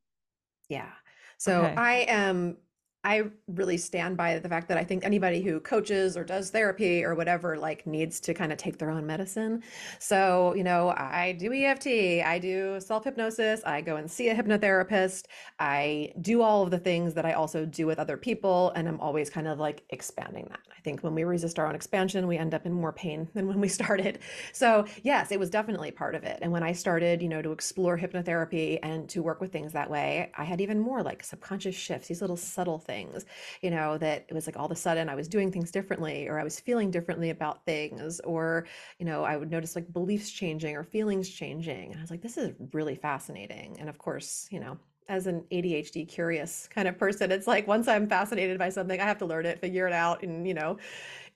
Yeah. 0.69 0.90
So, 1.37 1.64
okay. 1.64 1.75
I 1.76 1.93
am 2.09 2.57
I 3.04 3.25
really 3.49 3.76
stand 3.76 4.16
by 4.16 4.38
the 4.38 4.49
fact 4.49 4.66
that 4.68 4.78
I 4.78 4.84
think 4.84 5.04
anybody 5.04 5.42
who 5.42 5.61
coaches 5.61 6.16
or 6.16 6.25
does 6.25 6.50
therapy 6.50 7.04
or 7.04 7.14
whatever 7.14 7.58
like 7.58 7.87
needs 7.87 8.18
to 8.20 8.32
kind 8.32 8.50
of 8.50 8.56
take 8.56 8.78
their 8.78 8.90
own 8.90 9.06
medicine. 9.06 9.62
So, 9.99 10.54
you 10.56 10.64
know, 10.64 10.88
I 10.96 11.37
do 11.38 11.52
EFT, 11.52 12.25
I 12.25 12.38
do 12.40 12.80
self 12.80 13.04
hypnosis, 13.04 13.61
I 13.66 13.82
go 13.82 13.96
and 13.96 14.11
see 14.11 14.30
a 14.30 14.34
hypnotherapist, 14.34 15.26
I 15.58 16.14
do 16.23 16.40
all 16.40 16.62
of 16.62 16.70
the 16.70 16.78
things 16.78 17.12
that 17.14 17.26
I 17.26 17.34
also 17.34 17.66
do 17.66 17.87
with 17.87 17.99
other 17.99 18.16
people, 18.16 18.73
and 18.75 18.88
I'm 18.88 19.00
always 19.00 19.28
kind 19.28 19.49
of 19.49 19.61
like 19.61 19.84
expanding 19.90 20.46
that. 20.49 20.61
I 20.75 20.80
think 20.80 21.02
when 21.02 21.14
we 21.14 21.25
resist 21.25 21.58
our 21.58 21.66
own 21.66 21.75
expansion, 21.75 22.26
we 22.26 22.38
end 22.38 22.54
up 22.54 22.64
in 22.64 22.73
more 22.73 22.92
pain 22.92 23.28
than 23.34 23.46
when 23.46 23.61
we 23.61 23.68
started. 23.68 24.20
So, 24.54 24.87
yes, 25.02 25.30
it 25.30 25.38
was 25.38 25.50
definitely 25.50 25.90
part 25.90 26.14
of 26.14 26.25
it. 26.25 26.38
And 26.40 26.50
when 26.50 26.62
I 26.62 26.73
started, 26.73 27.20
you 27.20 27.28
know, 27.28 27.42
to 27.42 27.52
explore 27.52 27.99
hypnotherapy 27.99 28.78
and 28.82 29.11
to 29.11 29.23
work 29.23 29.42
with 29.42 29.52
things 29.52 29.73
that 29.75 29.90
way, 29.90 30.32
I 30.38 30.44
had 30.44 30.62
even 30.62 30.80
more 30.80 31.02
like 31.02 31.23
subconscious 31.23 31.75
shifts, 31.75 32.08
these 32.08 32.23
little 32.23 32.37
subtle 32.37 32.78
things 32.78 32.93
things, 32.94 33.26
you 33.60 33.70
know, 33.70 33.98
that 33.98 34.24
it 34.28 34.34
was 34.34 34.46
like 34.46 34.56
all 34.56 34.66
of 34.66 34.70
a 34.70 34.76
sudden 34.76 35.08
I 35.08 35.14
was 35.14 35.28
doing 35.28 35.50
things 35.50 35.70
differently 35.70 36.28
or 36.28 36.38
I 36.38 36.44
was 36.44 36.60
feeling 36.60 36.90
differently 36.90 37.30
about 37.30 37.64
things 37.64 38.20
or, 38.20 38.66
you 38.98 39.06
know, 39.06 39.24
I 39.24 39.36
would 39.36 39.50
notice 39.50 39.74
like 39.74 39.92
beliefs 39.92 40.30
changing 40.30 40.76
or 40.76 40.84
feelings 40.84 41.28
changing. 41.28 41.90
And 41.90 41.98
I 41.98 42.02
was 42.02 42.10
like, 42.10 42.22
this 42.22 42.36
is 42.36 42.52
really 42.72 42.94
fascinating. 42.94 43.76
And 43.80 43.88
of 43.88 43.98
course, 43.98 44.46
you 44.50 44.60
know, 44.60 44.78
as 45.08 45.26
an 45.26 45.44
ADHD 45.52 46.08
curious 46.08 46.68
kind 46.68 46.88
of 46.88 46.96
person. 46.96 47.30
It's 47.30 47.46
like 47.46 47.66
once 47.66 47.88
I'm 47.88 48.08
fascinated 48.08 48.58
by 48.58 48.70
something, 48.70 49.00
I 49.00 49.04
have 49.04 49.18
to 49.18 49.26
learn 49.26 49.44
it, 49.44 49.60
figure 49.60 49.86
it 49.86 49.92
out, 49.92 50.22
and 50.22 50.46
you 50.46 50.54
know, 50.54 50.78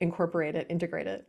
incorporate 0.00 0.54
it, 0.54 0.66
integrate 0.70 1.06
it. 1.06 1.28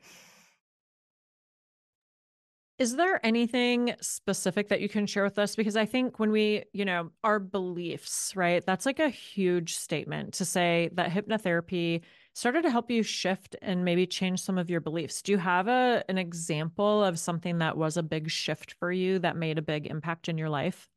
Is 2.80 2.96
there 2.96 3.24
anything 3.26 3.94
specific 4.00 4.70
that 4.70 4.80
you 4.80 4.88
can 4.88 5.06
share 5.06 5.26
with 5.26 5.38
us? 5.38 5.54
Because 5.54 5.76
I 5.76 5.86
think 5.86 6.18
when 6.18 6.32
we, 6.32 6.64
you 6.72 6.86
know, 6.86 7.12
our 7.26 7.38
beliefs, 7.38 8.34
right? 8.38 8.66
That's 8.66 8.86
like 8.86 9.00
a 9.00 9.10
huge 9.10 9.76
statement 9.76 10.34
to 10.36 10.46
say 10.46 10.90
that 10.94 11.12
hypnotherapy 11.12 12.04
started 12.34 12.62
to 12.62 12.72
help 12.72 12.90
you 12.90 13.04
shift 13.04 13.58
and 13.62 13.84
maybe 13.84 14.08
change 14.08 14.42
some 14.42 14.58
of 14.58 14.70
your 14.70 14.80
beliefs. 14.80 15.22
Do 15.22 15.34
you 15.34 15.38
have 15.38 15.68
a 15.68 16.06
an 16.08 16.18
example 16.18 17.04
of 17.04 17.20
something 17.20 17.58
that 17.58 17.76
was 17.76 17.98
a 17.98 18.04
big 18.04 18.30
shift 18.30 18.76
for 18.80 18.94
you 18.94 19.20
that 19.20 19.36
made 19.36 19.58
a 19.58 19.62
big 19.62 19.86
impact 19.86 20.30
in 20.30 20.38
your 20.38 20.50
life? 20.50 20.88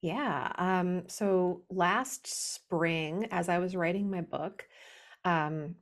Yeah. 0.00 0.52
Um, 0.56 1.08
so 1.08 1.62
last 1.70 2.26
spring, 2.54 3.26
as 3.32 3.48
I 3.48 3.58
was 3.58 3.74
writing 3.74 4.10
my 4.10 4.20
book, 4.20 4.68
um, 5.24 5.74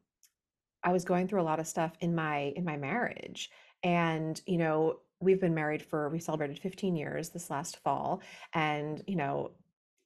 I 0.83 0.93
was 0.93 1.05
going 1.05 1.29
through 1.29 1.43
a 1.43 1.45
lot 1.45 1.61
of 1.61 1.67
stuff 1.67 1.93
in 2.01 2.15
my 2.15 2.53
in 2.57 2.65
my 2.65 2.79
marriage. 2.79 3.51
And, 3.83 4.41
you 4.47 4.59
know, 4.59 5.01
we've 5.21 5.41
been 5.41 5.55
married 5.55 5.83
for 5.83 6.09
we 6.09 6.19
celebrated 6.19 6.59
15 6.59 6.97
years 6.97 7.31
this 7.31 7.51
last 7.51 7.79
fall. 7.79 8.23
And, 8.55 9.03
you 9.07 9.17
know, 9.17 9.53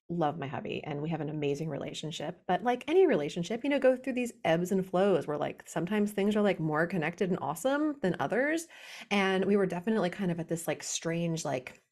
love 0.09 0.39
my 0.39 0.47
hubby 0.47 0.83
and 0.85 1.03
we 1.03 1.09
have 1.09 1.21
an 1.21 1.29
amazing 1.29 1.69
relationship. 1.69 2.41
But 2.47 2.63
like 2.63 2.85
any 2.87 3.07
relationship, 3.07 3.65
you 3.65 3.71
know, 3.71 3.79
go 3.79 3.97
through 3.97 4.13
these 4.13 4.33
ebbs 4.45 4.71
and 4.71 4.87
flows 4.87 5.27
where 5.27 5.39
like 5.39 5.65
sometimes 5.67 6.13
things 6.13 6.37
are 6.37 6.43
like 6.43 6.61
more 6.61 6.87
connected 6.87 7.31
and 7.31 7.39
awesome 7.41 7.97
than 8.03 8.17
others. 8.21 8.67
And 9.11 9.45
we 9.45 9.57
were 9.57 9.67
definitely 9.67 10.11
kind 10.11 10.31
of 10.31 10.39
at 10.39 10.49
this 10.49 10.69
like 10.69 10.83
strange, 10.83 11.45
like 11.45 11.83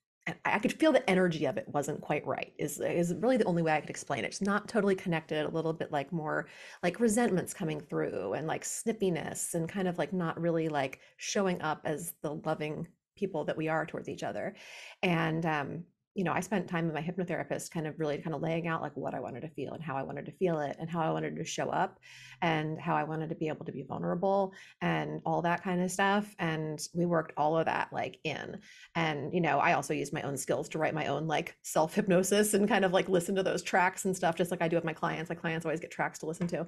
I 0.46 0.58
could 0.58 0.72
feel 0.72 0.90
the 0.92 1.08
energy 1.08 1.44
of 1.44 1.58
it 1.58 1.68
wasn't 1.68 2.00
quite 2.00 2.26
right. 2.26 2.54
Is 2.58 2.80
is 2.80 3.14
really 3.14 3.36
the 3.36 3.44
only 3.44 3.62
way 3.62 3.72
I 3.72 3.80
could 3.80 3.90
explain 3.90 4.24
it. 4.24 4.28
It's 4.28 4.40
not 4.40 4.68
totally 4.68 4.94
connected. 4.94 5.44
A 5.44 5.48
little 5.48 5.74
bit 5.74 5.92
like 5.92 6.12
more 6.12 6.46
like 6.82 6.98
resentments 6.98 7.52
coming 7.52 7.80
through 7.80 8.32
and 8.32 8.46
like 8.46 8.64
snippiness 8.64 9.54
and 9.54 9.68
kind 9.68 9.86
of 9.86 9.98
like 9.98 10.14
not 10.14 10.40
really 10.40 10.68
like 10.70 11.00
showing 11.18 11.60
up 11.60 11.82
as 11.84 12.14
the 12.22 12.36
loving 12.36 12.86
people 13.16 13.44
that 13.44 13.56
we 13.56 13.68
are 13.68 13.84
towards 13.84 14.08
each 14.08 14.22
other. 14.22 14.54
And 15.02 15.44
um, 15.44 15.84
you 16.14 16.22
know, 16.22 16.32
I 16.32 16.40
spent 16.40 16.68
time 16.68 16.86
with 16.86 16.94
my 16.94 17.02
hypnotherapist 17.02 17.72
kind 17.72 17.86
of 17.86 17.98
really 17.98 18.18
kind 18.18 18.34
of 18.34 18.42
laying 18.42 18.68
out 18.68 18.82
like 18.82 18.96
what 18.96 19.14
I 19.14 19.20
wanted 19.20 19.40
to 19.40 19.48
feel 19.48 19.72
and 19.72 19.82
how 19.82 19.96
I 19.96 20.02
wanted 20.04 20.26
to 20.26 20.32
feel 20.32 20.60
it 20.60 20.76
and 20.78 20.88
how 20.88 21.00
I 21.00 21.10
wanted 21.10 21.36
to 21.36 21.44
show 21.44 21.70
up 21.70 21.98
and 22.40 22.80
how 22.80 22.94
I 22.94 23.02
wanted 23.02 23.30
to 23.30 23.34
be 23.34 23.48
able 23.48 23.64
to 23.64 23.72
be 23.72 23.82
vulnerable 23.82 24.52
and 24.80 25.20
all 25.26 25.42
that 25.42 25.64
kind 25.64 25.82
of 25.82 25.90
stuff. 25.90 26.32
And 26.38 26.80
we 26.94 27.04
worked 27.04 27.32
all 27.36 27.58
of 27.58 27.66
that 27.66 27.92
like 27.92 28.20
in. 28.22 28.60
And, 28.94 29.34
you 29.34 29.40
know, 29.40 29.58
I 29.58 29.72
also 29.72 29.92
used 29.92 30.12
my 30.12 30.22
own 30.22 30.36
skills 30.36 30.68
to 30.70 30.78
write 30.78 30.94
my 30.94 31.06
own 31.06 31.26
like 31.26 31.56
self 31.62 31.94
hypnosis 31.94 32.54
and 32.54 32.68
kind 32.68 32.84
of 32.84 32.92
like 32.92 33.08
listen 33.08 33.34
to 33.34 33.42
those 33.42 33.62
tracks 33.62 34.04
and 34.04 34.16
stuff, 34.16 34.36
just 34.36 34.52
like 34.52 34.62
I 34.62 34.68
do 34.68 34.76
with 34.76 34.84
my 34.84 34.92
clients. 34.92 35.28
My 35.28 35.34
clients 35.34 35.66
always 35.66 35.80
get 35.80 35.90
tracks 35.90 36.20
to 36.20 36.26
listen 36.26 36.46
to. 36.48 36.66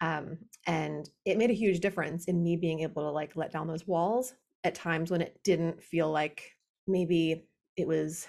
Um, 0.00 0.38
and 0.66 1.08
it 1.24 1.38
made 1.38 1.50
a 1.50 1.54
huge 1.54 1.78
difference 1.78 2.24
in 2.24 2.42
me 2.42 2.56
being 2.56 2.80
able 2.80 3.02
to 3.02 3.10
like 3.10 3.36
let 3.36 3.52
down 3.52 3.68
those 3.68 3.86
walls 3.86 4.34
at 4.64 4.74
times 4.74 5.10
when 5.10 5.20
it 5.20 5.38
didn't 5.44 5.82
feel 5.82 6.10
like 6.10 6.42
maybe 6.88 7.46
it 7.76 7.86
was 7.86 8.26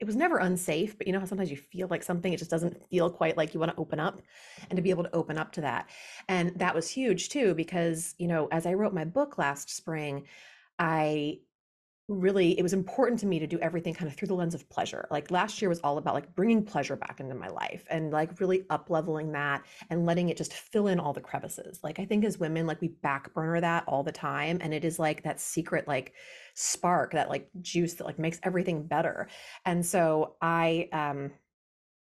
it 0.00 0.06
was 0.06 0.16
never 0.16 0.38
unsafe, 0.38 0.96
but 0.96 1.06
you 1.06 1.12
know 1.12 1.18
how 1.18 1.26
sometimes 1.26 1.50
you 1.50 1.56
feel 1.56 1.88
like 1.88 2.02
something, 2.02 2.32
it 2.32 2.38
just 2.38 2.50
doesn't 2.50 2.88
feel 2.88 3.10
quite 3.10 3.36
like 3.36 3.52
you 3.52 3.60
want 3.60 3.72
to 3.72 3.78
open 3.78 3.98
up 3.98 4.22
and 4.70 4.76
to 4.76 4.82
be 4.82 4.90
mm-hmm. 4.90 5.00
able 5.00 5.04
to 5.04 5.14
open 5.14 5.38
up 5.38 5.52
to 5.52 5.60
that. 5.62 5.90
And 6.28 6.52
that 6.56 6.74
was 6.74 6.88
huge 6.88 7.30
too, 7.30 7.54
because, 7.54 8.14
you 8.18 8.28
know, 8.28 8.48
as 8.52 8.64
I 8.66 8.74
wrote 8.74 8.94
my 8.94 9.04
book 9.04 9.38
last 9.38 9.74
spring, 9.74 10.26
I 10.78 11.40
really 12.08 12.58
it 12.58 12.62
was 12.62 12.72
important 12.72 13.20
to 13.20 13.26
me 13.26 13.38
to 13.38 13.46
do 13.46 13.58
everything 13.58 13.92
kind 13.92 14.10
of 14.10 14.16
through 14.16 14.28
the 14.28 14.34
lens 14.34 14.54
of 14.54 14.68
pleasure. 14.70 15.06
Like 15.10 15.30
last 15.30 15.60
year 15.60 15.68
was 15.68 15.78
all 15.80 15.98
about 15.98 16.14
like 16.14 16.34
bringing 16.34 16.64
pleasure 16.64 16.96
back 16.96 17.20
into 17.20 17.34
my 17.34 17.48
life 17.48 17.84
and 17.90 18.10
like 18.10 18.40
really 18.40 18.64
up 18.70 18.88
leveling 18.88 19.32
that 19.32 19.62
and 19.90 20.06
letting 20.06 20.30
it 20.30 20.38
just 20.38 20.54
fill 20.54 20.86
in 20.86 20.98
all 20.98 21.12
the 21.12 21.20
crevices. 21.20 21.80
Like 21.82 21.98
i 21.98 22.06
think 22.06 22.24
as 22.24 22.38
women 22.38 22.66
like 22.66 22.80
we 22.80 22.88
back 22.88 23.32
burner 23.34 23.60
that 23.60 23.84
all 23.86 24.02
the 24.02 24.12
time 24.12 24.58
and 24.62 24.72
it 24.72 24.84
is 24.84 24.98
like 24.98 25.22
that 25.24 25.38
secret 25.38 25.86
like 25.86 26.14
spark 26.54 27.12
that 27.12 27.28
like 27.28 27.48
juice 27.60 27.94
that 27.94 28.06
like 28.06 28.18
makes 28.18 28.40
everything 28.42 28.86
better. 28.86 29.28
And 29.66 29.84
so 29.84 30.36
i 30.40 30.88
um 30.92 31.30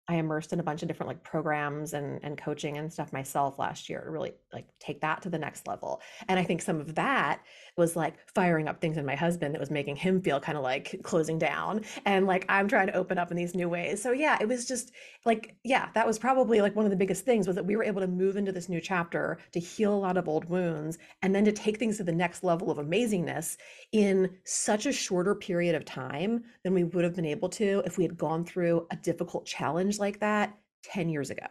I 0.08 0.16
immersed 0.16 0.52
in 0.52 0.60
a 0.60 0.64
bunch 0.64 0.82
of 0.82 0.90
different 0.90 1.08
like 1.08 1.24
programs 1.24 1.94
and 1.94 2.20
and 2.24 2.38
coaching 2.38 2.78
and 2.78 2.92
stuff 2.92 3.14
myself 3.14 3.58
last 3.58 3.90
year 3.90 4.02
to 4.04 4.12
really 4.12 4.34
like 4.54 4.66
take 4.80 5.02
that 5.02 5.22
to 5.24 5.30
the 5.30 5.38
next 5.38 5.68
level. 5.68 6.02
And 6.28 6.40
I 6.40 6.44
think 6.44 6.62
some 6.62 6.80
of 6.80 6.96
that 6.96 7.42
was 7.76 7.96
like 7.96 8.16
firing 8.34 8.68
up 8.68 8.80
things 8.80 8.98
in 8.98 9.06
my 9.06 9.16
husband 9.16 9.54
that 9.54 9.60
was 9.60 9.72
making 9.72 9.96
him 9.96 10.22
feel 10.22 10.40
kind 10.40 10.58
of 10.58 10.64
like 10.64 11.00
closing 11.04 11.40
down 11.40 11.82
and 12.06 12.28
like 12.28 12.46
I'm 12.50 12.68
trying 12.68 12.88
to 12.88 12.96
open 12.96 13.18
up 13.18 13.32
in 13.32 13.38
these 13.38 13.56
new 13.56 13.68
ways. 13.68 14.02
So 14.02 14.12
yeah, 14.12 14.38
it 14.40 14.48
was 14.48 14.66
just 14.66 14.92
like 15.26 15.56
yeah, 15.64 15.90
that 15.96 16.08
was 16.08 16.20
probably 16.20 16.62
like 16.62 16.76
one 16.76 16.86
of 16.86 16.92
the 16.92 16.98
biggest 16.98 17.26
things 17.26 17.48
was 17.48 17.56
that 17.56 17.66
we 17.66 17.76
were 17.76 17.84
able 17.84 18.02
to 18.02 18.08
move 18.08 18.38
into 18.38 18.52
this 18.52 18.70
new 18.70 18.80
chapter 18.80 19.40
to 19.52 19.60
heal 19.60 19.94
a 19.94 19.96
lot 19.96 20.18
of 20.18 20.28
old 20.28 20.46
wounds 20.46 20.98
and 21.22 21.34
then 21.34 21.46
to 21.46 21.52
take 21.52 21.78
things 21.78 21.98
to 21.98 22.04
the 22.04 22.12
next 22.12 22.44
level 22.44 22.70
of 22.70 22.78
amazingness 22.78 23.58
in 23.92 24.30
such 24.44 24.86
a 24.86 24.92
shorter 24.92 25.36
period 25.36 25.76
of 25.76 25.86
time 25.86 26.44
than 26.64 26.74
we 26.74 26.84
would 26.84 27.04
have 27.04 27.16
been 27.16 27.26
able 27.26 27.50
to 27.50 27.82
if 27.86 27.98
we 27.98 28.04
had 28.04 28.18
gone 28.18 28.46
through 28.46 28.86
a 28.92 28.96
difficult 28.96 29.46
challenge 29.46 30.00
like 30.00 30.20
that 30.20 30.58
10 30.84 31.10
years 31.10 31.30
ago. 31.30 31.46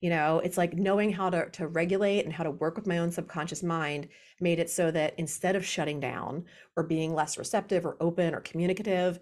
You 0.00 0.10
know, 0.10 0.40
it's 0.40 0.58
like 0.58 0.74
knowing 0.74 1.10
how 1.10 1.30
to, 1.30 1.48
to 1.50 1.68
regulate 1.68 2.24
and 2.24 2.32
how 2.32 2.44
to 2.44 2.50
work 2.50 2.76
with 2.76 2.86
my 2.86 2.98
own 2.98 3.10
subconscious 3.10 3.62
mind 3.62 4.08
made 4.40 4.58
it 4.58 4.68
so 4.68 4.90
that 4.90 5.14
instead 5.18 5.56
of 5.56 5.64
shutting 5.64 6.00
down 6.00 6.44
or 6.76 6.82
being 6.82 7.14
less 7.14 7.38
receptive 7.38 7.86
or 7.86 7.96
open 8.00 8.34
or 8.34 8.40
communicative, 8.40 9.18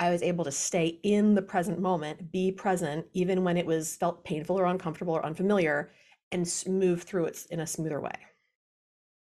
I 0.00 0.10
was 0.10 0.22
able 0.22 0.44
to 0.44 0.50
stay 0.50 0.98
in 1.02 1.34
the 1.34 1.42
present 1.42 1.78
moment, 1.78 2.32
be 2.32 2.50
present, 2.50 3.06
even 3.12 3.44
when 3.44 3.56
it 3.56 3.66
was 3.66 3.96
felt 3.96 4.24
painful 4.24 4.58
or 4.58 4.64
uncomfortable 4.64 5.14
or 5.14 5.24
unfamiliar, 5.24 5.92
and 6.32 6.50
move 6.66 7.02
through 7.02 7.26
it 7.26 7.46
in 7.50 7.60
a 7.60 7.66
smoother 7.66 8.00
way. 8.00 8.14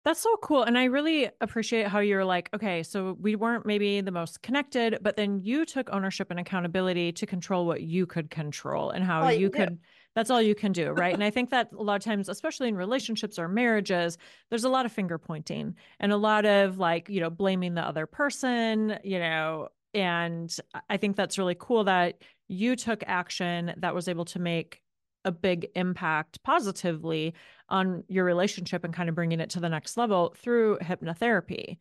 That's 0.06 0.21
so 0.21 0.36
cool. 0.38 0.63
And 0.63 0.77
I 0.77 0.86
really 0.86 1.29
appreciate 1.39 1.88
how 1.88 1.99
you're 1.99 2.25
like, 2.25 2.49
okay, 2.53 2.84
so 2.84 3.17
we 3.21 3.36
weren't 3.36 3.65
maybe 3.65 4.01
the 4.01 4.12
most 4.12 4.41
connected, 4.41 4.99
but 5.01 5.15
then 5.15 5.39
you 5.41 5.65
took 5.65 5.89
ownership 5.91 6.29
and 6.29 6.39
accountability 6.39 7.13
to 7.13 7.25
control 7.25 7.65
what 7.65 7.82
you 7.82 8.06
could 8.06 8.29
control 8.29 8.91
and 8.91 9.03
how 9.03 9.29
you 9.29 9.49
could, 9.49 9.79
that's 10.15 10.30
all 10.30 10.41
you 10.41 10.56
can 10.56 10.71
do. 10.71 10.91
Right. 10.91 11.13
and 11.13 11.23
I 11.23 11.30
think 11.30 11.49
that 11.52 11.69
a 11.78 11.82
lot 11.82 11.95
of 11.95 12.04
times, 12.04 12.30
especially 12.30 12.67
in 12.67 12.76
relationships 12.76 13.39
or 13.39 13.47
marriages, 13.47 14.17
there's 14.49 14.63
a 14.63 14.69
lot 14.69 14.86
of 14.86 14.91
finger 14.91 15.17
pointing 15.17 15.76
and 15.99 16.12
a 16.12 16.17
lot 16.17 16.45
of 16.45 16.78
like, 16.78 17.10
you 17.10 17.19
know, 17.19 17.30
blaming 17.30 17.73
the 17.73 17.82
other 17.82 18.06
person, 18.06 18.99
you 19.04 19.19
know, 19.19 19.69
and 19.93 20.56
I 20.89 20.97
think 20.97 21.15
that's 21.15 21.38
really 21.38 21.56
cool 21.58 21.84
that 21.86 22.21
you 22.47 22.76
took 22.76 23.04
action 23.06 23.73
that 23.78 23.93
was 23.93 24.08
able 24.08 24.26
to 24.26 24.39
make 24.39 24.82
a 25.26 25.32
big 25.32 25.67
impact 25.76 26.43
positively 26.43 27.34
on 27.69 28.04
your 28.08 28.26
relationship 28.26 28.84
and 28.84 28.93
kind 28.93 29.10
of 29.10 29.15
bringing 29.15 29.39
it 29.39 29.52
to 29.52 29.60
the 29.60 29.69
next 29.69 29.97
level 29.97 30.36
through 30.38 30.78
hypnotherapy. 30.80 31.78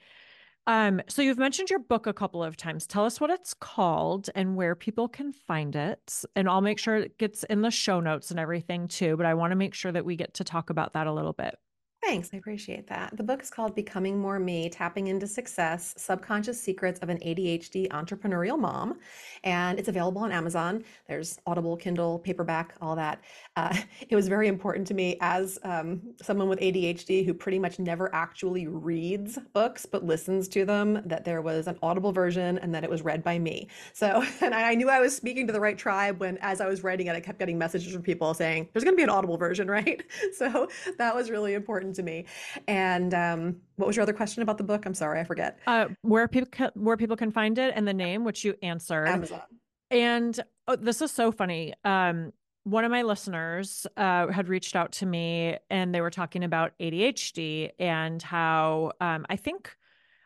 Um, 0.66 1.02
so 1.08 1.22
you've 1.22 1.38
mentioned 1.38 1.70
your 1.70 1.80
book 1.80 2.06
a 2.06 2.12
couple 2.12 2.42
of 2.42 2.56
times. 2.56 2.86
Tell 2.86 3.04
us 3.04 3.20
what 3.20 3.30
it's 3.30 3.52
called 3.52 4.30
and 4.34 4.54
where 4.56 4.76
people 4.76 5.08
can 5.08 5.32
find 5.32 5.74
it. 5.74 6.22
And 6.36 6.48
I'll 6.48 6.60
make 6.60 6.78
sure 6.78 6.96
it 6.96 7.18
gets 7.18 7.42
in 7.44 7.62
the 7.62 7.70
show 7.70 8.00
notes 8.00 8.30
and 8.30 8.38
everything 8.38 8.86
too. 8.86 9.16
But 9.16 9.26
I 9.26 9.34
want 9.34 9.50
to 9.50 9.56
make 9.56 9.74
sure 9.74 9.90
that 9.90 10.04
we 10.04 10.14
get 10.14 10.34
to 10.34 10.44
talk 10.44 10.70
about 10.70 10.92
that 10.92 11.06
a 11.08 11.12
little 11.12 11.32
bit. 11.32 11.56
Thanks, 12.04 12.30
I 12.32 12.38
appreciate 12.38 12.88
that. 12.88 13.16
The 13.16 13.22
book 13.22 13.42
is 13.42 13.48
called 13.48 13.76
Becoming 13.76 14.18
More 14.18 14.40
Me 14.40 14.68
Tapping 14.68 15.06
into 15.06 15.28
Success 15.28 15.94
Subconscious 15.96 16.60
Secrets 16.60 16.98
of 16.98 17.08
an 17.08 17.18
ADHD 17.18 17.86
Entrepreneurial 17.90 18.58
Mom. 18.58 18.98
And 19.44 19.78
it's 19.78 19.86
available 19.88 20.22
on 20.22 20.32
Amazon. 20.32 20.82
There's 21.06 21.38
Audible, 21.46 21.76
Kindle, 21.76 22.18
paperback, 22.18 22.74
all 22.82 22.96
that. 22.96 23.22
Uh, 23.54 23.76
it 24.08 24.16
was 24.16 24.26
very 24.26 24.48
important 24.48 24.84
to 24.88 24.94
me 24.94 25.16
as 25.20 25.60
um, 25.62 26.02
someone 26.20 26.48
with 26.48 26.58
ADHD 26.58 27.24
who 27.24 27.32
pretty 27.32 27.60
much 27.60 27.78
never 27.78 28.12
actually 28.12 28.66
reads 28.66 29.38
books 29.52 29.86
but 29.86 30.04
listens 30.04 30.48
to 30.48 30.64
them 30.64 31.02
that 31.06 31.24
there 31.24 31.40
was 31.40 31.68
an 31.68 31.78
Audible 31.84 32.10
version 32.10 32.58
and 32.58 32.74
that 32.74 32.82
it 32.82 32.90
was 32.90 33.02
read 33.02 33.22
by 33.22 33.38
me. 33.38 33.68
So, 33.92 34.24
and 34.40 34.52
I 34.52 34.74
knew 34.74 34.90
I 34.90 34.98
was 34.98 35.16
speaking 35.16 35.46
to 35.46 35.52
the 35.52 35.60
right 35.60 35.78
tribe 35.78 36.18
when, 36.18 36.36
as 36.38 36.60
I 36.60 36.66
was 36.66 36.82
writing 36.82 37.06
it, 37.06 37.14
I 37.14 37.20
kept 37.20 37.38
getting 37.38 37.58
messages 37.58 37.92
from 37.92 38.02
people 38.02 38.34
saying, 38.34 38.68
there's 38.72 38.82
going 38.82 38.96
to 38.96 38.98
be 38.98 39.04
an 39.04 39.10
Audible 39.10 39.36
version, 39.36 39.68
right? 39.70 40.02
So 40.36 40.68
that 40.98 41.14
was 41.14 41.30
really 41.30 41.54
important 41.54 41.91
to 41.94 42.02
me. 42.02 42.26
And 42.68 43.14
um, 43.14 43.56
what 43.76 43.86
was 43.86 43.96
your 43.96 44.02
other 44.02 44.12
question 44.12 44.42
about 44.42 44.58
the 44.58 44.64
book? 44.64 44.86
I'm 44.86 44.94
sorry, 44.94 45.20
I 45.20 45.24
forget. 45.24 45.58
Uh, 45.66 45.88
where 46.02 46.28
people 46.28 46.48
can, 46.50 46.70
where 46.74 46.96
people 46.96 47.16
can 47.16 47.30
find 47.30 47.58
it 47.58 47.72
and 47.76 47.86
the 47.86 47.94
name, 47.94 48.24
which 48.24 48.44
you 48.44 48.54
answered. 48.62 49.08
Amazon. 49.08 49.42
And 49.90 50.38
oh, 50.68 50.76
this 50.76 51.02
is 51.02 51.10
so 51.10 51.32
funny. 51.32 51.74
Um, 51.84 52.32
one 52.64 52.84
of 52.84 52.90
my 52.90 53.02
listeners 53.02 53.86
uh, 53.96 54.28
had 54.28 54.48
reached 54.48 54.76
out 54.76 54.92
to 54.92 55.06
me 55.06 55.56
and 55.68 55.94
they 55.94 56.00
were 56.00 56.10
talking 56.10 56.44
about 56.44 56.72
ADHD 56.80 57.70
and 57.78 58.22
how 58.22 58.92
um, 59.00 59.26
I 59.28 59.36
think 59.36 59.74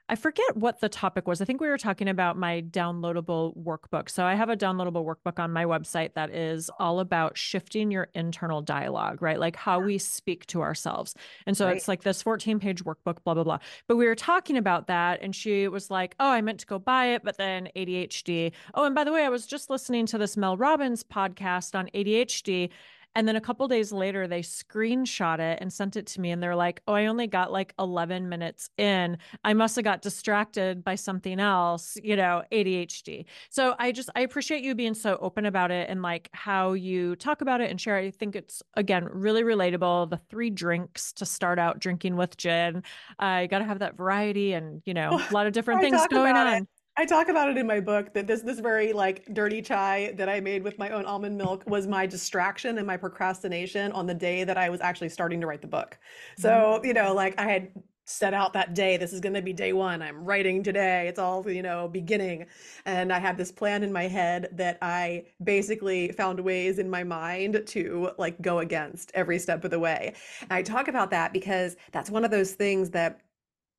I 0.08 0.14
forget 0.14 0.56
what 0.56 0.80
the 0.80 0.88
topic 0.88 1.26
was. 1.26 1.40
I 1.40 1.44
think 1.44 1.60
we 1.60 1.68
were 1.68 1.78
talking 1.78 2.08
about 2.08 2.38
my 2.38 2.62
downloadable 2.62 3.56
workbook. 3.56 4.08
So 4.08 4.24
I 4.24 4.34
have 4.34 4.48
a 4.48 4.56
downloadable 4.56 5.04
workbook 5.04 5.40
on 5.40 5.52
my 5.52 5.64
website 5.64 6.14
that 6.14 6.30
is 6.30 6.70
all 6.78 7.00
about 7.00 7.36
shifting 7.36 7.90
your 7.90 8.08
internal 8.14 8.62
dialogue, 8.62 9.20
right? 9.20 9.40
Like 9.40 9.56
how 9.56 9.80
we 9.80 9.98
speak 9.98 10.46
to 10.46 10.62
ourselves. 10.62 11.14
And 11.44 11.56
so 11.56 11.66
right. 11.66 11.76
it's 11.76 11.88
like 11.88 12.04
this 12.04 12.22
14 12.22 12.60
page 12.60 12.84
workbook, 12.84 13.16
blah, 13.24 13.34
blah, 13.34 13.42
blah. 13.42 13.58
But 13.88 13.96
we 13.96 14.06
were 14.06 14.14
talking 14.14 14.56
about 14.56 14.86
that. 14.86 15.22
And 15.22 15.34
she 15.34 15.66
was 15.66 15.90
like, 15.90 16.14
oh, 16.20 16.30
I 16.30 16.40
meant 16.40 16.60
to 16.60 16.66
go 16.66 16.78
buy 16.78 17.06
it, 17.06 17.24
but 17.24 17.36
then 17.36 17.68
ADHD. 17.74 18.52
Oh, 18.74 18.84
and 18.84 18.94
by 18.94 19.02
the 19.02 19.12
way, 19.12 19.24
I 19.24 19.28
was 19.28 19.44
just 19.44 19.70
listening 19.70 20.06
to 20.06 20.18
this 20.18 20.36
Mel 20.36 20.56
Robbins 20.56 21.02
podcast 21.02 21.76
on 21.76 21.90
ADHD. 21.94 22.70
And 23.16 23.26
then 23.26 23.34
a 23.34 23.40
couple 23.40 23.66
days 23.66 23.92
later, 23.92 24.28
they 24.28 24.42
screenshot 24.42 25.38
it 25.38 25.58
and 25.62 25.72
sent 25.72 25.96
it 25.96 26.06
to 26.08 26.20
me. 26.20 26.32
And 26.32 26.42
they're 26.42 26.54
like, 26.54 26.82
oh, 26.86 26.92
I 26.92 27.06
only 27.06 27.26
got 27.26 27.50
like 27.50 27.72
11 27.78 28.28
minutes 28.28 28.68
in. 28.76 29.16
I 29.42 29.54
must 29.54 29.74
have 29.76 29.86
got 29.86 30.02
distracted 30.02 30.84
by 30.84 30.96
something 30.96 31.40
else, 31.40 31.96
you 32.04 32.14
know, 32.14 32.42
ADHD. 32.52 33.24
So 33.48 33.74
I 33.78 33.90
just, 33.90 34.10
I 34.14 34.20
appreciate 34.20 34.62
you 34.62 34.74
being 34.74 34.92
so 34.92 35.16
open 35.22 35.46
about 35.46 35.70
it 35.70 35.88
and 35.88 36.02
like 36.02 36.28
how 36.32 36.74
you 36.74 37.16
talk 37.16 37.40
about 37.40 37.62
it 37.62 37.70
and 37.70 37.80
share. 37.80 37.96
I 37.96 38.10
think 38.10 38.36
it's, 38.36 38.62
again, 38.74 39.08
really 39.10 39.42
relatable. 39.42 40.10
The 40.10 40.20
three 40.28 40.50
drinks 40.50 41.14
to 41.14 41.24
start 41.24 41.58
out 41.58 41.78
drinking 41.78 42.16
with 42.16 42.36
Gin. 42.36 42.82
I 43.18 43.44
uh, 43.44 43.46
got 43.46 43.60
to 43.60 43.64
have 43.64 43.78
that 43.78 43.96
variety 43.96 44.52
and, 44.52 44.82
you 44.84 44.92
know, 44.92 45.18
a 45.30 45.32
lot 45.32 45.46
of 45.46 45.54
different 45.54 45.80
things 45.80 46.06
going 46.10 46.36
on. 46.36 46.46
It. 46.48 46.68
I 46.98 47.04
talk 47.04 47.28
about 47.28 47.50
it 47.50 47.58
in 47.58 47.66
my 47.66 47.80
book 47.80 48.14
that 48.14 48.26
this 48.26 48.40
this 48.40 48.58
very 48.58 48.92
like 48.94 49.26
dirty 49.34 49.60
chai 49.60 50.14
that 50.16 50.30
I 50.30 50.40
made 50.40 50.62
with 50.62 50.78
my 50.78 50.90
own 50.90 51.04
almond 51.04 51.36
milk 51.36 51.62
was 51.66 51.86
my 51.86 52.06
distraction 52.06 52.78
and 52.78 52.86
my 52.86 52.96
procrastination 52.96 53.92
on 53.92 54.06
the 54.06 54.14
day 54.14 54.44
that 54.44 54.56
I 54.56 54.70
was 54.70 54.80
actually 54.80 55.10
starting 55.10 55.40
to 55.42 55.46
write 55.46 55.60
the 55.60 55.68
book. 55.68 55.98
So, 56.38 56.48
mm-hmm. 56.48 56.86
you 56.86 56.94
know, 56.94 57.12
like 57.12 57.38
I 57.38 57.48
had 57.48 57.68
set 58.06 58.32
out 58.32 58.52
that 58.52 58.72
day 58.72 58.96
this 58.96 59.12
is 59.12 59.20
going 59.20 59.34
to 59.34 59.42
be 59.42 59.52
day 59.52 59.72
1 59.72 60.00
i'm 60.00 60.24
writing 60.24 60.62
today 60.62 61.08
it's 61.08 61.18
all 61.18 61.50
you 61.50 61.60
know 61.60 61.88
beginning 61.88 62.46
and 62.84 63.12
i 63.12 63.18
had 63.18 63.36
this 63.36 63.50
plan 63.50 63.82
in 63.82 63.92
my 63.92 64.04
head 64.04 64.48
that 64.52 64.78
i 64.80 65.24
basically 65.42 66.12
found 66.12 66.38
ways 66.38 66.78
in 66.78 66.88
my 66.88 67.02
mind 67.02 67.60
to 67.66 68.10
like 68.16 68.40
go 68.40 68.60
against 68.60 69.10
every 69.14 69.40
step 69.40 69.64
of 69.64 69.72
the 69.72 69.78
way 69.78 70.14
and 70.42 70.52
i 70.52 70.62
talk 70.62 70.86
about 70.86 71.10
that 71.10 71.32
because 71.32 71.74
that's 71.90 72.08
one 72.08 72.24
of 72.24 72.30
those 72.30 72.52
things 72.52 72.90
that 72.90 73.22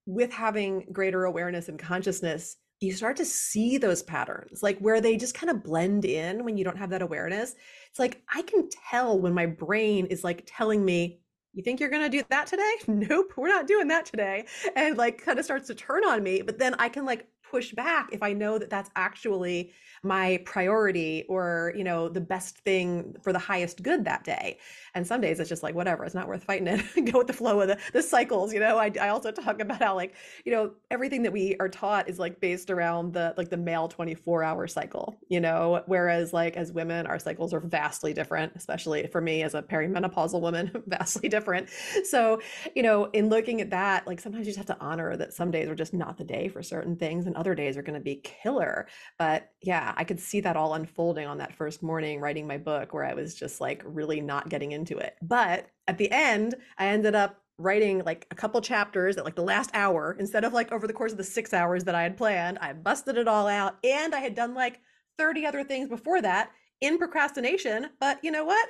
with 0.05 0.31
having 0.31 0.85
greater 0.91 1.23
awareness 1.23 1.69
and 1.69 1.79
consciousness 1.79 2.57
you 2.79 2.93
start 2.93 3.17
to 3.17 3.25
see 3.25 3.77
those 3.77 4.03
patterns, 4.03 4.61
like 4.61 4.77
where 4.79 5.01
they 5.01 5.17
just 5.17 5.33
kind 5.33 5.49
of 5.49 5.63
blend 5.63 6.05
in 6.05 6.43
when 6.45 6.57
you 6.57 6.63
don't 6.63 6.77
have 6.77 6.91
that 6.91 7.01
awareness. 7.01 7.55
It's 7.89 7.99
like 7.99 8.21
I 8.33 8.41
can 8.43 8.69
tell 8.89 9.19
when 9.19 9.33
my 9.33 9.45
brain 9.47 10.05
is 10.07 10.23
like 10.23 10.43
telling 10.45 10.85
me, 10.85 11.19
You 11.53 11.63
think 11.63 11.79
you're 11.79 11.89
going 11.89 12.09
to 12.09 12.17
do 12.17 12.23
that 12.29 12.47
today? 12.47 12.73
Nope, 12.87 13.33
we're 13.35 13.47
not 13.47 13.67
doing 13.67 13.87
that 13.87 14.05
today. 14.05 14.45
And 14.75 14.97
like 14.97 15.23
kind 15.23 15.39
of 15.39 15.45
starts 15.45 15.67
to 15.67 15.75
turn 15.75 16.05
on 16.05 16.21
me. 16.23 16.41
But 16.43 16.59
then 16.59 16.75
I 16.75 16.89
can 16.89 17.05
like 17.05 17.27
push 17.49 17.73
back 17.73 18.09
if 18.11 18.21
I 18.21 18.33
know 18.33 18.57
that 18.57 18.69
that's 18.69 18.89
actually 18.95 19.71
my 20.03 20.41
priority 20.45 21.25
or 21.27 21.73
you 21.75 21.83
know 21.83 22.09
the 22.09 22.21
best 22.21 22.59
thing 22.59 23.15
for 23.21 23.33
the 23.33 23.39
highest 23.39 23.83
good 23.83 24.05
that 24.05 24.23
day. 24.23 24.57
And 24.93 25.05
some 25.05 25.21
days 25.21 25.39
it's 25.39 25.49
just 25.49 25.63
like 25.63 25.75
whatever 25.75 26.03
it's 26.03 26.15
not 26.15 26.27
worth 26.27 26.43
fighting 26.43 26.67
it. 26.67 26.81
Go 27.11 27.19
with 27.19 27.27
the 27.27 27.33
flow 27.33 27.61
of 27.61 27.67
the, 27.67 27.77
the 27.93 28.01
cycles 28.01 28.53
you 28.53 28.59
know? 28.59 28.77
I, 28.77 28.91
I 28.99 29.09
also 29.09 29.31
talk 29.31 29.59
about 29.61 29.81
how 29.81 29.95
like 29.95 30.15
you 30.45 30.51
know 30.51 30.71
everything 30.91 31.23
that 31.23 31.31
we 31.31 31.55
are 31.59 31.69
taught 31.69 32.09
is 32.09 32.19
like 32.19 32.39
based 32.39 32.69
around 32.69 33.13
the 33.13 33.33
like 33.37 33.49
the 33.49 33.57
male 33.57 33.87
24 33.87 34.43
hour 34.43 34.67
cycle 34.67 35.17
you 35.29 35.39
know? 35.39 35.83
Whereas 35.85 36.33
like 36.33 36.57
as 36.57 36.71
women 36.71 37.07
our 37.07 37.19
cycles 37.19 37.53
are 37.53 37.59
vastly 37.59 38.13
different 38.13 38.53
especially 38.55 39.07
for 39.07 39.21
me 39.21 39.43
as 39.43 39.53
a 39.53 39.61
perimenopausal 39.61 40.41
woman 40.41 40.71
vastly 40.87 41.29
different. 41.29 41.69
So 42.03 42.41
you 42.75 42.83
know 42.83 43.05
in 43.05 43.29
looking 43.29 43.61
at 43.61 43.69
that 43.71 44.05
like 44.07 44.19
sometimes 44.19 44.45
you 44.45 44.53
just 44.53 44.57
have 44.57 44.77
to 44.77 44.83
honor 44.83 45.15
that 45.17 45.33
some 45.33 45.51
days 45.51 45.69
are 45.69 45.75
just 45.75 45.93
not 45.93 46.17
the 46.17 46.23
day 46.23 46.47
for 46.47 46.61
certain 46.61 46.95
things 46.95 47.25
and 47.25 47.36
other 47.37 47.55
days 47.55 47.77
are 47.77 47.83
going 47.83 47.97
to 47.97 48.03
be 48.03 48.15
killer 48.17 48.87
but 49.17 49.51
yeah 49.61 49.93
I 49.95 50.03
could 50.03 50.19
see 50.19 50.41
that 50.41 50.55
all 50.55 50.73
unfolding 50.73 51.27
on 51.27 51.37
that 51.39 51.53
first 51.53 51.83
morning 51.83 52.19
writing 52.19 52.47
my 52.47 52.57
book 52.57 52.93
where 52.93 53.05
I 53.05 53.13
was 53.13 53.35
just 53.35 53.61
like 53.61 53.81
really 53.85 54.21
not 54.21 54.49
getting 54.49 54.71
into 54.71 54.97
it. 54.97 55.15
But 55.21 55.67
at 55.87 55.97
the 55.97 56.11
end, 56.11 56.55
I 56.77 56.87
ended 56.87 57.15
up 57.15 57.41
writing 57.57 58.03
like 58.05 58.27
a 58.29 58.35
couple 58.35 58.61
chapters 58.61 59.17
at 59.17 59.25
like 59.25 59.35
the 59.35 59.41
last 59.43 59.71
hour 59.73 60.15
instead 60.19 60.43
of 60.43 60.53
like 60.53 60.71
over 60.71 60.85
the 60.85 60.93
course 60.93 61.11
of 61.11 61.17
the 61.17 61.23
six 61.23 61.53
hours 61.53 61.83
that 61.85 61.95
I 61.95 62.03
had 62.03 62.17
planned. 62.17 62.59
I 62.59 62.73
busted 62.73 63.17
it 63.17 63.27
all 63.27 63.47
out 63.47 63.77
and 63.83 64.13
I 64.13 64.19
had 64.19 64.35
done 64.35 64.53
like 64.53 64.79
30 65.17 65.45
other 65.45 65.63
things 65.63 65.89
before 65.89 66.21
that 66.21 66.51
in 66.81 66.97
procrastination. 66.97 67.89
But 67.99 68.19
you 68.23 68.31
know 68.31 68.45
what? 68.45 68.69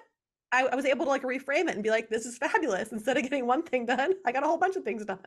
I, 0.53 0.67
I 0.67 0.75
was 0.75 0.85
able 0.85 1.05
to 1.05 1.11
like 1.11 1.23
reframe 1.23 1.67
it 1.67 1.75
and 1.75 1.83
be 1.83 1.89
like, 1.89 2.09
this 2.09 2.25
is 2.25 2.37
fabulous. 2.37 2.93
Instead 2.93 3.17
of 3.17 3.23
getting 3.23 3.45
one 3.45 3.63
thing 3.63 3.85
done, 3.85 4.13
I 4.25 4.31
got 4.31 4.43
a 4.43 4.47
whole 4.47 4.57
bunch 4.57 4.77
of 4.77 4.83
things 4.83 5.03
done. 5.03 5.19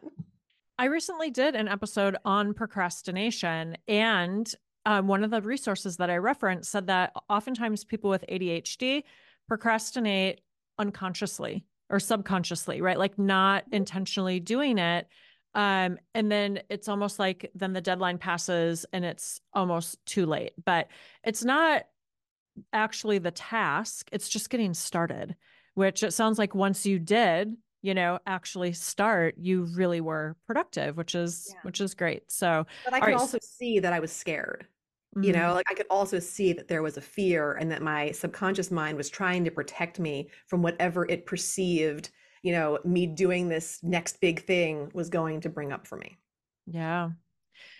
I 0.81 0.87
recently 0.87 1.29
did 1.29 1.57
an 1.57 1.69
episode 1.69 2.17
on 2.25 2.55
procrastination 2.55 3.77
and 3.87 4.51
um, 4.87 5.09
one 5.09 5.23
of 5.23 5.31
the 5.31 5.43
resources 5.43 5.99
that 5.99 6.09
I 6.09 6.17
referenced 6.17 6.71
said 6.71 6.87
that 6.87 7.13
oftentimes 7.29 7.85
people 7.85 8.09
with 8.09 8.25
ADHD 8.27 9.03
procrastinate 9.47 10.41
unconsciously 10.79 11.67
or 11.91 12.01
subconsciously, 12.01 12.81
right? 12.81 12.99
Like 12.99 13.19
not 13.19 13.65
mm-hmm. 13.65 13.75
intentionally 13.75 14.41
doing 14.41 14.79
it. 14.79 15.07
Um, 15.55 15.99
and 16.15 16.33
then 16.33 16.61
it's 16.71 16.89
almost 16.89 17.19
like 17.19 17.51
then 17.55 17.75
the 17.75 17.83
deadline 17.83 18.17
passes 18.17 18.87
and 18.91 19.05
it's 19.05 19.43
almost 19.53 19.99
too 20.07 20.25
late. 20.25 20.53
But 20.65 20.89
it's 21.23 21.45
not 21.45 21.83
actually 22.73 23.19
the 23.19 23.33
task, 23.33 24.09
it's 24.13 24.31
just 24.31 24.49
getting 24.49 24.73
started, 24.73 25.37
which 25.75 26.03
it 26.03 26.15
sounds 26.15 26.39
like 26.39 26.55
once 26.55 26.87
you 26.87 26.99
did, 26.99 27.55
you 27.83 27.95
know 27.95 28.19
actually 28.27 28.73
start 28.73 29.35
you 29.39 29.65
really 29.75 30.01
were 30.01 30.37
productive 30.47 30.97
which 30.97 31.15
is 31.15 31.49
yeah. 31.51 31.61
which 31.63 31.81
is 31.81 31.95
great 31.95 32.31
so 32.31 32.67
but 32.85 32.95
i 32.95 33.01
can 33.01 33.09
right. 33.09 33.17
also 33.17 33.39
see 33.43 33.79
that 33.79 33.93
i 33.93 34.01
was 34.01 34.13
scared 34.13 34.67
mm-hmm. 35.17 35.25
you 35.25 35.33
know 35.33 35.55
like 35.55 35.67
i 35.71 35.75
could 35.75 35.87
also 35.91 36.19
see 36.19 36.53
that 36.53 36.69
there 36.69 36.83
was 36.83 36.97
a 36.97 37.01
fear 37.01 37.53
and 37.55 37.71
that 37.71 37.83
my 37.83 38.11
subconscious 38.11 38.71
mind 38.71 38.97
was 38.97 39.09
trying 39.09 39.45
to 39.45 39.51
protect 39.51 39.99
me 39.99 40.29
from 40.47 40.63
whatever 40.63 41.09
it 41.09 41.27
perceived 41.27 42.11
you 42.43 42.53
know 42.53 42.79
me 42.85 43.07
doing 43.07 43.49
this 43.49 43.79
next 43.83 44.21
big 44.21 44.45
thing 44.45 44.91
was 44.95 45.09
going 45.09 45.41
to 45.41 45.49
bring 45.49 45.73
up 45.73 45.87
for 45.87 45.97
me 45.97 46.19
yeah 46.67 47.11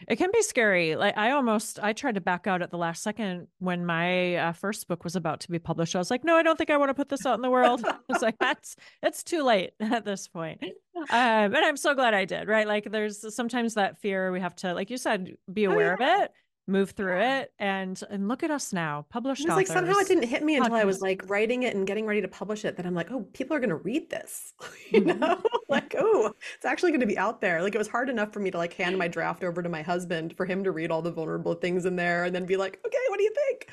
it 0.09 0.17
can 0.17 0.31
be 0.33 0.43
scary. 0.43 0.97
Like 0.97 1.17
I 1.17 1.33
almost 1.33 1.79
I 1.83 1.93
tried 1.93 2.17
to 2.17 2.21
back 2.21 2.47
out 2.47 2.63
at 2.63 2.71
the 2.71 2.79
last 2.79 3.03
second 3.03 3.49
when 3.59 3.85
my 3.85 4.37
uh, 4.37 4.53
first 4.53 4.89
book 4.89 5.05
was 5.05 5.17
about 5.17 5.41
to 5.41 5.51
be 5.51 5.59
published. 5.59 5.95
I 5.95 5.99
was 5.99 6.11
like, 6.11 6.25
no, 6.25 6.37
I 6.37 6.43
don't 6.43 6.57
think 6.57 6.71
I 6.71 6.77
want 6.77 6.91
to 6.91 6.95
put 6.95 7.09
this 7.09 7.27
out 7.27 7.35
in 7.35 7.43
the 7.43 7.51
world. 7.51 7.85
I 7.89 7.97
was 8.09 8.23
like, 8.23 8.39
that's 8.39 8.77
it's 9.03 9.23
too 9.23 9.43
late 9.43 9.73
at 9.81 10.05
this 10.05 10.29
point. 10.29 10.63
Um, 10.63 11.07
and 11.11 11.57
I'm 11.57 11.77
so 11.77 11.95
glad 11.95 12.15
I 12.15 12.25
did. 12.25 12.49
Right? 12.49 12.67
Like 12.67 12.91
there's 12.91 13.35
sometimes 13.35 13.75
that 13.75 14.01
fear 14.01 14.33
we 14.33 14.41
have 14.41 14.57
to, 14.57 14.75
like 14.75 14.91
you 14.91 14.99
said, 14.99 15.35
be 15.53 15.67
oh, 15.67 15.73
aware 15.73 15.97
oh, 16.01 16.05
yeah. 16.05 16.17
of 16.17 16.23
it 16.23 16.33
move 16.71 16.91
through 16.91 17.21
it 17.21 17.53
and 17.59 18.03
and 18.11 18.29
look 18.29 18.43
at 18.43 18.51
us 18.51 18.73
now 18.73 19.05
published 19.11 19.45
it's 19.45 19.51
like 19.51 19.67
somehow 19.67 19.95
it 19.99 20.07
didn't 20.07 20.29
hit 20.29 20.43
me 20.43 20.57
until 20.57 20.75
i 20.75 20.85
was 20.85 21.01
like 21.01 21.29
writing 21.29 21.65
it 21.65 21.75
and 21.75 21.87
getting 21.87 22.07
ready 22.07 22.21
to 22.21 22.29
publish 22.29 22.65
it 22.65 22.77
that 22.77 22.87
i'm 22.87 22.95
like 22.95 23.11
oh 23.11 23.23
people 23.33 23.57
are 23.57 23.61
going 23.61 23.71
to 23.71 23.77
read 23.77 24.09
this 24.09 24.55
you 24.91 25.03
mm-hmm. 25.03 25.19
know? 25.19 25.43
Like 25.69 25.95
oh 25.97 26.35
it's 26.57 26.65
actually 26.65 26.91
going 26.91 27.01
to 27.01 27.07
be 27.07 27.17
out 27.17 27.41
there. 27.41 27.63
Like 27.63 27.77
it 27.77 27.79
was 27.79 27.87
hard 27.87 28.11
enough 28.11 28.33
for 28.33 28.41
me 28.41 28.51
to 28.51 28.59
like 28.59 28.73
hand 28.73 28.99
my 28.99 29.07
draft 29.07 29.45
over 29.45 29.63
to 29.63 29.69
my 29.69 29.83
husband 29.83 30.37
for 30.37 30.45
him 30.45 30.65
to 30.65 30.73
read 30.73 30.91
all 30.91 31.01
the 31.01 31.13
vulnerable 31.13 31.55
things 31.55 31.87
in 31.87 31.95
there 31.95 32.25
and 32.25 32.35
then 32.35 32.45
be 32.45 32.57
like 32.57 32.81
okay 32.85 32.99
what 33.09 33.19
do 33.19 33.23
you 33.23 33.35
think? 33.35 33.71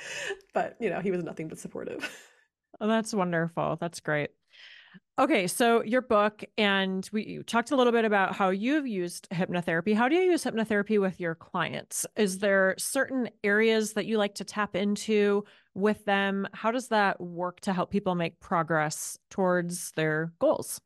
But 0.53 0.75
you 0.79 0.91
know 0.91 0.99
he 0.99 1.09
was 1.09 1.23
nothing 1.23 1.47
but 1.47 1.57
supportive. 1.57 2.07
Oh 2.79 2.87
that's 2.87 3.15
wonderful. 3.15 3.77
That's 3.79 3.99
great 3.99 4.29
Okay, 5.19 5.47
so 5.47 5.83
your 5.83 6.03
book, 6.03 6.43
and 6.59 7.09
we 7.11 7.41
talked 7.47 7.71
a 7.71 7.75
little 7.75 7.91
bit 7.91 8.05
about 8.05 8.35
how 8.35 8.51
you've 8.51 8.85
used 8.85 9.27
hypnotherapy. 9.31 9.95
How 9.95 10.07
do 10.07 10.15
you 10.15 10.21
use 10.21 10.43
hypnotherapy 10.43 11.01
with 11.01 11.19
your 11.19 11.33
clients? 11.33 12.05
Is 12.15 12.37
there 12.37 12.75
certain 12.77 13.31
areas 13.43 13.93
that 13.93 14.05
you 14.05 14.19
like 14.19 14.35
to 14.35 14.43
tap 14.43 14.75
into 14.75 15.43
with 15.73 16.05
them? 16.05 16.47
How 16.53 16.69
does 16.69 16.89
that 16.89 17.19
work 17.19 17.61
to 17.61 17.73
help 17.73 17.89
people 17.89 18.13
make 18.13 18.39
progress 18.39 19.17
towards 19.31 19.91
their 19.93 20.33
goals? 20.37 20.79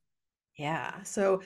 Yeah. 0.58 1.04
So, 1.04 1.42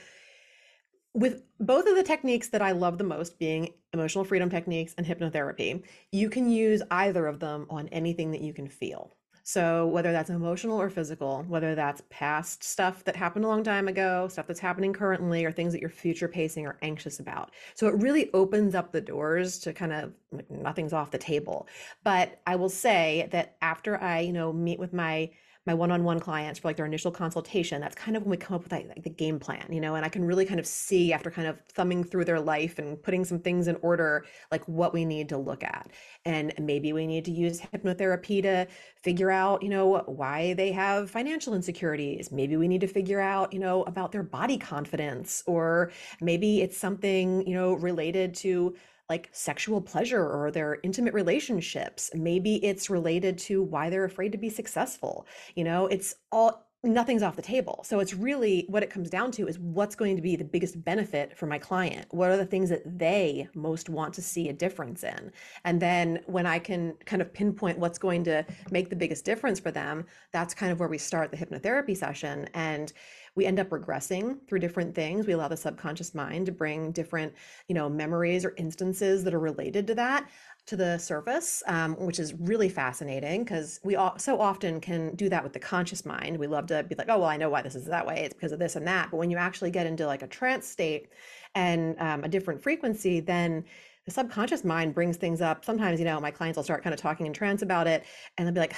with 1.12 1.42
both 1.58 1.88
of 1.88 1.96
the 1.96 2.04
techniques 2.04 2.50
that 2.50 2.62
I 2.62 2.70
love 2.70 2.98
the 2.98 3.04
most, 3.04 3.36
being 3.40 3.70
emotional 3.94 4.22
freedom 4.22 4.48
techniques 4.48 4.94
and 4.96 5.04
hypnotherapy, 5.04 5.82
you 6.12 6.30
can 6.30 6.48
use 6.48 6.82
either 6.92 7.26
of 7.26 7.40
them 7.40 7.66
on 7.68 7.88
anything 7.88 8.30
that 8.30 8.42
you 8.42 8.52
can 8.52 8.68
feel. 8.68 9.15
So, 9.48 9.86
whether 9.86 10.10
that's 10.10 10.28
emotional 10.28 10.80
or 10.80 10.90
physical, 10.90 11.44
whether 11.44 11.76
that's 11.76 12.02
past 12.10 12.64
stuff 12.64 13.04
that 13.04 13.14
happened 13.14 13.44
a 13.44 13.48
long 13.48 13.62
time 13.62 13.86
ago, 13.86 14.26
stuff 14.26 14.48
that's 14.48 14.58
happening 14.58 14.92
currently, 14.92 15.44
or 15.44 15.52
things 15.52 15.72
that 15.72 15.80
you're 15.80 15.88
future 15.88 16.26
pacing 16.26 16.66
or 16.66 16.78
anxious 16.82 17.20
about. 17.20 17.52
So, 17.74 17.86
it 17.86 17.94
really 18.02 18.28
opens 18.32 18.74
up 18.74 18.90
the 18.90 19.00
doors 19.00 19.58
to 19.60 19.72
kind 19.72 19.92
of 19.92 20.12
like 20.32 20.50
nothing's 20.50 20.92
off 20.92 21.12
the 21.12 21.18
table. 21.18 21.68
But 22.02 22.40
I 22.44 22.56
will 22.56 22.68
say 22.68 23.28
that 23.30 23.56
after 23.62 24.02
I, 24.02 24.18
you 24.18 24.32
know, 24.32 24.52
meet 24.52 24.80
with 24.80 24.92
my 24.92 25.30
my 25.66 25.74
one-on-one 25.74 26.20
clients 26.20 26.60
for 26.60 26.68
like 26.68 26.76
their 26.76 26.86
initial 26.86 27.10
consultation, 27.10 27.80
that's 27.80 27.94
kind 27.94 28.16
of 28.16 28.22
when 28.22 28.30
we 28.30 28.36
come 28.36 28.54
up 28.54 28.62
with 28.62 28.72
like, 28.72 29.02
the 29.02 29.10
game 29.10 29.38
plan, 29.38 29.66
you 29.70 29.80
know, 29.80 29.96
and 29.96 30.04
I 30.04 30.08
can 30.08 30.24
really 30.24 30.44
kind 30.44 30.60
of 30.60 30.66
see 30.66 31.12
after 31.12 31.30
kind 31.30 31.48
of 31.48 31.60
thumbing 31.72 32.04
through 32.04 32.24
their 32.24 32.40
life 32.40 32.78
and 32.78 33.02
putting 33.02 33.24
some 33.24 33.40
things 33.40 33.66
in 33.66 33.76
order, 33.82 34.24
like 34.52 34.64
what 34.66 34.94
we 34.94 35.04
need 35.04 35.28
to 35.30 35.38
look 35.38 35.64
at. 35.64 35.90
And 36.24 36.54
maybe 36.58 36.92
we 36.92 37.06
need 37.06 37.24
to 37.24 37.32
use 37.32 37.60
hypnotherapy 37.60 38.42
to 38.42 38.66
figure 39.02 39.30
out, 39.30 39.62
you 39.62 39.68
know, 39.68 39.98
why 40.06 40.54
they 40.54 40.72
have 40.72 41.10
financial 41.10 41.54
insecurities. 41.54 42.30
Maybe 42.30 42.56
we 42.56 42.68
need 42.68 42.80
to 42.82 42.86
figure 42.86 43.20
out, 43.20 43.52
you 43.52 43.58
know, 43.58 43.82
about 43.84 44.12
their 44.12 44.22
body 44.22 44.58
confidence, 44.58 45.42
or 45.46 45.90
maybe 46.20 46.62
it's 46.62 46.76
something, 46.76 47.46
you 47.46 47.54
know, 47.54 47.74
related 47.74 48.34
to 48.36 48.76
like 49.08 49.28
sexual 49.32 49.80
pleasure 49.80 50.24
or 50.24 50.50
their 50.50 50.78
intimate 50.82 51.14
relationships. 51.14 52.10
Maybe 52.14 52.64
it's 52.64 52.90
related 52.90 53.38
to 53.38 53.62
why 53.62 53.90
they're 53.90 54.04
afraid 54.04 54.32
to 54.32 54.38
be 54.38 54.50
successful. 54.50 55.26
You 55.54 55.64
know, 55.64 55.86
it's 55.86 56.14
all 56.32 56.66
nothing's 56.82 57.22
off 57.22 57.36
the 57.36 57.42
table. 57.42 57.82
So 57.84 58.00
it's 58.00 58.14
really 58.14 58.64
what 58.68 58.82
it 58.82 58.90
comes 58.90 59.10
down 59.10 59.32
to 59.32 59.48
is 59.48 59.58
what's 59.58 59.94
going 59.94 60.16
to 60.16 60.22
be 60.22 60.36
the 60.36 60.44
biggest 60.44 60.82
benefit 60.84 61.36
for 61.36 61.46
my 61.46 61.58
client? 61.58 62.06
What 62.10 62.30
are 62.30 62.36
the 62.36 62.46
things 62.46 62.70
that 62.70 62.98
they 62.98 63.48
most 63.54 63.88
want 63.88 64.14
to 64.14 64.22
see 64.22 64.48
a 64.48 64.52
difference 64.52 65.02
in? 65.02 65.32
And 65.64 65.80
then 65.80 66.20
when 66.26 66.46
I 66.46 66.58
can 66.58 66.94
kind 67.04 67.22
of 67.22 67.32
pinpoint 67.32 67.78
what's 67.78 67.98
going 67.98 68.24
to 68.24 68.44
make 68.70 68.88
the 68.88 68.96
biggest 68.96 69.24
difference 69.24 69.58
for 69.58 69.70
them, 69.70 70.04
that's 70.32 70.54
kind 70.54 70.70
of 70.70 70.78
where 70.78 70.88
we 70.88 70.98
start 70.98 71.30
the 71.30 71.36
hypnotherapy 71.36 71.96
session. 71.96 72.48
And 72.54 72.92
we 73.36 73.44
end 73.44 73.60
up 73.60 73.68
regressing 73.68 74.38
through 74.48 74.58
different 74.58 74.94
things. 74.94 75.26
We 75.26 75.34
allow 75.34 75.48
the 75.48 75.56
subconscious 75.56 76.14
mind 76.14 76.46
to 76.46 76.52
bring 76.52 76.90
different, 76.90 77.34
you 77.68 77.74
know, 77.74 77.88
memories 77.88 78.44
or 78.44 78.54
instances 78.56 79.22
that 79.24 79.34
are 79.34 79.38
related 79.38 79.86
to 79.88 79.94
that 79.94 80.28
to 80.66 80.76
the 80.76 80.98
surface, 80.98 81.62
um, 81.68 81.94
which 81.94 82.18
is 82.18 82.34
really 82.34 82.68
fascinating 82.68 83.44
because 83.44 83.78
we 83.84 83.94
all, 83.94 84.18
so 84.18 84.40
often 84.40 84.80
can 84.80 85.14
do 85.14 85.28
that 85.28 85.44
with 85.44 85.52
the 85.52 85.60
conscious 85.60 86.04
mind. 86.04 86.36
We 86.36 86.48
love 86.48 86.66
to 86.68 86.82
be 86.82 86.96
like, 86.96 87.08
oh, 87.08 87.18
well, 87.18 87.28
I 87.28 87.36
know 87.36 87.48
why 87.48 87.62
this 87.62 87.76
is 87.76 87.84
that 87.84 88.04
way. 88.04 88.24
It's 88.24 88.34
because 88.34 88.50
of 88.50 88.58
this 88.58 88.74
and 88.74 88.86
that. 88.88 89.12
But 89.12 89.18
when 89.18 89.30
you 89.30 89.36
actually 89.36 89.70
get 89.70 89.86
into 89.86 90.06
like 90.06 90.22
a 90.22 90.26
trance 90.26 90.66
state 90.66 91.10
and 91.54 91.96
um, 92.00 92.24
a 92.24 92.28
different 92.28 92.60
frequency, 92.60 93.20
then 93.20 93.64
the 94.06 94.10
subconscious 94.10 94.64
mind 94.64 94.94
brings 94.94 95.16
things 95.16 95.40
up. 95.40 95.64
Sometimes, 95.64 96.00
you 96.00 96.04
know, 96.04 96.18
my 96.20 96.32
clients 96.32 96.56
will 96.56 96.64
start 96.64 96.82
kind 96.82 96.94
of 96.94 97.00
talking 97.00 97.26
in 97.26 97.32
trance 97.32 97.62
about 97.62 97.86
it 97.86 98.04
and 98.36 98.46
they'll 98.46 98.54
be 98.54 98.60
like, 98.60 98.74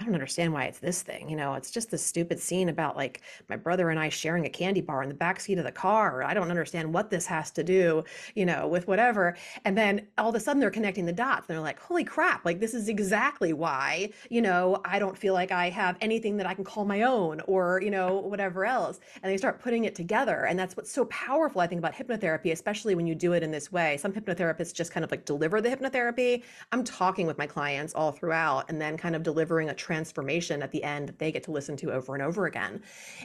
I 0.00 0.04
don't 0.04 0.14
understand 0.14 0.54
why 0.54 0.64
it's 0.64 0.78
this 0.78 1.02
thing. 1.02 1.28
You 1.28 1.36
know, 1.36 1.52
it's 1.54 1.70
just 1.70 1.90
this 1.90 2.04
stupid 2.04 2.40
scene 2.40 2.70
about 2.70 2.96
like 2.96 3.20
my 3.50 3.56
brother 3.56 3.90
and 3.90 4.00
I 4.00 4.08
sharing 4.08 4.46
a 4.46 4.48
candy 4.48 4.80
bar 4.80 5.02
in 5.02 5.10
the 5.10 5.14
back 5.14 5.40
seat 5.40 5.58
of 5.58 5.64
the 5.64 5.72
car. 5.72 6.22
I 6.22 6.32
don't 6.32 6.50
understand 6.50 6.94
what 6.94 7.10
this 7.10 7.26
has 7.26 7.50
to 7.52 7.62
do, 7.62 8.04
you 8.34 8.46
know, 8.46 8.66
with 8.66 8.88
whatever. 8.88 9.36
And 9.66 9.76
then 9.76 10.06
all 10.16 10.30
of 10.30 10.34
a 10.34 10.40
sudden 10.40 10.58
they're 10.58 10.70
connecting 10.70 11.04
the 11.04 11.12
dots. 11.12 11.48
And 11.48 11.54
they're 11.54 11.62
like, 11.62 11.78
holy 11.78 12.04
crap, 12.04 12.46
like 12.46 12.60
this 12.60 12.72
is 12.72 12.88
exactly 12.88 13.52
why, 13.52 14.10
you 14.30 14.40
know, 14.40 14.80
I 14.86 14.98
don't 14.98 15.18
feel 15.18 15.34
like 15.34 15.52
I 15.52 15.68
have 15.68 15.98
anything 16.00 16.38
that 16.38 16.46
I 16.46 16.54
can 16.54 16.64
call 16.64 16.86
my 16.86 17.02
own 17.02 17.42
or, 17.42 17.82
you 17.82 17.90
know, 17.90 18.20
whatever 18.20 18.64
else. 18.64 19.00
And 19.22 19.30
they 19.30 19.36
start 19.36 19.60
putting 19.60 19.84
it 19.84 19.94
together. 19.94 20.46
And 20.46 20.58
that's 20.58 20.78
what's 20.78 20.90
so 20.90 21.04
powerful, 21.06 21.60
I 21.60 21.66
think, 21.66 21.80
about 21.80 21.92
hypnotherapy, 21.92 22.52
especially 22.52 22.94
when 22.94 23.06
you 23.06 23.14
do 23.14 23.34
it 23.34 23.42
in 23.42 23.50
this 23.50 23.70
way. 23.70 23.98
Some 23.98 24.14
hypnotherapists 24.14 24.72
just 24.72 24.92
kind 24.92 25.04
of 25.04 25.10
like 25.10 25.26
deliver 25.26 25.60
the 25.60 25.68
hypnotherapy. 25.68 26.42
I'm 26.72 26.84
talking 26.84 27.26
with 27.26 27.36
my 27.36 27.46
clients 27.46 27.94
all 27.94 28.12
throughout 28.12 28.70
and 28.70 28.80
then 28.80 28.96
kind 28.96 29.14
of 29.14 29.22
delivering 29.22 29.68
a 29.68 29.74
transformation 29.90 30.62
at 30.62 30.70
the 30.70 30.84
end 30.84 31.08
that 31.08 31.18
they 31.18 31.32
get 31.32 31.42
to 31.42 31.50
listen 31.50 31.76
to 31.76 31.90
over 31.90 32.14
and 32.14 32.22
over 32.22 32.46
again. 32.46 32.80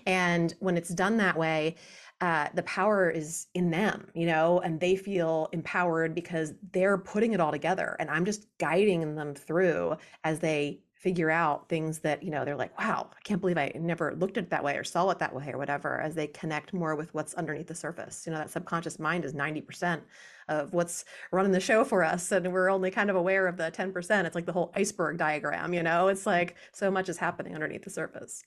And 0.07 0.51
when 0.59 0.77
it's 0.77 0.89
done 0.89 1.17
that 1.17 1.37
way, 1.37 1.75
uh, 2.21 2.47
the 2.55 2.63
power 2.63 3.07
is 3.07 3.47
in 3.53 3.69
them, 3.69 4.07
you 4.15 4.25
know, 4.25 4.59
and 4.61 4.79
they 4.79 4.95
feel 4.95 5.47
empowered 5.51 6.15
because 6.15 6.53
they're 6.71 6.97
putting 6.97 7.33
it 7.33 7.39
all 7.39 7.51
together. 7.51 7.95
And 7.99 8.09
I'm 8.09 8.25
just 8.25 8.47
guiding 8.57 9.15
them 9.15 9.35
through 9.35 9.97
as 10.23 10.39
they 10.39 10.79
figure 11.05 11.29
out 11.29 11.69
things 11.69 11.99
that, 11.99 12.23
you 12.23 12.31
know, 12.31 12.43
they're 12.43 12.55
like, 12.55 12.75
wow, 12.79 13.07
I 13.15 13.21
can't 13.23 13.39
believe 13.39 13.59
I 13.59 13.71
never 13.75 14.15
looked 14.15 14.39
at 14.39 14.45
it 14.45 14.49
that 14.49 14.63
way 14.63 14.75
or 14.75 14.83
saw 14.83 15.07
it 15.11 15.19
that 15.19 15.35
way 15.35 15.51
or 15.53 15.59
whatever, 15.59 16.01
as 16.01 16.15
they 16.15 16.25
connect 16.25 16.73
more 16.73 16.95
with 16.95 17.13
what's 17.13 17.35
underneath 17.35 17.67
the 17.67 17.75
surface. 17.75 18.23
You 18.25 18.31
know, 18.31 18.39
that 18.39 18.49
subconscious 18.49 18.97
mind 18.97 19.23
is 19.23 19.33
90% 19.33 20.01
of 20.49 20.73
what's 20.73 21.05
running 21.31 21.51
the 21.51 21.59
show 21.59 21.83
for 21.83 22.03
us. 22.03 22.31
And 22.31 22.51
we're 22.51 22.71
only 22.71 22.89
kind 22.89 23.11
of 23.11 23.15
aware 23.15 23.45
of 23.45 23.55
the 23.55 23.69
10%. 23.69 24.25
It's 24.25 24.33
like 24.33 24.47
the 24.47 24.51
whole 24.51 24.71
iceberg 24.75 25.19
diagram, 25.19 25.75
you 25.75 25.83
know, 25.83 26.07
it's 26.07 26.25
like 26.25 26.55
so 26.73 26.89
much 26.89 27.07
is 27.07 27.17
happening 27.17 27.53
underneath 27.53 27.83
the 27.83 27.91
surface. 27.91 28.43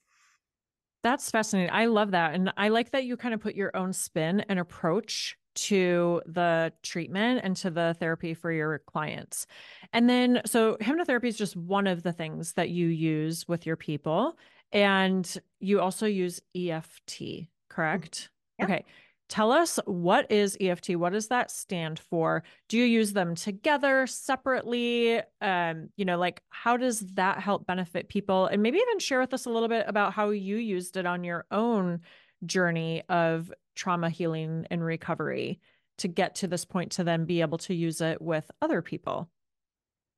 That's 1.05 1.31
fascinating. 1.31 1.73
I 1.73 1.87
love 1.87 2.11
that. 2.11 2.35
And 2.35 2.53
I 2.57 2.71
like 2.71 2.90
that 2.90 3.05
you 3.05 3.16
kind 3.16 3.35
of 3.35 3.40
put 3.40 3.55
your 3.55 3.71
own 3.77 3.92
spin 3.92 4.40
and 4.49 4.59
approach 4.59 5.38
to 5.66 6.23
the 6.27 6.73
treatment 6.83 7.40
and 7.42 7.57
to 7.57 7.71
the 7.71 7.97
therapy 7.99 8.35
for 8.35 8.53
your 8.53 8.79
clients. 8.81 9.47
And 9.92 10.09
then, 10.09 10.42
so 10.47 10.77
hypnotherapy 10.81 11.29
is 11.29 11.37
just 11.37 11.57
one 11.57 11.87
of 11.87 12.03
the 12.03 12.12
things 12.12 12.53
that 12.55 12.71
you 12.71 12.88
use 12.88 13.47
with 13.49 13.66
your 13.66 13.77
people. 13.77 14.37
And 14.73 15.37
you 15.61 15.81
also 15.81 16.07
use 16.07 16.40
EFT, 16.55 17.11
mm-hmm. 17.11 17.44
correct? 17.68 18.31
Yeah. 18.59 18.64
Okay. 18.66 18.85
Tell 19.29 19.53
us 19.53 19.79
what 19.85 20.33
is 20.33 20.57
EFT? 20.59 20.97
What 20.97 21.12
does 21.12 21.29
that 21.29 21.51
stand 21.51 21.99
for? 21.99 22.44
Do 22.68 22.79
you 22.79 22.85
use 22.85 23.12
them 23.12 23.35
together, 23.35 24.07
separately? 24.07 25.21
Um, 25.42 25.90
you 25.97 26.07
know, 26.07 26.16
like 26.16 26.42
how 26.49 26.79
does 26.79 27.01
that 27.14 27.38
help 27.38 27.66
benefit 27.66 28.09
people? 28.09 28.47
And 28.47 28.62
maybe 28.62 28.79
even 28.79 28.99
share 28.99 29.21
with 29.21 29.35
us 29.35 29.44
a 29.44 29.51
little 29.51 29.68
bit 29.68 29.85
about 29.87 30.14
how 30.14 30.31
you 30.31 30.57
used 30.57 30.97
it 30.97 31.05
on 31.05 31.25
your 31.25 31.44
own 31.51 32.01
journey 32.44 33.03
of 33.09 33.53
trauma 33.74 34.11
healing 34.11 34.66
and 34.70 34.85
recovery 34.85 35.61
to 35.98 36.09
get 36.09 36.37
to 36.37 36.46
this 36.46 36.64
point 36.64 36.92
to 36.92 37.05
then 37.05 37.24
be 37.24 37.40
able 37.40 37.59
to 37.59 37.74
use 37.74 38.01
it 38.01 38.20
with 38.22 38.51
other 38.62 38.83
people. 38.83 39.29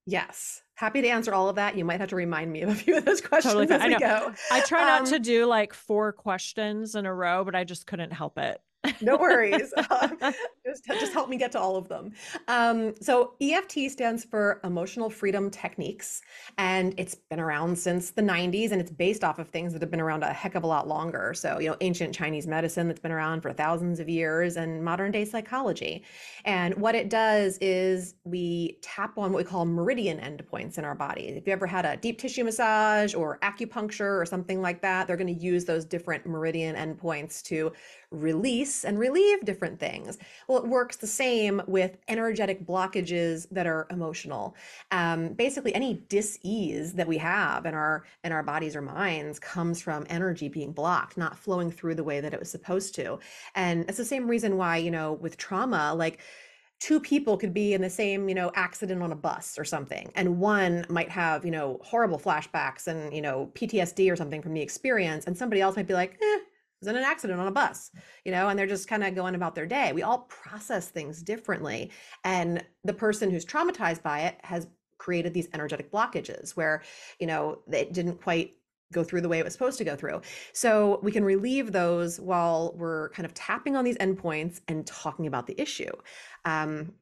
Yes. 0.06 0.62
Happy 0.74 1.02
to 1.02 1.09
answer 1.09 1.33
all 1.33 1.48
of 1.48 1.56
that. 1.56 1.76
You 1.76 1.85
might 1.85 2.00
have 2.00 2.09
to 2.11 2.16
remind 2.16 2.52
me 2.52 2.62
of 2.62 2.70
a 2.70 2.74
few 2.74 2.96
of 2.96 3.04
those 3.04 3.20
questions 3.20 3.54
totally 3.54 3.74
as 3.74 3.80
I 3.80 3.88
we 3.88 3.98
go. 3.98 4.33
I 4.50 4.61
try 4.61 4.83
not 4.83 5.02
um, 5.02 5.06
to 5.09 5.18
do 5.18 5.46
like 5.46 5.74
four 5.74 6.12
questions 6.12 6.94
in 6.94 7.06
a 7.06 7.14
row, 7.14 7.44
but 7.44 7.54
I 7.54 7.64
just 7.64 7.87
couldn't 7.87 8.12
help 8.12 8.38
it 8.38 8.61
no 9.01 9.16
worries. 9.16 9.73
Um, 9.90 10.16
just, 10.64 10.85
just 10.85 11.12
help 11.12 11.29
me 11.29 11.37
get 11.37 11.53
to 11.53 11.59
all 11.59 11.77
of 11.77 11.88
them. 11.88 12.12
Um, 12.49 12.95
so 13.01 13.35
EFT 13.40 13.90
stands 13.90 14.25
for 14.25 14.61
Emotional 14.62 15.11
Freedom 15.11 15.51
Techniques, 15.51 16.23
and 16.59 16.95
it's 16.97 17.14
been 17.14 17.40
around 17.40 17.77
since 17.77 18.11
the 18.11 18.23
90s, 18.23 18.71
and 18.71 18.81
it's 18.81 18.90
based 18.90 19.25
off 19.25 19.38
of 19.38 19.49
things 19.49 19.73
that 19.73 19.83
have 19.83 19.90
been 19.90 20.01
around 20.01 20.23
a 20.23 20.33
heck 20.33 20.55
of 20.55 20.62
a 20.62 20.66
lot 20.66 20.87
longer. 20.87 21.35
So, 21.35 21.59
you 21.59 21.69
know, 21.69 21.77
ancient 21.81 22.14
Chinese 22.14 22.47
medicine 22.47 22.87
that's 22.87 23.01
been 23.01 23.11
around 23.11 23.40
for 23.40 23.53
thousands 23.53 23.99
of 24.01 24.09
years, 24.09 24.57
and 24.57 24.85
modern 24.85 25.11
day 25.11 25.25
psychology. 25.25 26.05
And 26.45 26.75
what 26.77 26.95
it 26.95 27.11
does 27.11 27.59
is 27.61 28.14
we 28.25 28.79
tap 28.83 29.19
on 29.19 29.33
what 29.33 29.38
we 29.38 29.45
call 29.45 29.64
meridian 29.64 30.19
endpoints 30.19 30.79
in 30.79 30.85
our 30.85 30.95
body. 30.95 31.23
If 31.29 31.47
you 31.47 31.53
ever 31.53 31.66
had 31.66 31.85
a 31.85 31.97
deep 31.97 32.19
tissue 32.19 32.45
massage 32.45 33.14
or 33.14 33.38
acupuncture 33.40 34.21
or 34.21 34.25
something 34.25 34.62
like 34.62 34.83
that, 34.83 35.07
they're 35.07 35.16
going 35.16 35.35
to 35.35 35.43
use 35.43 35.64
those 35.64 35.85
different 35.85 36.27
meridian 36.27 36.77
endpoints 36.77 37.43
to 37.45 37.73
release 38.11 38.85
and 38.85 38.99
relieve 38.99 39.44
different 39.44 39.79
things. 39.79 40.18
Well, 40.49 40.59
it 40.59 40.68
works 40.68 40.96
the 40.96 41.07
same 41.07 41.62
with 41.66 41.96
energetic 42.09 42.66
blockages 42.66 43.46
that 43.51 43.66
are 43.66 43.87
emotional. 43.90 44.57
Um, 44.90 45.35
basically, 45.35 45.75
any 45.75 45.94
dis-ease 46.09 46.94
that 46.94 47.07
we 47.07 47.18
have 47.18 47.66
in 47.66 47.75
our 47.75 48.05
in 48.25 48.33
our 48.33 48.42
bodies 48.42 48.75
or 48.75 48.83
minds 48.83 49.38
comes 49.38 49.81
from 49.81 50.07
energy 50.09 50.49
being 50.49 50.73
blocked, 50.73 51.16
not 51.16 51.38
flowing 51.38 51.70
through 51.70 51.94
the 51.94 52.05
way 52.05 52.20
that 52.20 52.35
it 52.35 52.40
was 52.40 52.51
supposed 52.51 52.94
to. 52.96 53.18
And 53.55 53.85
it's 53.88 53.99
the 53.99 54.05
same 54.05 54.29
reason 54.29 54.57
why, 54.57 54.79
you 54.79 54.90
know, 54.90 55.12
with 55.12 55.37
trauma, 55.37 55.94
like 55.94 56.20
two 56.81 56.99
people 56.99 57.37
could 57.37 57.53
be 57.53 57.75
in 57.75 57.83
the 57.83 57.90
same 57.90 58.29
you 58.29 58.35
know 58.35 58.51
accident 58.55 59.03
on 59.03 59.12
a 59.12 59.16
bus 59.16 59.59
or 59.59 59.64
something 59.64 60.11
and 60.14 60.38
one 60.38 60.85
might 60.88 61.11
have 61.11 61.44
you 61.44 61.51
know 61.51 61.79
horrible 61.85 62.18
flashbacks 62.18 62.87
and 62.87 63.14
you 63.14 63.20
know 63.20 63.51
ptsd 63.55 64.11
or 64.11 64.16
something 64.16 64.40
from 64.40 64.55
the 64.55 64.62
experience 64.62 65.27
and 65.27 65.37
somebody 65.37 65.61
else 65.61 65.77
might 65.77 65.87
be 65.87 65.92
like 65.94 66.18
eh, 66.23 66.38
was 66.81 66.88
in 66.88 66.97
an 66.97 67.05
accident 67.05 67.40
on 67.40 67.47
a 67.47 67.53
bus, 67.53 67.90
you 68.25 68.33
know, 68.33 68.49
and 68.49 68.59
they're 68.59 68.66
just 68.66 68.88
kind 68.88 69.05
of 69.05 69.14
going 69.14 69.35
about 69.35 69.55
their 69.55 69.66
day. 69.66 69.93
We 69.93 70.03
all 70.03 70.21
process 70.29 70.88
things 70.88 71.23
differently. 71.23 71.90
And 72.25 72.64
the 72.85 72.95
person 72.95 73.31
who's 73.31 73.45
traumatized 73.45 74.03
by 74.03 74.21
it 74.21 74.38
has 74.43 74.66
created 74.99 75.35
these 75.35 75.49
energetic 75.55 75.90
blockages 75.90 76.51
where, 76.57 76.83
you 77.19 77.27
know, 77.27 77.61
it 77.71 77.93
didn't 77.93 78.21
quite 78.23 78.55
go 78.93 79.05
through 79.05 79.21
the 79.21 79.29
way 79.29 79.38
it 79.38 79.45
was 79.45 79.53
supposed 79.53 79.79
to 79.79 79.85
go 79.85 79.95
through. 79.95 80.21
So 80.53 80.99
we 81.03 81.12
can 81.12 81.25
relieve 81.25 81.73
those 81.73 82.19
while 82.19 82.75
we're 82.77 83.11
kind 83.11 83.25
of 83.25 83.35
tapping 83.35 83.77
on 83.77 83.85
these 83.85 83.97
endpoints 83.99 84.61
and 84.66 84.87
talking 84.87 85.27
about 85.27 85.47
the 85.47 85.61
issue. 85.61 85.93
Um, 86.45 86.93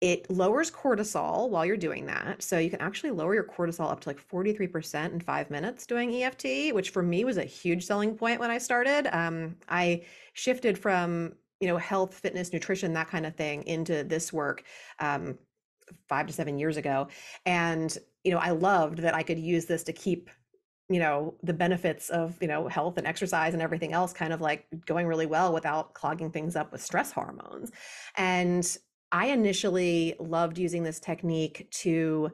it 0.00 0.30
lowers 0.30 0.70
cortisol 0.70 1.50
while 1.50 1.66
you're 1.66 1.76
doing 1.76 2.06
that. 2.06 2.42
So 2.42 2.58
you 2.58 2.70
can 2.70 2.80
actually 2.80 3.10
lower 3.10 3.34
your 3.34 3.44
cortisol 3.44 3.90
up 3.90 4.00
to 4.00 4.08
like 4.08 4.26
43% 4.26 5.12
in 5.12 5.20
five 5.20 5.50
minutes 5.50 5.84
doing 5.84 6.14
EFT, 6.22 6.74
which 6.74 6.90
for 6.90 7.02
me 7.02 7.24
was 7.24 7.36
a 7.36 7.44
huge 7.44 7.84
selling 7.84 8.14
point 8.16 8.40
when 8.40 8.50
I 8.50 8.58
started. 8.58 9.14
Um, 9.14 9.56
I 9.68 10.04
shifted 10.32 10.78
from, 10.78 11.34
you 11.60 11.68
know, 11.68 11.76
health, 11.76 12.14
fitness, 12.14 12.52
nutrition, 12.52 12.94
that 12.94 13.08
kind 13.08 13.26
of 13.26 13.36
thing 13.36 13.62
into 13.64 14.02
this 14.02 14.32
work 14.32 14.64
um, 15.00 15.38
five 16.08 16.26
to 16.28 16.32
seven 16.32 16.58
years 16.58 16.78
ago. 16.78 17.08
And, 17.44 17.96
you 18.24 18.30
know, 18.30 18.38
I 18.38 18.50
loved 18.50 18.98
that 18.98 19.14
I 19.14 19.22
could 19.22 19.38
use 19.38 19.66
this 19.66 19.82
to 19.84 19.92
keep 19.92 20.30
you 20.88 20.98
know 20.98 21.34
the 21.44 21.52
benefits 21.52 22.10
of 22.10 22.36
you 22.42 22.48
know 22.48 22.66
health 22.66 22.98
and 22.98 23.06
exercise 23.06 23.52
and 23.54 23.62
everything 23.62 23.92
else 23.92 24.12
kind 24.12 24.32
of 24.32 24.40
like 24.40 24.66
going 24.86 25.06
really 25.06 25.24
well 25.24 25.52
without 25.52 25.94
clogging 25.94 26.32
things 26.32 26.56
up 26.56 26.72
with 26.72 26.82
stress 26.82 27.12
hormones 27.12 27.70
and 28.16 28.76
I 29.12 29.26
initially 29.28 30.14
loved 30.18 30.58
using 30.58 30.82
this 30.82 31.00
technique 31.00 31.68
to 31.82 32.30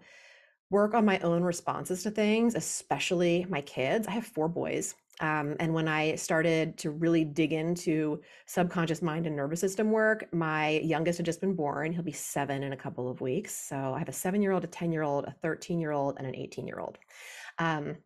work 0.70 0.94
on 0.94 1.04
my 1.04 1.18
own 1.20 1.42
responses 1.42 2.02
to 2.02 2.10
things, 2.10 2.54
especially 2.54 3.46
my 3.48 3.60
kids. 3.62 4.06
I 4.06 4.12
have 4.12 4.26
four 4.26 4.48
boys. 4.48 4.94
Um, 5.20 5.56
and 5.60 5.72
when 5.72 5.88
I 5.88 6.16
started 6.16 6.76
to 6.78 6.90
really 6.90 7.24
dig 7.24 7.52
into 7.52 8.20
subconscious 8.46 9.00
mind 9.00 9.26
and 9.26 9.34
nervous 9.34 9.60
system 9.60 9.90
work, 9.90 10.28
my 10.32 10.80
youngest 10.80 11.18
had 11.18 11.26
just 11.26 11.40
been 11.40 11.54
born. 11.54 11.92
He'll 11.92 12.02
be 12.02 12.12
seven 12.12 12.62
in 12.62 12.72
a 12.72 12.76
couple 12.76 13.08
of 13.08 13.20
weeks. 13.22 13.54
So 13.54 13.94
I 13.94 13.98
have 13.98 14.10
a 14.10 14.12
seven 14.12 14.42
year 14.42 14.52
old, 14.52 14.64
a 14.64 14.66
10 14.66 14.92
year 14.92 15.02
old, 15.02 15.24
a 15.24 15.34
13 15.42 15.80
year 15.80 15.92
old, 15.92 16.16
and 16.18 16.26
an 16.26 16.36
18 16.36 16.66
year 16.66 16.80
old. 16.80 16.98
Um, 17.58 17.96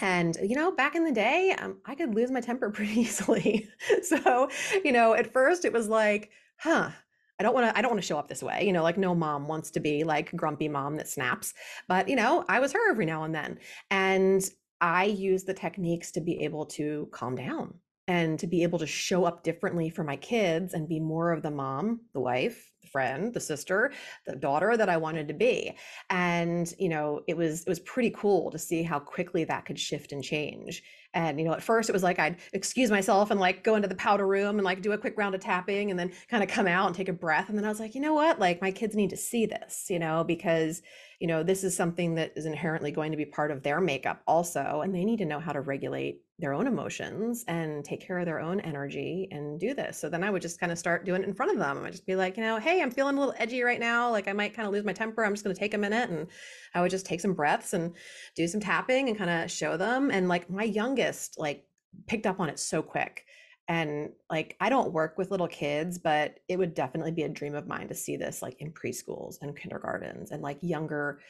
and, 0.00 0.36
you 0.42 0.54
know, 0.54 0.70
back 0.72 0.94
in 0.94 1.04
the 1.04 1.12
day, 1.12 1.56
um, 1.58 1.78
I 1.86 1.94
could 1.94 2.14
lose 2.14 2.30
my 2.30 2.40
temper 2.40 2.70
pretty 2.74 3.00
easily. 3.00 3.68
so, 4.02 4.50
you 4.84 4.92
know, 4.92 5.14
at 5.14 5.32
first 5.32 5.64
it 5.64 5.72
was 5.72 5.88
like, 5.88 6.30
huh, 6.58 6.90
I 7.38 7.44
don't 7.44 7.54
want 7.54 7.70
to 7.70 7.78
I 7.78 7.82
don't 7.82 7.90
want 7.92 8.02
to 8.02 8.06
show 8.06 8.18
up 8.18 8.28
this 8.28 8.42
way. 8.42 8.64
You 8.66 8.72
know, 8.72 8.82
like 8.82 8.98
no 8.98 9.14
mom 9.14 9.46
wants 9.46 9.70
to 9.72 9.80
be 9.80 10.04
like 10.04 10.34
grumpy 10.34 10.68
mom 10.68 10.96
that 10.96 11.08
snaps. 11.08 11.54
But, 11.86 12.08
you 12.08 12.16
know, 12.16 12.44
I 12.48 12.60
was 12.60 12.72
her 12.72 12.90
every 12.90 13.06
now 13.06 13.24
and 13.24 13.34
then. 13.34 13.58
And 13.90 14.42
I 14.80 15.04
use 15.04 15.44
the 15.44 15.54
techniques 15.54 16.10
to 16.12 16.20
be 16.20 16.42
able 16.44 16.66
to 16.66 17.08
calm 17.12 17.36
down 17.36 17.74
and 18.06 18.38
to 18.38 18.46
be 18.46 18.62
able 18.62 18.78
to 18.78 18.86
show 18.86 19.24
up 19.24 19.42
differently 19.42 19.90
for 19.90 20.02
my 20.02 20.16
kids 20.16 20.72
and 20.72 20.88
be 20.88 20.98
more 20.98 21.30
of 21.30 21.42
the 21.42 21.50
mom, 21.50 22.00
the 22.14 22.20
wife, 22.20 22.72
the 22.80 22.88
friend, 22.88 23.34
the 23.34 23.40
sister, 23.40 23.92
the 24.26 24.34
daughter 24.34 24.76
that 24.76 24.88
I 24.88 24.96
wanted 24.96 25.28
to 25.28 25.34
be. 25.34 25.76
And, 26.08 26.72
you 26.78 26.88
know, 26.88 27.20
it 27.28 27.36
was 27.36 27.62
it 27.62 27.68
was 27.68 27.80
pretty 27.80 28.10
cool 28.10 28.50
to 28.50 28.58
see 28.58 28.82
how 28.82 28.98
quickly 28.98 29.44
that 29.44 29.66
could 29.66 29.78
shift 29.78 30.12
and 30.12 30.24
change. 30.24 30.82
And, 31.18 31.40
you 31.40 31.44
know, 31.44 31.52
at 31.52 31.64
first 31.64 31.88
it 31.88 31.92
was 31.92 32.04
like 32.04 32.20
I'd 32.20 32.36
excuse 32.52 32.92
myself 32.92 33.32
and 33.32 33.40
like 33.40 33.64
go 33.64 33.74
into 33.74 33.88
the 33.88 33.96
powder 33.96 34.24
room 34.24 34.56
and 34.56 34.64
like 34.64 34.82
do 34.82 34.92
a 34.92 34.98
quick 34.98 35.18
round 35.18 35.34
of 35.34 35.40
tapping 35.40 35.90
and 35.90 35.98
then 35.98 36.12
kind 36.30 36.44
of 36.44 36.48
come 36.48 36.68
out 36.68 36.86
and 36.86 36.94
take 36.94 37.08
a 37.08 37.12
breath. 37.12 37.48
And 37.48 37.58
then 37.58 37.64
I 37.64 37.68
was 37.68 37.80
like, 37.80 37.96
you 37.96 38.00
know 38.00 38.14
what? 38.14 38.38
Like 38.38 38.62
my 38.62 38.70
kids 38.70 38.94
need 38.94 39.10
to 39.10 39.16
see 39.16 39.44
this, 39.44 39.86
you 39.90 39.98
know, 39.98 40.22
because, 40.22 40.80
you 41.18 41.26
know, 41.26 41.42
this 41.42 41.64
is 41.64 41.76
something 41.76 42.14
that 42.14 42.34
is 42.36 42.46
inherently 42.46 42.92
going 42.92 43.10
to 43.10 43.18
be 43.18 43.24
part 43.24 43.50
of 43.50 43.64
their 43.64 43.80
makeup 43.80 44.22
also. 44.28 44.82
And 44.84 44.94
they 44.94 45.04
need 45.04 45.18
to 45.18 45.24
know 45.24 45.40
how 45.40 45.50
to 45.50 45.60
regulate 45.60 46.22
their 46.40 46.52
own 46.52 46.68
emotions 46.68 47.44
and 47.48 47.84
take 47.84 48.00
care 48.00 48.20
of 48.20 48.24
their 48.24 48.38
own 48.38 48.60
energy 48.60 49.26
and 49.32 49.58
do 49.58 49.74
this. 49.74 49.98
So 49.98 50.08
then 50.08 50.22
I 50.22 50.30
would 50.30 50.40
just 50.40 50.60
kind 50.60 50.70
of 50.70 50.78
start 50.78 51.04
doing 51.04 51.22
it 51.22 51.28
in 51.28 51.34
front 51.34 51.50
of 51.50 51.58
them. 51.58 51.84
I'd 51.84 51.90
just 51.90 52.06
be 52.06 52.14
like, 52.14 52.36
you 52.36 52.44
know, 52.44 52.58
hey, 52.58 52.80
I'm 52.80 52.92
feeling 52.92 53.16
a 53.16 53.18
little 53.18 53.34
edgy 53.38 53.62
right 53.62 53.80
now. 53.80 54.08
Like 54.12 54.28
I 54.28 54.32
might 54.32 54.54
kind 54.54 54.66
of 54.68 54.72
lose 54.72 54.84
my 54.84 54.92
temper. 54.92 55.24
I'm 55.24 55.32
just 55.32 55.42
going 55.42 55.54
to 55.54 55.58
take 55.58 55.74
a 55.74 55.78
minute 55.78 56.10
and 56.10 56.28
I 56.74 56.80
would 56.80 56.92
just 56.92 57.06
take 57.06 57.20
some 57.20 57.34
breaths 57.34 57.72
and 57.72 57.92
do 58.36 58.46
some 58.46 58.60
tapping 58.60 59.08
and 59.08 59.18
kind 59.18 59.30
of 59.30 59.50
show 59.50 59.76
them. 59.76 60.12
And 60.12 60.28
like 60.28 60.48
my 60.48 60.62
youngest, 60.62 61.07
like 61.36 61.64
picked 62.06 62.26
up 62.26 62.40
on 62.40 62.48
it 62.48 62.58
so 62.58 62.82
quick. 62.82 63.24
And 63.68 64.10
like 64.30 64.56
I 64.60 64.70
don't 64.70 64.92
work 64.92 65.18
with 65.18 65.30
little 65.30 65.48
kids, 65.48 65.98
but 65.98 66.40
it 66.48 66.58
would 66.58 66.74
definitely 66.74 67.12
be 67.12 67.24
a 67.24 67.28
dream 67.28 67.54
of 67.54 67.66
mine 67.66 67.88
to 67.88 67.94
see 67.94 68.16
this 68.16 68.40
like 68.40 68.56
in 68.60 68.72
preschools 68.72 69.36
and 69.42 69.56
kindergartens 69.56 70.30
and 70.30 70.42
like 70.42 70.58
younger 70.62 71.20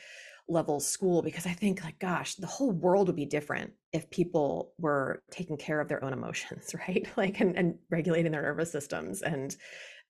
level 0.51 0.81
school 0.81 1.21
because 1.21 1.47
I 1.47 1.53
think 1.53 1.85
like 1.85 1.99
gosh, 1.99 2.37
the 2.37 2.47
whole 2.47 2.71
world 2.71 3.09
would 3.09 3.17
be 3.17 3.27
different 3.27 3.73
if 3.93 4.09
people 4.11 4.73
were 4.79 5.23
taking 5.31 5.57
care 5.57 5.81
of 5.81 5.89
their 5.89 6.03
own 6.05 6.13
emotions, 6.13 6.75
right? 6.89 7.07
Like 7.17 7.41
and, 7.41 7.57
and 7.57 7.75
regulating 7.91 8.33
their 8.33 8.43
nervous 8.43 8.71
systems 8.71 9.23
and 9.23 9.55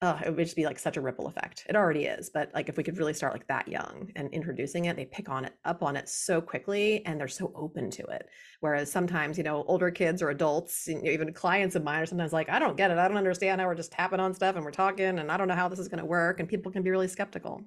uh, 0.01 0.21
it 0.25 0.31
would 0.31 0.45
just 0.45 0.55
be 0.55 0.65
like 0.65 0.79
such 0.79 0.97
a 0.97 1.01
ripple 1.01 1.27
effect. 1.27 1.67
It 1.69 1.75
already 1.75 2.05
is, 2.05 2.31
but 2.31 2.53
like 2.55 2.69
if 2.69 2.77
we 2.77 2.85
could 2.85 2.99
really 2.99 3.15
start 3.15 3.33
like 3.33 3.49
that 3.49 3.67
young 3.67 4.13
and 4.15 4.33
introducing 4.33 4.85
it, 4.85 4.95
they 4.95 5.05
pick 5.05 5.29
on 5.29 5.45
it 5.45 5.55
up 5.65 5.83
on 5.83 5.97
it 5.97 6.09
so 6.09 6.41
quickly 6.41 7.05
and 7.05 7.19
they're 7.19 7.27
so 7.27 7.51
open 7.57 7.91
to 7.91 8.05
it. 8.05 8.29
Whereas 8.61 8.93
sometimes, 8.93 9.37
you 9.37 9.43
know, 9.43 9.65
older 9.67 9.91
kids 9.91 10.23
or 10.23 10.31
adults, 10.31 10.87
you 10.87 11.03
know, 11.03 11.11
even 11.11 11.33
clients 11.33 11.75
of 11.75 11.83
mine 11.83 12.03
are 12.03 12.07
sometimes 12.07 12.33
like, 12.33 12.49
I 12.49 12.61
don't 12.61 12.77
get 12.77 12.93
it. 12.93 12.99
I 12.99 13.09
don't 13.09 13.17
understand 13.17 13.61
how 13.61 13.67
we're 13.67 13.75
just 13.75 13.91
tapping 13.91 14.21
on 14.21 14.35
stuff 14.35 14.55
and 14.55 14.65
we're 14.65 14.71
talking 14.71 15.19
and 15.19 15.33
I 15.33 15.37
don't 15.37 15.49
know 15.49 15.57
how 15.57 15.69
this 15.69 15.81
is 15.81 15.89
going 15.89 16.01
to 16.01 16.07
work. 16.07 16.39
And 16.39 16.49
people 16.49 16.71
can 16.71 16.85
be 16.85 16.91
really 16.91 17.09
skeptical. 17.09 17.65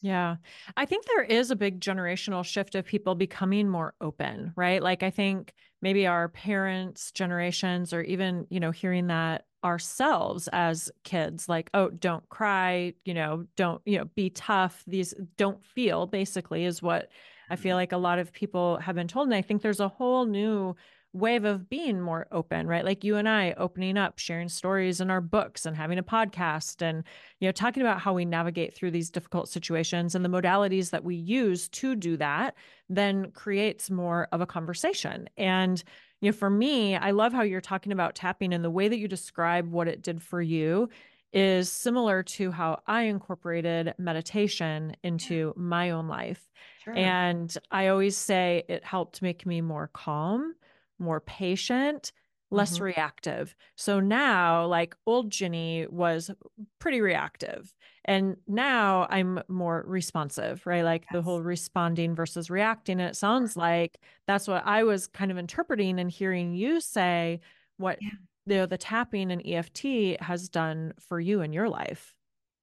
Yeah. 0.00 0.36
I 0.76 0.86
think 0.86 1.04
there 1.04 1.24
is 1.24 1.50
a 1.50 1.56
big 1.56 1.80
generational 1.80 2.44
shift 2.44 2.76
of 2.76 2.86
people 2.86 3.14
becoming 3.14 3.68
more 3.68 3.94
open, 4.00 4.52
right? 4.56 4.82
Like 4.82 5.02
I 5.02 5.10
think 5.10 5.52
maybe 5.82 6.06
our 6.06 6.28
parents' 6.28 7.12
generations 7.12 7.92
or 7.92 8.02
even, 8.02 8.46
you 8.48 8.60
know, 8.60 8.70
hearing 8.70 9.08
that 9.08 9.44
ourselves 9.64 10.48
as 10.52 10.90
kids 11.02 11.48
like 11.48 11.68
oh 11.74 11.90
don't 11.90 12.28
cry 12.28 12.92
you 13.04 13.12
know 13.12 13.44
don't 13.56 13.82
you 13.84 13.98
know 13.98 14.04
be 14.14 14.30
tough 14.30 14.84
these 14.86 15.14
don't 15.36 15.64
feel 15.64 16.06
basically 16.06 16.64
is 16.64 16.80
what 16.80 17.08
i 17.50 17.56
feel 17.56 17.70
mm-hmm. 17.70 17.78
like 17.78 17.92
a 17.92 17.96
lot 17.96 18.20
of 18.20 18.32
people 18.32 18.76
have 18.76 18.94
been 18.94 19.08
told 19.08 19.26
and 19.26 19.34
i 19.34 19.42
think 19.42 19.60
there's 19.60 19.80
a 19.80 19.88
whole 19.88 20.26
new 20.26 20.76
wave 21.12 21.44
of 21.44 21.68
being 21.68 22.00
more 22.00 22.26
open, 22.32 22.66
right? 22.66 22.84
Like 22.84 23.02
you 23.02 23.16
and 23.16 23.28
I 23.28 23.54
opening 23.56 23.96
up, 23.96 24.18
sharing 24.18 24.48
stories 24.48 25.00
in 25.00 25.10
our 25.10 25.20
books 25.20 25.64
and 25.64 25.76
having 25.76 25.98
a 25.98 26.02
podcast 26.02 26.82
and, 26.82 27.02
you 27.40 27.48
know, 27.48 27.52
talking 27.52 27.82
about 27.82 28.00
how 28.00 28.12
we 28.12 28.24
navigate 28.24 28.74
through 28.74 28.90
these 28.90 29.10
difficult 29.10 29.48
situations 29.48 30.14
and 30.14 30.24
the 30.24 30.28
modalities 30.28 30.90
that 30.90 31.04
we 31.04 31.16
use 31.16 31.68
to 31.70 31.94
do 31.94 32.16
that 32.18 32.54
then 32.88 33.30
creates 33.32 33.90
more 33.90 34.28
of 34.32 34.40
a 34.40 34.46
conversation. 34.46 35.28
And, 35.36 35.82
you 36.20 36.30
know, 36.30 36.36
for 36.36 36.50
me, 36.50 36.96
I 36.96 37.10
love 37.12 37.32
how 37.32 37.42
you're 37.42 37.60
talking 37.60 37.92
about 37.92 38.14
tapping 38.14 38.52
and 38.52 38.64
the 38.64 38.70
way 38.70 38.88
that 38.88 38.98
you 38.98 39.08
describe 39.08 39.70
what 39.70 39.88
it 39.88 40.02
did 40.02 40.22
for 40.22 40.42
you 40.42 40.88
is 41.32 41.70
similar 41.70 42.22
to 42.22 42.50
how 42.50 42.80
I 42.86 43.02
incorporated 43.02 43.94
meditation 43.98 44.96
into 45.02 45.52
my 45.56 45.90
own 45.90 46.08
life. 46.08 46.48
Sure. 46.82 46.96
And 46.96 47.54
I 47.70 47.88
always 47.88 48.16
say 48.16 48.64
it 48.68 48.82
helped 48.84 49.20
make 49.20 49.44
me 49.44 49.60
more 49.60 49.90
calm 49.92 50.54
more 50.98 51.20
patient, 51.20 52.12
less 52.50 52.74
mm-hmm. 52.74 52.84
reactive. 52.84 53.54
So 53.76 54.00
now, 54.00 54.66
like 54.66 54.96
old 55.06 55.30
Ginny 55.30 55.86
was 55.88 56.30
pretty 56.78 57.00
reactive. 57.00 57.74
And 58.04 58.36
now 58.46 59.06
I'm 59.10 59.40
more 59.48 59.84
responsive, 59.86 60.66
right? 60.66 60.82
Like 60.82 61.02
yes. 61.02 61.12
the 61.12 61.22
whole 61.22 61.42
responding 61.42 62.14
versus 62.14 62.48
reacting. 62.48 63.00
And 63.00 63.10
it 63.10 63.16
sounds 63.16 63.56
like 63.56 63.98
that's 64.26 64.48
what 64.48 64.66
I 64.66 64.84
was 64.84 65.06
kind 65.06 65.30
of 65.30 65.36
interpreting 65.36 65.98
and 65.98 66.10
hearing 66.10 66.54
you 66.54 66.80
say 66.80 67.40
what 67.76 67.98
yeah. 68.00 68.08
you 68.46 68.56
know, 68.56 68.66
the 68.66 68.78
tapping 68.78 69.30
and 69.30 69.46
EFT 69.46 70.20
has 70.22 70.48
done 70.48 70.94
for 70.98 71.20
you 71.20 71.42
in 71.42 71.52
your 71.52 71.68
life. 71.68 72.14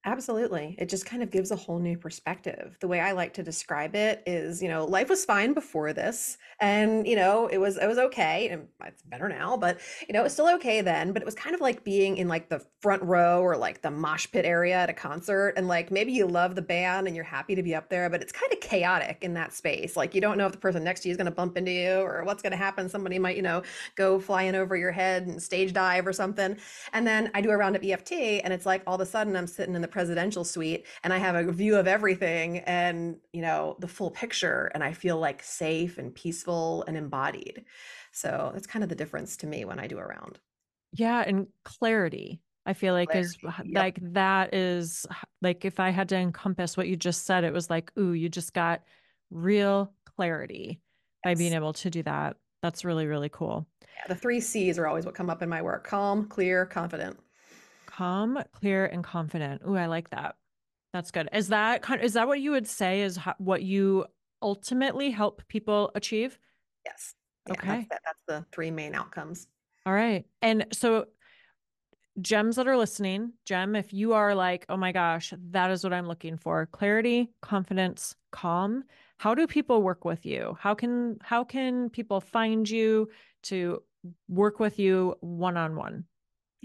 Absolutely. 0.07 0.75
It 0.77 0.87
just 0.87 1.07
kind 1.07 1.23
of 1.23 1.31
gives 1.31 1.49
a 1.49 1.55
whole 1.55 1.79
new 1.79 1.97
perspective. 1.97 2.77
The 2.79 2.87
way 2.87 2.99
I 2.99 3.13
like 3.13 3.33
to 3.33 3.43
describe 3.43 3.95
it 3.95 4.21
is, 4.27 4.61
you 4.61 4.69
know, 4.69 4.85
life 4.85 5.09
was 5.09 5.25
fine 5.25 5.53
before 5.53 5.93
this 5.93 6.37
and, 6.59 7.07
you 7.07 7.15
know, 7.15 7.47
it 7.47 7.57
was 7.57 7.77
it 7.77 7.87
was 7.87 7.97
okay 7.97 8.49
and 8.49 8.67
it's 8.85 9.01
better 9.01 9.27
now, 9.27 9.57
but 9.57 9.79
you 10.07 10.13
know, 10.13 10.19
it 10.19 10.23
was 10.25 10.33
still 10.33 10.47
okay 10.55 10.81
then, 10.81 11.11
but 11.11 11.23
it 11.23 11.25
was 11.25 11.33
kind 11.33 11.55
of 11.55 11.61
like 11.61 11.83
being 11.83 12.17
in 12.17 12.27
like 12.27 12.49
the 12.49 12.63
front 12.81 13.01
row 13.01 13.41
or 13.41 13.57
like 13.57 13.81
the 13.81 13.89
mosh 13.89 14.27
pit 14.31 14.45
area 14.45 14.75
at 14.75 14.91
a 14.91 14.93
concert 14.93 15.55
and 15.57 15.67
like 15.67 15.89
maybe 15.89 16.11
you 16.11 16.27
love 16.27 16.53
the 16.53 16.61
band 16.61 17.07
and 17.07 17.15
you're 17.15 17.25
happy 17.25 17.55
to 17.55 17.63
be 17.63 17.73
up 17.73 17.89
there, 17.89 18.07
but 18.07 18.21
it's 18.21 18.31
kind 18.31 18.53
of 18.53 18.59
chaotic 18.59 19.17
in 19.23 19.33
that 19.33 19.53
space. 19.53 19.97
Like 19.97 20.13
you 20.13 20.21
don't 20.21 20.37
know 20.37 20.45
if 20.45 20.51
the 20.51 20.59
person 20.59 20.83
next 20.83 21.01
to 21.01 21.07
you 21.07 21.13
is 21.13 21.17
going 21.17 21.25
to 21.25 21.31
bump 21.31 21.57
into 21.57 21.71
you 21.71 21.93
or 21.95 22.23
what's 22.25 22.43
going 22.43 22.51
to 22.51 22.57
happen. 22.57 22.87
Somebody 22.89 23.17
might, 23.17 23.35
you 23.37 23.41
know, 23.41 23.63
go 23.95 24.19
flying 24.19 24.53
over 24.53 24.77
your 24.77 24.91
head 24.91 25.25
and 25.25 25.41
stage 25.41 25.73
dive 25.73 26.05
or 26.05 26.13
something. 26.13 26.57
And 26.93 27.07
then 27.07 27.31
I 27.33 27.41
do 27.41 27.49
a 27.49 27.57
round 27.57 27.75
of 27.75 27.83
EFT 27.83 28.11
and 28.13 28.53
it's 28.53 28.67
like 28.67 28.83
all 28.85 28.95
of 28.95 29.01
a 29.01 29.05
sudden 29.07 29.35
I'm 29.35 29.47
sitting 29.47 29.73
in 29.73 29.81
the 29.81 29.94
presidential 29.95 30.43
suite 30.43 30.85
and 31.05 31.13
I 31.13 31.19
have 31.19 31.35
a 31.35 31.49
view 31.53 31.77
of 31.77 31.87
everything 31.87 32.57
and, 32.59 33.15
you 33.31 33.41
know, 33.41 33.77
the 33.79 33.87
full 33.87 34.11
picture. 34.11 34.69
And 34.73 34.83
I 34.83 34.91
feel 34.91 35.17
like 35.17 35.41
safe 35.41 35.97
and 35.97 36.13
peaceful 36.13 36.83
and 36.85 36.97
embodied. 36.97 37.63
So 38.11 38.51
that's 38.53 38.67
kind 38.67 38.83
of 38.83 38.89
the 38.89 38.95
difference 38.95 39.37
to 39.37 39.47
me 39.47 39.63
when 39.63 39.79
I 39.79 39.87
do 39.87 39.97
a 39.97 40.05
round. 40.05 40.37
Yeah. 40.91 41.23
And 41.25 41.47
clarity. 41.63 42.41
I 42.65 42.73
feel 42.73 42.93
like 42.93 43.07
clarity. 43.07 43.25
is 43.25 43.37
yep. 43.41 43.65
like 43.71 43.99
that 44.01 44.53
is 44.53 45.07
like 45.41 45.63
if 45.63 45.79
I 45.79 45.91
had 45.91 46.09
to 46.09 46.17
encompass 46.17 46.75
what 46.75 46.89
you 46.89 46.97
just 46.97 47.25
said, 47.25 47.45
it 47.45 47.53
was 47.53 47.69
like, 47.69 47.89
ooh, 47.97 48.11
you 48.11 48.27
just 48.27 48.53
got 48.53 48.81
real 49.31 49.93
clarity 50.17 50.81
yes. 51.23 51.31
by 51.31 51.35
being 51.35 51.53
able 51.53 51.71
to 51.71 51.89
do 51.89 52.03
that. 52.03 52.35
That's 52.61 52.83
really, 52.83 53.05
really 53.05 53.29
cool. 53.29 53.65
Yeah, 53.81 54.09
the 54.09 54.19
three 54.19 54.41
C's 54.41 54.77
are 54.77 54.87
always 54.87 55.05
what 55.05 55.15
come 55.15 55.29
up 55.29 55.41
in 55.41 55.47
my 55.47 55.61
work 55.61 55.87
calm, 55.87 56.27
clear, 56.27 56.65
confident 56.65 57.17
calm, 57.95 58.39
clear, 58.51 58.85
and 58.85 59.03
confident. 59.03 59.61
Ooh, 59.67 59.75
I 59.75 59.85
like 59.85 60.09
that. 60.09 60.35
That's 60.93 61.11
good. 61.11 61.29
Is 61.33 61.49
that 61.49 61.81
kind 61.81 62.01
is 62.01 62.13
that 62.13 62.27
what 62.27 62.39
you 62.39 62.51
would 62.51 62.67
say 62.67 63.01
is 63.01 63.17
how, 63.17 63.35
what 63.37 63.63
you 63.63 64.05
ultimately 64.41 65.11
help 65.11 65.41
people 65.47 65.91
achieve? 65.95 66.39
Yes. 66.85 67.15
Yeah, 67.47 67.53
okay. 67.53 67.87
That's, 67.89 68.03
that's 68.05 68.19
the 68.27 68.45
three 68.51 68.71
main 68.71 68.95
outcomes. 68.95 69.47
All 69.85 69.93
right. 69.93 70.25
And 70.41 70.67
so 70.71 71.05
gems 72.21 72.55
that 72.55 72.67
are 72.67 72.77
listening, 72.77 73.33
gem, 73.45 73.75
if 73.75 73.93
you 73.93 74.13
are 74.13 74.33
like, 74.33 74.65
oh 74.69 74.77
my 74.77 74.91
gosh, 74.91 75.33
that 75.51 75.69
is 75.69 75.83
what 75.83 75.93
I'm 75.93 76.07
looking 76.07 76.37
for. 76.37 76.67
Clarity, 76.71 77.29
confidence, 77.41 78.15
calm. 78.31 78.83
How 79.17 79.35
do 79.35 79.47
people 79.47 79.81
work 79.81 80.05
with 80.05 80.25
you? 80.25 80.57
How 80.59 80.75
can 80.75 81.17
how 81.21 81.43
can 81.43 81.89
people 81.89 82.19
find 82.19 82.69
you 82.69 83.09
to 83.43 83.81
work 84.27 84.59
with 84.59 84.79
you 84.79 85.15
one 85.21 85.57
on 85.57 85.75
one? 85.75 86.05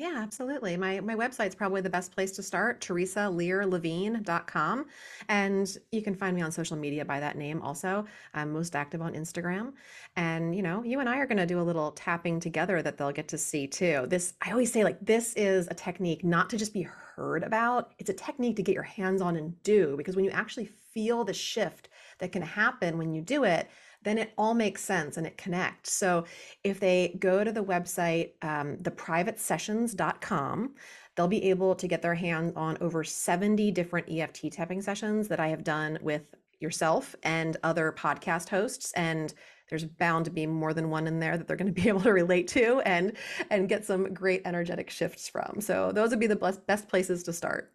Yeah, 0.01 0.17
absolutely. 0.17 0.79
My 0.79 0.99
my 1.01 1.15
website's 1.15 1.55
probably 1.55 1.83
the 1.83 1.91
best 1.91 2.11
place 2.11 2.33
to 2.33 2.43
start, 2.43 2.81
theresalearlevine.com. 2.81 4.87
And 5.29 5.77
you 5.93 6.01
can 6.01 6.15
find 6.15 6.35
me 6.35 6.41
on 6.41 6.51
social 6.51 6.79
media 6.79 7.05
by 7.05 7.21
that 7.21 7.37
name 7.37 7.61
also. 7.61 8.07
I'm 8.33 8.51
most 8.51 8.75
active 8.75 9.03
on 9.03 9.13
Instagram. 9.13 9.75
And 10.17 10.57
you 10.57 10.63
know, 10.63 10.83
you 10.83 11.01
and 11.01 11.09
I 11.09 11.19
are 11.19 11.27
gonna 11.27 11.45
do 11.45 11.61
a 11.61 11.63
little 11.63 11.93
tapping 11.93 12.41
together 12.41 12.81
that 12.81 12.97
they'll 12.97 13.13
get 13.13 13.29
to 13.29 13.37
see 13.37 13.67
too. 13.67 14.07
This 14.09 14.33
I 14.41 14.53
always 14.53 14.73
say 14.73 14.85
like 14.85 15.05
this 15.05 15.35
is 15.35 15.69
a 15.71 15.75
technique 15.75 16.25
not 16.25 16.49
to 16.49 16.57
just 16.57 16.73
be 16.73 16.81
heard 16.81 17.45
about, 17.45 17.93
it's 17.99 18.09
a 18.09 18.15
technique 18.15 18.57
to 18.57 18.63
get 18.63 18.73
your 18.73 18.85
hands 18.85 19.21
on 19.21 19.37
and 19.37 19.63
do 19.63 19.99
because 19.99 20.17
when 20.17 20.25
you 20.25 20.31
actually 20.31 20.71
feel 20.95 21.25
the 21.25 21.35
shift 21.35 21.91
that 22.21 22.33
can 22.33 22.41
happen 22.41 22.97
when 22.97 23.13
you 23.13 23.21
do 23.21 23.45
it, 23.45 23.69
then 24.03 24.19
it 24.19 24.33
all 24.39 24.55
makes 24.55 24.83
sense 24.83 25.17
and 25.17 25.27
it 25.27 25.37
connects. 25.37 25.93
So 25.93 26.25
if 26.65 26.81
they 26.81 27.17
go 27.19 27.45
to 27.45 27.53
the 27.53 27.65
website, 27.65 28.31
um, 28.43 28.77
theprivatesessions.com, 28.79 30.75
they'll 31.17 31.29
be 31.29 31.51
able 31.51 31.75
to 31.75 31.89
get 31.89 32.03
their 32.03 32.15
hands 32.15 32.53
on 32.57 32.79
over 32.81 33.05
70 33.05 33.71
different 33.73 34.11
EFT 34.11 34.53
tapping 34.53 34.81
sessions 34.81 35.29
that 35.29 35.41
I 35.41 35.49
have 35.49 35.65
done 35.65 35.99
with 36.01 36.23
yourself 36.61 37.15
and 37.23 37.57
other 37.63 37.93
podcast 37.93 38.49
hosts. 38.49 38.93
And 38.93 39.33
there's 39.69 39.85
bound 39.85 40.25
to 40.27 40.31
be 40.31 40.47
more 40.47 40.75
than 40.75 40.91
one 40.91 41.07
in 41.07 41.21
there 41.21 41.39
that 41.39 41.47
they're 41.47 41.57
going 41.57 41.73
to 41.73 41.83
be 41.83 41.89
able 41.89 42.01
to 42.03 42.13
relate 42.13 42.49
to 42.49 42.81
and 42.81 43.17
and 43.51 43.69
get 43.69 43.85
some 43.85 44.13
great 44.13 44.43
energetic 44.45 44.91
shifts 44.91 45.29
from. 45.29 45.61
So 45.61 45.93
those 45.93 46.11
would 46.11 46.21
be 46.21 46.27
the 46.27 46.37
best 46.37 46.67
best 46.67 46.89
places 46.89 47.23
to 47.25 47.33
start. 47.33 47.73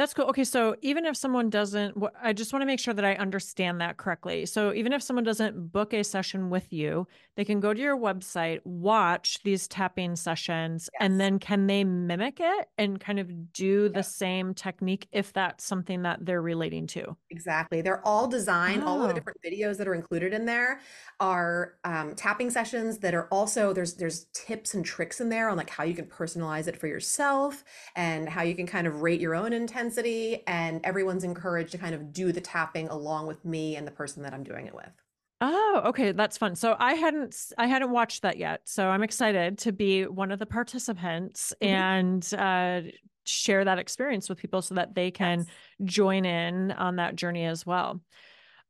That's 0.00 0.14
cool. 0.14 0.24
Okay, 0.28 0.44
so 0.44 0.76
even 0.80 1.04
if 1.04 1.14
someone 1.14 1.50
doesn't, 1.50 1.94
I 2.22 2.32
just 2.32 2.54
want 2.54 2.62
to 2.62 2.66
make 2.66 2.80
sure 2.80 2.94
that 2.94 3.04
I 3.04 3.16
understand 3.16 3.82
that 3.82 3.98
correctly. 3.98 4.46
So 4.46 4.72
even 4.72 4.94
if 4.94 5.02
someone 5.02 5.24
doesn't 5.24 5.72
book 5.72 5.92
a 5.92 6.02
session 6.02 6.48
with 6.48 6.72
you, 6.72 7.06
they 7.36 7.44
can 7.44 7.60
go 7.60 7.74
to 7.74 7.78
your 7.78 7.98
website, 7.98 8.60
watch 8.64 9.42
these 9.44 9.68
tapping 9.68 10.16
sessions, 10.16 10.88
yes. 10.94 11.00
and 11.02 11.20
then 11.20 11.38
can 11.38 11.66
they 11.66 11.84
mimic 11.84 12.38
it 12.40 12.68
and 12.78 12.98
kind 12.98 13.18
of 13.18 13.52
do 13.52 13.90
the 13.90 14.02
same 14.02 14.54
technique 14.54 15.06
if 15.12 15.34
that's 15.34 15.64
something 15.64 16.00
that 16.00 16.24
they're 16.24 16.40
relating 16.40 16.86
to? 16.86 17.14
Exactly. 17.28 17.82
They're 17.82 18.02
all 18.06 18.26
designed, 18.26 18.82
oh. 18.84 18.86
all 18.86 19.02
of 19.02 19.08
the 19.08 19.12
oh. 19.12 19.12
different 19.12 19.42
videos 19.44 19.76
that 19.76 19.86
are 19.86 19.94
included 19.94 20.32
in 20.32 20.46
there 20.46 20.80
are 21.20 21.74
um, 21.84 22.14
tapping 22.14 22.48
sessions 22.48 22.96
that 23.00 23.12
are 23.12 23.26
also 23.26 23.74
there's 23.74 23.96
there's 23.96 24.28
tips 24.32 24.72
and 24.72 24.82
tricks 24.82 25.20
in 25.20 25.28
there 25.28 25.50
on 25.50 25.58
like 25.58 25.68
how 25.68 25.84
you 25.84 25.92
can 25.92 26.06
personalize 26.06 26.68
it 26.68 26.76
for 26.78 26.86
yourself 26.86 27.64
and 27.96 28.30
how 28.30 28.40
you 28.40 28.54
can 28.54 28.66
kind 28.66 28.86
of 28.86 29.02
rate 29.02 29.20
your 29.20 29.34
own 29.34 29.52
intensity 29.52 29.89
and 29.98 30.80
everyone's 30.84 31.24
encouraged 31.24 31.72
to 31.72 31.78
kind 31.78 31.94
of 31.94 32.12
do 32.12 32.32
the 32.32 32.40
tapping 32.40 32.88
along 32.88 33.26
with 33.26 33.44
me 33.44 33.76
and 33.76 33.86
the 33.86 33.92
person 33.92 34.22
that 34.22 34.34
I'm 34.34 34.42
doing 34.42 34.66
it 34.66 34.74
with. 34.74 34.90
Oh, 35.40 35.82
okay, 35.86 36.12
that's 36.12 36.36
fun. 36.36 36.54
So 36.54 36.76
I 36.78 36.94
hadn't 36.94 37.34
I 37.56 37.66
hadn't 37.66 37.90
watched 37.90 38.22
that 38.22 38.36
yet. 38.36 38.60
So 38.64 38.88
I'm 38.88 39.02
excited 39.02 39.58
to 39.58 39.72
be 39.72 40.04
one 40.06 40.32
of 40.32 40.38
the 40.38 40.46
participants 40.46 41.54
mm-hmm. 41.62 41.74
and 41.74 42.34
uh 42.34 42.90
share 43.24 43.64
that 43.64 43.78
experience 43.78 44.28
with 44.28 44.38
people 44.38 44.60
so 44.60 44.74
that 44.74 44.94
they 44.94 45.10
can 45.10 45.38
yes. 45.38 45.46
join 45.84 46.24
in 46.24 46.72
on 46.72 46.96
that 46.96 47.16
journey 47.16 47.44
as 47.44 47.64
well. 47.64 48.00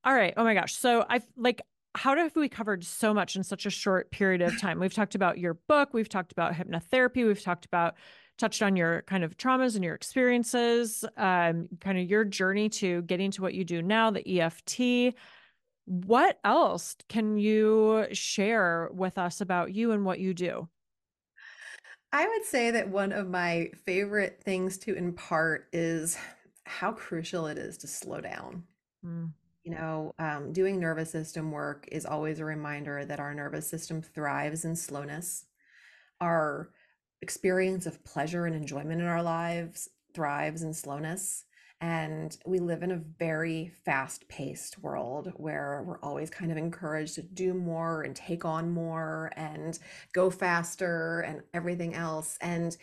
All 0.05 0.15
right. 0.15 0.35
Oh 0.37 0.45
my 0.45 0.55
gosh. 0.55 0.75
So 0.75 1.05
I've 1.09 1.27
like 1.37 1.63
how 1.97 2.15
have 2.17 2.37
we 2.37 2.49
covered 2.49 2.85
so 2.85 3.13
much 3.13 3.35
in 3.35 3.43
such 3.43 3.67
a 3.67 3.71
short 3.71 4.13
period 4.13 4.43
of 4.43 4.61
time? 4.61 4.79
We've 4.79 4.95
talked 4.95 5.17
about 5.17 5.39
your 5.39 5.55
book, 5.55 5.93
we've 5.93 6.09
talked 6.09 6.31
about 6.31 6.55
hypnotherapy, 6.55 7.27
we've 7.27 7.43
talked 7.43 7.65
about 7.65 7.95
touched 8.41 8.63
on 8.63 8.77
your 8.77 9.03
kind 9.03 9.23
of 9.23 9.37
traumas 9.37 9.75
and 9.75 9.85
your 9.85 9.95
experiences, 9.95 11.05
um, 11.17 11.69
kind 11.81 11.99
of 11.99 12.11
your 12.11 12.25
journey 12.25 12.69
to 12.71 13.03
getting 13.03 13.31
to 13.33 13.43
what 13.43 13.55
you 13.55 13.65
do 13.65 13.83
now, 13.83 14.11
the 14.11 14.41
EFT. 14.41 15.15
What 15.85 16.39
else 16.45 16.97
can 17.09 17.37
you 17.37 18.07
share 18.13 18.91
with 18.93 19.19
us 19.19 19.41
about 19.41 19.75
you 19.75 19.93
and 19.93 20.05
what 20.05 20.19
you 20.19 20.35
do? 20.35 20.69
I 22.13 22.27
would 22.27 22.45
say 22.45 22.73
that 22.73 22.89
one 22.89 23.13
of 23.13 23.29
my 23.29 23.71
favorite 23.85 24.43
things 24.43 24.79
to 24.79 24.95
impart 24.95 25.69
is 25.73 26.19
how 26.65 26.93
crucial 26.93 27.47
it 27.47 27.59
is 27.59 27.79
to 27.79 27.87
slow 27.87 28.21
down. 28.21 28.65
Mm 29.05 29.31
you 29.65 29.73
know, 29.73 30.15
um, 30.19 30.53
doing 30.53 30.81
nervous 30.81 31.11
system 31.11 31.51
work 31.51 31.87
is 31.93 32.07
always 32.07 32.41
a 32.41 32.45
reminder 32.45 33.05
that 33.05 33.21
our 33.21 33.35
nervous 33.35 33.69
system 33.69 34.01
thrives 34.01 34.65
in 34.65 34.75
slowness. 34.75 35.45
Our 36.21 36.71
experience 37.23 37.87
of 37.87 38.05
pleasure 38.05 38.47
and 38.47 38.55
enjoyment 38.55 39.01
in 39.01 39.07
our 39.07 39.23
lives 39.23 39.89
thrives 40.15 40.63
in 40.63 40.75
slowness. 40.75 41.45
And 41.83 42.37
we 42.45 42.59
live 42.59 42.83
in 42.83 42.91
a 42.91 43.03
very 43.19 43.73
fast 43.85 44.29
paced 44.29 44.79
world 44.83 45.33
where 45.37 45.83
we're 45.87 46.01
always 46.01 46.29
kind 46.29 46.53
of 46.53 46.59
encouraged 46.59 47.15
to 47.15 47.23
do 47.23 47.55
more 47.55 48.03
and 48.03 48.15
take 48.15 48.45
on 48.45 48.71
more 48.71 49.33
and 49.35 49.79
go 50.13 50.31
faster 50.31 51.21
and 51.21 51.41
everything 51.55 51.95
else. 51.95 52.37
And 52.43 52.77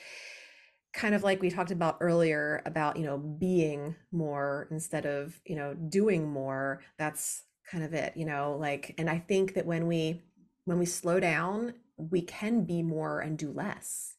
kind 0.93 1.13
of 1.13 1.21
like 1.21 1.41
we 1.41 1.51
talked 1.51 1.69
about 1.69 1.97
earlier 2.01 2.63
about 2.65 2.97
you 2.97 3.05
know 3.05 3.19
being 3.19 3.95
more 4.11 4.67
instead 4.71 5.05
of 5.05 5.39
you 5.45 5.55
know 5.55 5.75
doing 5.75 6.27
more 6.27 6.81
that's 6.97 7.43
kind 7.69 7.83
of 7.83 7.93
it 7.93 8.17
you 8.17 8.25
know 8.25 8.57
like 8.59 8.95
and 8.97 9.07
i 9.07 9.19
think 9.19 9.53
that 9.53 9.65
when 9.65 9.85
we 9.85 10.23
when 10.65 10.79
we 10.79 10.85
slow 10.87 11.19
down 11.19 11.71
we 11.97 12.21
can 12.21 12.63
be 12.63 12.81
more 12.81 13.19
and 13.19 13.37
do 13.37 13.51
less 13.51 14.16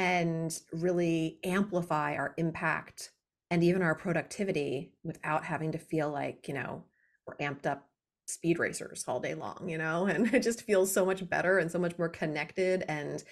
and 0.00 0.58
really 0.72 1.38
amplify 1.44 2.16
our 2.16 2.32
impact 2.38 3.10
and 3.50 3.62
even 3.62 3.82
our 3.82 3.94
productivity 3.94 4.94
without 5.04 5.44
having 5.44 5.72
to 5.72 5.78
feel 5.78 6.10
like 6.10 6.48
you 6.48 6.54
know 6.54 6.82
we're 7.26 7.36
amped 7.36 7.66
up 7.66 7.86
speed 8.26 8.58
racers 8.58 9.04
all 9.06 9.20
day 9.20 9.34
long 9.34 9.68
you 9.68 9.76
know? 9.76 10.06
And 10.10 10.32
it 10.32 10.42
just 10.42 10.62
feels 10.62 10.90
so 10.90 11.04
much 11.04 11.28
better 11.28 11.58
and 11.58 11.70
so 11.70 11.78
much 11.78 11.98
more 11.98 12.08
connected 12.08 12.82
and 12.88 13.22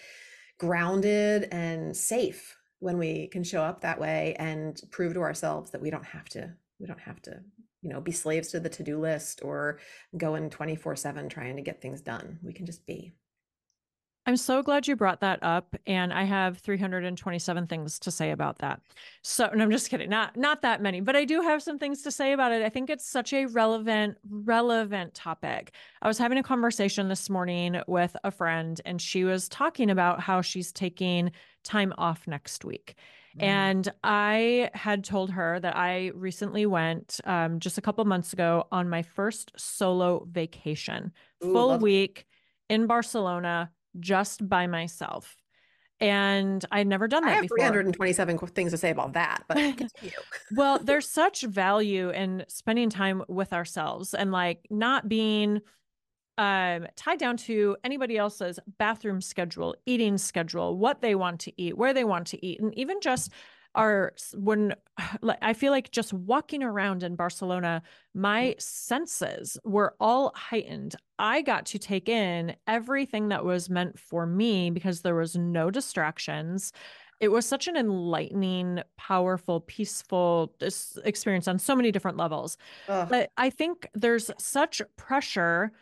grounded 0.59 1.49
and 1.53 1.97
safe 1.97 2.55
when 2.81 2.99
we 2.99 3.29
can 3.29 3.43
show 3.45 3.63
up 3.63 3.81
that 3.81 3.99
way 3.99 4.37
and 4.39 4.79
prove 4.91 5.15
to 5.15 5.21
ourselves 5.21 5.71
that 5.71 5.81
we 5.81 5.91
don't 5.91 6.05
have 6.05 6.29
to 6.31 6.53
we 6.79 6.87
don't 6.87 7.01
have 7.01 7.23
to 7.23 7.41
you 7.81 7.89
know 7.89 8.01
be 8.03 8.13
slaves 8.13 8.49
to 8.49 8.61
the 8.61 8.69
to-do 8.69 8.99
list 9.01 9.41
or 9.43 9.79
go 10.19 10.35
in 10.35 10.51
24/7 10.51 11.31
trying 11.31 11.57
to 11.57 11.63
get 11.63 11.81
things 11.81 12.03
done. 12.03 12.39
We 12.43 12.53
can 12.53 12.67
just 12.67 12.85
be 12.87 13.15
I'm 14.29 14.37
so 14.37 14.63
glad 14.63 14.87
you 14.87 14.95
brought 14.95 15.23
that 15.23 15.39
up 15.43 15.75
and 15.87 16.13
I 16.13 16.25
have 16.25 16.59
327 16.59 17.67
things 17.67 17.99
to 18.01 18.11
say 18.11 18.31
about 18.31 18.59
that. 18.59 18.83
So 19.23 19.47
and 19.47 19.63
I'm 19.63 19.71
just 19.71 19.89
kidding. 19.89 20.11
Not 20.11 20.37
not 20.37 20.61
that 20.61 20.83
many, 20.83 21.01
but 21.01 21.17
I 21.17 21.25
do 21.25 21.41
have 21.41 21.63
some 21.63 21.79
things 21.79 22.03
to 22.03 22.11
say 22.11 22.35
about 22.35 22.53
it. 22.53 22.63
I 22.63 22.69
think 22.69 22.91
it's 22.91 23.09
such 23.09 23.33
a 23.33 23.47
relevant 23.47 24.19
relevant 24.29 25.15
topic. 25.15 25.73
I 26.03 26.09
was 26.09 26.19
having 26.19 26.37
a 26.37 26.43
conversation 26.43 27.09
this 27.09 27.31
morning 27.31 27.81
with 27.87 28.15
a 28.23 28.31
friend 28.31 28.79
and 28.85 29.01
she 29.01 29.25
was 29.25 29.49
talking 29.49 29.89
about 29.89 30.21
how 30.21 30.43
she's 30.43 30.73
taking 30.73 31.33
time 31.65 31.95
off 31.97 32.27
next 32.27 32.67
week. 32.67 32.97
Mm. 33.39 33.43
And 33.45 33.89
I 34.05 34.69
had 34.75 35.05
told 35.05 35.31
her 35.31 35.59
that 35.59 35.75
I 35.75 36.09
recently 36.15 36.67
went 36.67 37.19
um, 37.25 37.61
just 37.61 37.79
a 37.79 37.81
couple 37.81 38.05
months 38.05 38.35
ago 38.35 38.67
on 38.71 38.91
my 38.91 39.01
first 39.01 39.53
solo 39.57 40.29
vacation, 40.31 41.13
Ooh, 41.43 41.55
full 41.55 41.79
week 41.79 42.27
in 42.69 42.87
Barcelona 42.87 43.71
just 44.01 44.49
by 44.49 44.67
myself. 44.67 45.37
And 46.01 46.65
I'd 46.71 46.87
never 46.87 47.09
done 47.09 47.25
that 47.25 47.31
I 47.31 47.35
have 47.35 47.43
before. 47.43 47.59
327 47.59 48.39
things 48.39 48.71
to 48.71 48.79
say 48.79 48.91
about 48.91 49.15
that, 49.15 49.43
but 49.49 49.59
well, 50.57 50.79
there's 50.83 51.09
such 51.09 51.43
value 51.43 52.11
in 52.11 52.45
spending 52.49 52.89
time 52.89 53.25
with 53.29 53.53
ourselves 53.53 54.15
and 54.15 54.31
like 54.31 54.61
not 54.71 55.09
being 55.09 55.61
um, 56.39 56.87
tied 56.95 57.19
down 57.19 57.37
to 57.37 57.77
anybody 57.83 58.17
else's 58.17 58.61
bathroom 58.79 59.21
schedule, 59.21 59.75
eating 59.87 60.19
schedule, 60.19 60.79
what 60.79 61.01
they 61.01 61.17
want 61.17 61.41
to 61.41 61.53
eat, 61.61 61.77
where 61.77 61.93
they 61.93 62.05
want 62.05 62.29
to 62.29 62.47
eat, 62.47 62.61
and 62.61 62.73
even 62.79 63.01
just 63.01 63.33
are 63.75 64.13
when 64.35 64.75
I 65.43 65.53
feel 65.53 65.73
like 65.73 65.91
just 65.91 66.13
walking 66.13 66.63
around 66.63 67.03
in 67.03 67.17
Barcelona, 67.17 67.83
my 68.15 68.55
senses 68.59 69.59
were 69.65 69.95
all 70.01 70.33
heightened. 70.35 70.97
I 71.19 71.43
got 71.43 71.67
to 71.67 71.79
take 71.79 72.09
in 72.09 72.55
everything 72.67 73.29
that 73.29 73.45
was 73.45 73.71
meant 73.71 73.99
for 73.99 74.27
me 74.27 74.71
because 74.71 75.03
there 75.03 75.15
was 75.15 75.37
no 75.37 75.71
distractions. 75.71 76.73
It 77.21 77.29
was 77.29 77.47
such 77.47 77.67
an 77.67 77.77
enlightening, 77.77 78.81
powerful, 78.97 79.61
peaceful 79.63 80.55
experience 81.05 81.49
on 81.49 81.59
so 81.59 81.75
many 81.75 81.91
different 81.91 82.17
levels. 82.17 82.57
Ugh. 82.89 83.09
But 83.11 83.31
I 83.37 83.51
think 83.51 83.89
there's 83.95 84.31
such 84.39 84.81
pressure 84.97 85.73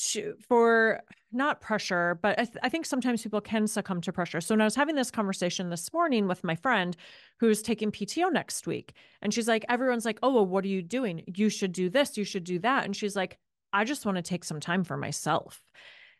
to 0.00 0.34
for 0.48 1.00
not 1.32 1.60
pressure, 1.60 2.18
but 2.22 2.38
I, 2.38 2.44
th- 2.44 2.56
I, 2.62 2.68
think 2.68 2.86
sometimes 2.86 3.22
people 3.22 3.40
can 3.40 3.66
succumb 3.66 4.00
to 4.00 4.12
pressure. 4.12 4.40
So 4.40 4.54
when 4.54 4.60
I 4.60 4.64
was 4.64 4.74
having 4.74 4.96
this 4.96 5.10
conversation 5.10 5.70
this 5.70 5.92
morning 5.92 6.26
with 6.26 6.42
my 6.42 6.56
friend 6.56 6.96
who's 7.38 7.62
taking 7.62 7.92
PTO 7.92 8.32
next 8.32 8.66
week, 8.66 8.94
and 9.22 9.32
she's 9.32 9.46
like, 9.46 9.64
everyone's 9.68 10.04
like, 10.04 10.18
oh, 10.22 10.32
well, 10.32 10.46
what 10.46 10.64
are 10.64 10.68
you 10.68 10.82
doing? 10.82 11.22
You 11.26 11.48
should 11.48 11.72
do 11.72 11.88
this, 11.88 12.16
you 12.16 12.24
should 12.24 12.44
do 12.44 12.58
that. 12.60 12.84
And 12.84 12.96
she's 12.96 13.14
like, 13.14 13.38
I 13.72 13.84
just 13.84 14.04
want 14.04 14.16
to 14.16 14.22
take 14.22 14.44
some 14.44 14.58
time 14.58 14.82
for 14.82 14.96
myself. 14.96 15.62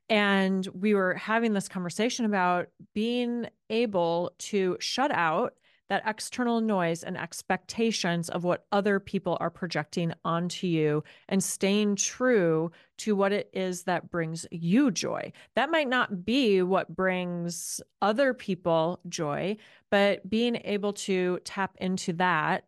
And 0.09 0.67
we 0.75 0.95
were 0.95 1.15
having 1.15 1.53
this 1.53 1.69
conversation 1.69 2.25
about 2.25 2.67
being 2.95 3.49
able 3.69 4.33
to 4.39 4.77
shut 4.81 5.11
out 5.13 5.55
that 5.91 6.05
external 6.07 6.61
noise 6.61 7.03
and 7.03 7.19
expectations 7.19 8.31
of 8.31 8.45
what 8.45 8.65
other 8.71 9.01
people 9.01 9.37
are 9.41 9.51
projecting 9.51 10.15
onto 10.25 10.69
you 10.69 11.03
and 11.29 11.43
staying 11.43 11.97
true 11.97 12.71
to 12.97 13.17
what 13.17 13.33
it 13.33 13.51
is 13.53 13.83
that 13.83 14.09
brings 14.09 14.47
you 14.53 14.93
joy. 14.93 15.33
That 15.57 15.69
might 15.69 15.89
not 15.89 16.25
be 16.25 16.63
what 16.63 16.95
brings 16.95 17.81
other 18.01 18.33
people 18.33 19.01
joy, 19.09 19.57
but 19.91 20.31
being 20.31 20.61
able 20.65 20.93
to 20.93 21.41
tap 21.45 21.77
into 21.81 22.13
that 22.15 22.65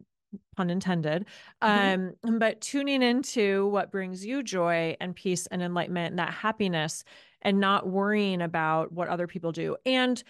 pun 0.56 0.70
intended 0.70 1.26
mm-hmm. 1.62 2.26
um 2.26 2.38
but 2.38 2.58
tuning 2.62 3.02
into 3.02 3.66
what 3.66 3.90
brings 3.90 4.24
you 4.24 4.42
joy 4.42 4.96
and 4.98 5.14
peace 5.14 5.46
and 5.48 5.62
enlightenment 5.62 6.10
and 6.12 6.18
that 6.18 6.32
happiness 6.32 7.04
and 7.42 7.60
not 7.60 7.86
worrying 7.86 8.40
about 8.40 8.92
what 8.92 9.08
other 9.08 9.26
people 9.26 9.52
do 9.52 9.76
and 9.84 10.24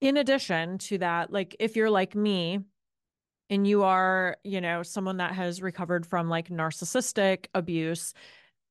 in 0.00 0.16
addition 0.16 0.78
to 0.78 0.98
that, 0.98 1.32
like 1.32 1.56
if 1.58 1.76
you're 1.76 1.90
like 1.90 2.14
me, 2.14 2.60
and 3.50 3.66
you 3.66 3.82
are, 3.82 4.36
you 4.44 4.60
know, 4.60 4.82
someone 4.82 5.16
that 5.18 5.32
has 5.32 5.62
recovered 5.62 6.06
from 6.06 6.28
like 6.28 6.50
narcissistic 6.50 7.46
abuse, 7.54 8.12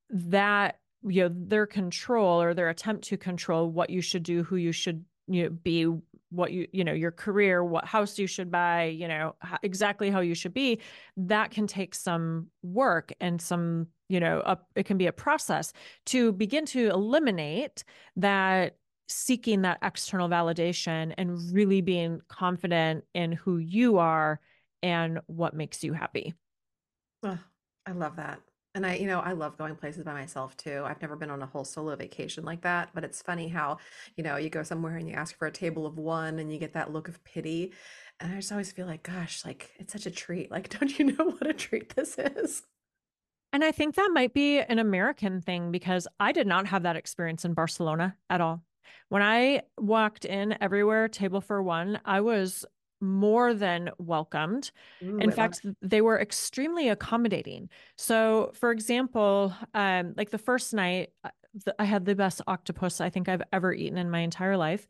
that 0.10 0.80
you 1.04 1.24
know 1.24 1.30
their 1.34 1.66
control 1.66 2.42
or 2.42 2.54
their 2.54 2.70
attempt 2.70 3.04
to 3.06 3.18
control 3.18 3.70
what 3.70 3.90
you 3.90 4.02
should 4.02 4.24
do, 4.24 4.44
who 4.44 4.56
you 4.56 4.72
should 4.72 5.04
you 5.28 5.44
know, 5.44 5.50
be, 5.50 5.88
what 6.30 6.52
you 6.52 6.68
you 6.72 6.84
know 6.84 6.94
your 6.94 7.12
career, 7.12 7.64
what 7.64 7.86
house 7.86 8.20
you 8.20 8.28
should 8.28 8.52
buy, 8.52 8.86
you 8.86 9.08
know 9.08 9.36
exactly 9.64 10.10
how 10.10 10.20
you 10.20 10.36
should 10.36 10.54
be. 10.54 10.80
That 11.16 11.52
can 11.52 11.68
take 11.68 11.96
some 11.96 12.48
work 12.62 13.12
and 13.20 13.42
some 13.42 13.88
you 14.10 14.20
know 14.20 14.42
a, 14.46 14.58
it 14.76 14.86
can 14.86 14.98
be 14.98 15.08
a 15.08 15.12
process 15.12 15.74
to 16.08 16.32
begin 16.34 16.66
to 16.68 16.90
eliminate 16.90 17.84
that 18.18 18.78
seeking 19.08 19.62
that 19.62 19.80
external 19.82 20.30
validation 20.30 21.14
and 21.18 21.54
really 21.54 21.82
being 21.82 22.22
confident 22.28 23.06
in 23.14 23.32
who 23.32 23.58
you 23.58 23.98
are 23.98 24.40
and 24.84 25.20
what 25.28 25.54
makes 25.54 25.84
you 25.84 25.94
happy. 25.94 26.34
Oh, 27.24 27.40
I 27.86 27.92
love 27.92 28.18
that. 28.18 28.42
And 28.76 28.86
I, 28.86 28.96
you 28.96 29.08
know, 29.08 29.22
I 29.22 29.32
love 29.32 29.58
going 29.58 29.76
places 29.76 30.04
by 30.04 30.14
myself 30.14 30.56
too. 30.56 30.84
I've 30.86 31.02
never 31.02 31.16
been 31.16 31.32
on 31.32 31.42
a 31.42 31.48
whole 31.48 31.66
solo 31.66 31.96
vacation 31.96 32.46
like 32.46 32.62
that, 32.62 32.90
but 32.94 33.04
it's 33.04 33.24
funny 33.24 33.48
how, 33.48 33.80
you 34.16 34.24
know, 34.24 34.36
you 34.36 34.52
go 34.52 34.62
somewhere 34.62 34.98
and 34.98 35.10
you 35.10 35.16
ask 35.16 35.36
for 35.36 35.48
a 35.48 35.52
table 35.52 35.88
of 35.88 35.98
one 35.98 36.38
and 36.38 36.54
you 36.54 36.60
get 36.60 36.74
that 36.74 36.94
look 36.94 37.08
of 37.08 37.24
pity. 37.24 37.74
And 38.20 38.32
I 38.32 38.36
just 38.36 38.52
always 38.52 38.72
feel 38.72 38.86
like, 38.86 39.02
gosh, 39.02 39.44
like 39.44 39.72
it's 39.80 39.94
such 39.94 40.06
a 40.06 40.12
treat. 40.12 40.52
Like, 40.52 40.70
don't 40.80 41.00
you 41.00 41.06
know 41.06 41.26
what 41.26 41.48
a 41.48 41.54
treat 41.54 41.96
this 41.96 42.18
is? 42.20 42.64
And 43.52 43.64
I 43.64 43.72
think 43.72 43.96
that 43.96 44.12
might 44.14 44.34
be 44.34 44.60
an 44.60 44.78
American 44.78 45.42
thing 45.42 45.72
because 45.72 46.08
I 46.20 46.32
did 46.32 46.46
not 46.46 46.68
have 46.68 46.84
that 46.84 46.98
experience 46.98 47.46
in 47.46 47.56
Barcelona 47.56 48.16
at 48.30 48.42
all. 48.42 48.62
When 49.10 49.22
I 49.22 49.62
walked 49.78 50.26
in 50.26 50.56
everywhere, 50.62 51.08
table 51.08 51.42
for 51.42 51.62
one, 51.62 52.00
I 52.06 52.22
was 52.22 52.66
more 53.00 53.54
than 53.54 53.92
welcomed. 54.00 54.72
Ooh, 55.04 55.18
in 55.18 55.32
I 55.32 55.34
fact, 55.34 55.62
they 55.82 56.02
were 56.02 56.20
extremely 56.20 56.90
accommodating. 56.90 57.70
So, 57.96 58.52
for 58.56 58.72
example, 58.72 59.54
um, 59.74 60.14
like 60.18 60.32
the 60.32 60.38
first 60.38 60.74
night, 60.74 61.10
uh, 61.24 61.30
I 61.80 61.86
had 61.86 62.06
the 62.06 62.16
best 62.16 62.42
octopus 62.48 63.00
I 63.02 63.10
think 63.10 63.30
I've 63.30 63.44
ever 63.54 63.74
eaten 63.74 63.98
in 63.98 64.10
my 64.10 64.20
entire 64.20 64.58
life. 64.58 64.88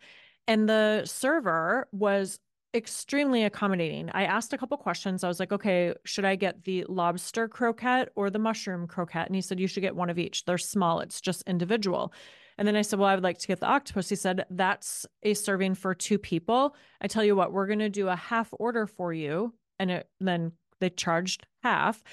And 0.48 0.68
the 0.70 1.04
server 1.06 1.88
was 1.92 2.40
extremely 2.74 3.44
accommodating. 3.44 4.10
I 4.14 4.24
asked 4.24 4.54
a 4.54 4.58
couple 4.58 4.78
questions. 4.78 5.24
I 5.24 5.28
was 5.28 5.40
like, 5.40 5.52
okay, 5.52 5.94
should 6.04 6.26
I 6.26 6.36
get 6.36 6.64
the 6.64 6.86
lobster 6.88 7.48
croquette 7.48 8.10
or 8.16 8.30
the 8.30 8.40
mushroom 8.40 8.88
croquette? 8.88 9.28
And 9.28 9.36
he 9.36 9.42
said, 9.42 9.60
you 9.60 9.68
should 9.68 9.82
get 9.82 9.96
one 9.96 10.10
of 10.10 10.20
each. 10.20 10.46
They're 10.46 10.58
small, 10.58 11.00
it's 11.00 11.20
just 11.22 11.44
individual. 11.48 12.14
And 12.58 12.68
then 12.68 12.76
I 12.76 12.82
said, 12.82 13.00
Well, 13.00 13.10
I 13.10 13.16
would 13.16 13.24
like 13.24 13.40
to 13.40 13.48
get 13.48 13.60
the 13.60 13.68
octopus. 13.68 14.10
He 14.10 14.16
said, 14.16 14.46
That's 14.50 15.06
a 15.24 15.34
serving 15.34 15.76
for 15.76 15.94
two 15.94 16.18
people. 16.18 16.76
I 17.02 17.08
tell 17.08 17.24
you 17.24 17.36
what, 17.36 17.52
we're 17.52 17.68
going 17.68 17.80
to 17.80 17.90
do 17.90 18.08
a 18.08 18.16
half 18.16 18.50
order 18.54 18.88
for 18.88 19.14
you. 19.14 19.54
And 19.80 19.92
it, 19.92 20.10
then 20.20 20.54
they 20.80 20.90
charged 20.90 21.46
half. 21.64 22.04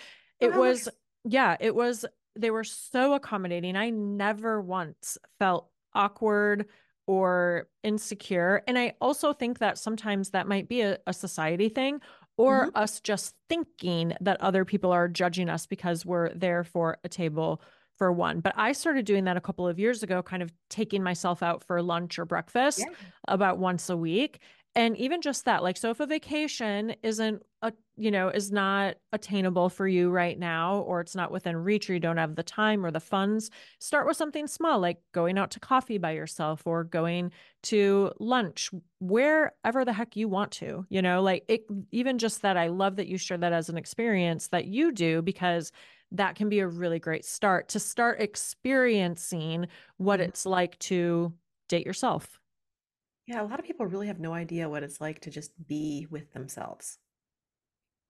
It 0.40 0.52
oh, 0.54 0.60
was, 0.60 0.88
yeah, 1.24 1.56
it 1.60 1.74
was, 1.74 2.04
they 2.36 2.50
were 2.50 2.64
so 2.64 3.14
accommodating. 3.14 3.76
I 3.76 3.90
never 3.90 4.60
once 4.60 5.16
felt 5.38 5.68
awkward 5.94 6.66
or 7.06 7.68
insecure. 7.82 8.62
And 8.66 8.78
I 8.78 8.94
also 9.00 9.32
think 9.32 9.58
that 9.58 9.78
sometimes 9.78 10.30
that 10.30 10.48
might 10.48 10.68
be 10.68 10.80
a, 10.82 10.98
a 11.06 11.12
society 11.12 11.68
thing 11.68 12.00
or 12.36 12.66
mm-hmm. 12.66 12.76
us 12.76 13.00
just 13.00 13.34
thinking 13.48 14.14
that 14.20 14.40
other 14.40 14.64
people 14.64 14.90
are 14.90 15.08
judging 15.08 15.48
us 15.48 15.66
because 15.66 16.04
we're 16.04 16.32
there 16.34 16.64
for 16.64 16.98
a 17.04 17.08
table 17.08 17.60
for 17.96 18.12
one. 18.12 18.40
But 18.40 18.54
I 18.56 18.72
started 18.72 19.04
doing 19.04 19.24
that 19.24 19.36
a 19.36 19.40
couple 19.40 19.66
of 19.66 19.78
years 19.78 20.02
ago, 20.02 20.22
kind 20.22 20.42
of 20.42 20.52
taking 20.70 21.02
myself 21.02 21.42
out 21.42 21.64
for 21.64 21.80
lunch 21.82 22.18
or 22.18 22.24
breakfast 22.24 22.80
yeah. 22.80 22.94
about 23.28 23.58
once 23.58 23.90
a 23.90 23.96
week. 23.96 24.40
And 24.74 24.96
even 24.96 25.20
just 25.20 25.44
that, 25.44 25.62
like, 25.62 25.76
so 25.76 25.90
if 25.90 26.00
a 26.00 26.06
vacation 26.06 26.96
isn't 27.02 27.42
a, 27.64 27.72
you 27.96 28.10
know, 28.10 28.28
is 28.28 28.52
not 28.52 28.96
attainable 29.12 29.70
for 29.70 29.88
you 29.88 30.10
right 30.10 30.38
now, 30.38 30.80
or 30.80 31.00
it's 31.00 31.14
not 31.14 31.32
within 31.32 31.56
reach, 31.56 31.88
or 31.88 31.94
you 31.94 32.00
don't 32.00 32.18
have 32.18 32.36
the 32.36 32.42
time 32.42 32.84
or 32.84 32.90
the 32.90 33.00
funds, 33.00 33.50
start 33.80 34.06
with 34.06 34.16
something 34.16 34.46
small, 34.46 34.78
like 34.78 34.98
going 35.12 35.38
out 35.38 35.50
to 35.52 35.60
coffee 35.60 35.96
by 35.96 36.12
yourself 36.12 36.66
or 36.66 36.84
going 36.84 37.32
to 37.62 38.12
lunch, 38.20 38.70
wherever 39.00 39.84
the 39.84 39.92
heck 39.92 40.14
you 40.14 40.28
want 40.28 40.50
to, 40.52 40.84
you 40.90 41.00
know, 41.00 41.22
like 41.22 41.44
it, 41.48 41.62
even 41.90 42.18
just 42.18 42.42
that. 42.42 42.56
I 42.56 42.68
love 42.68 42.96
that 42.96 43.08
you 43.08 43.16
share 43.16 43.38
that 43.38 43.52
as 43.52 43.68
an 43.68 43.78
experience 43.78 44.48
that 44.48 44.66
you 44.66 44.92
do 44.92 45.22
because 45.22 45.72
that 46.12 46.36
can 46.36 46.48
be 46.48 46.60
a 46.60 46.68
really 46.68 46.98
great 46.98 47.24
start 47.24 47.70
to 47.70 47.80
start 47.80 48.20
experiencing 48.20 49.66
what 49.96 50.20
mm-hmm. 50.20 50.28
it's 50.28 50.44
like 50.44 50.78
to 50.80 51.32
date 51.68 51.86
yourself. 51.86 52.38
Yeah, 53.26 53.40
a 53.40 53.44
lot 53.44 53.58
of 53.58 53.64
people 53.64 53.86
really 53.86 54.08
have 54.08 54.20
no 54.20 54.34
idea 54.34 54.68
what 54.68 54.82
it's 54.82 55.00
like 55.00 55.20
to 55.20 55.30
just 55.30 55.52
be 55.66 56.06
with 56.10 56.30
themselves. 56.34 56.98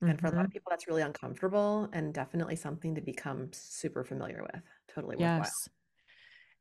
And 0.08 0.20
for 0.20 0.26
a 0.26 0.30
lot 0.30 0.40
of 0.40 0.46
mm-hmm. 0.46 0.52
people, 0.52 0.70
that's 0.70 0.86
really 0.86 1.02
uncomfortable 1.02 1.88
and 1.92 2.12
definitely 2.12 2.56
something 2.56 2.94
to 2.94 3.00
become 3.00 3.48
super 3.52 4.04
familiar 4.04 4.42
with. 4.42 4.62
Totally 4.94 5.16
worthwhile. 5.16 5.38
Yes. 5.38 5.68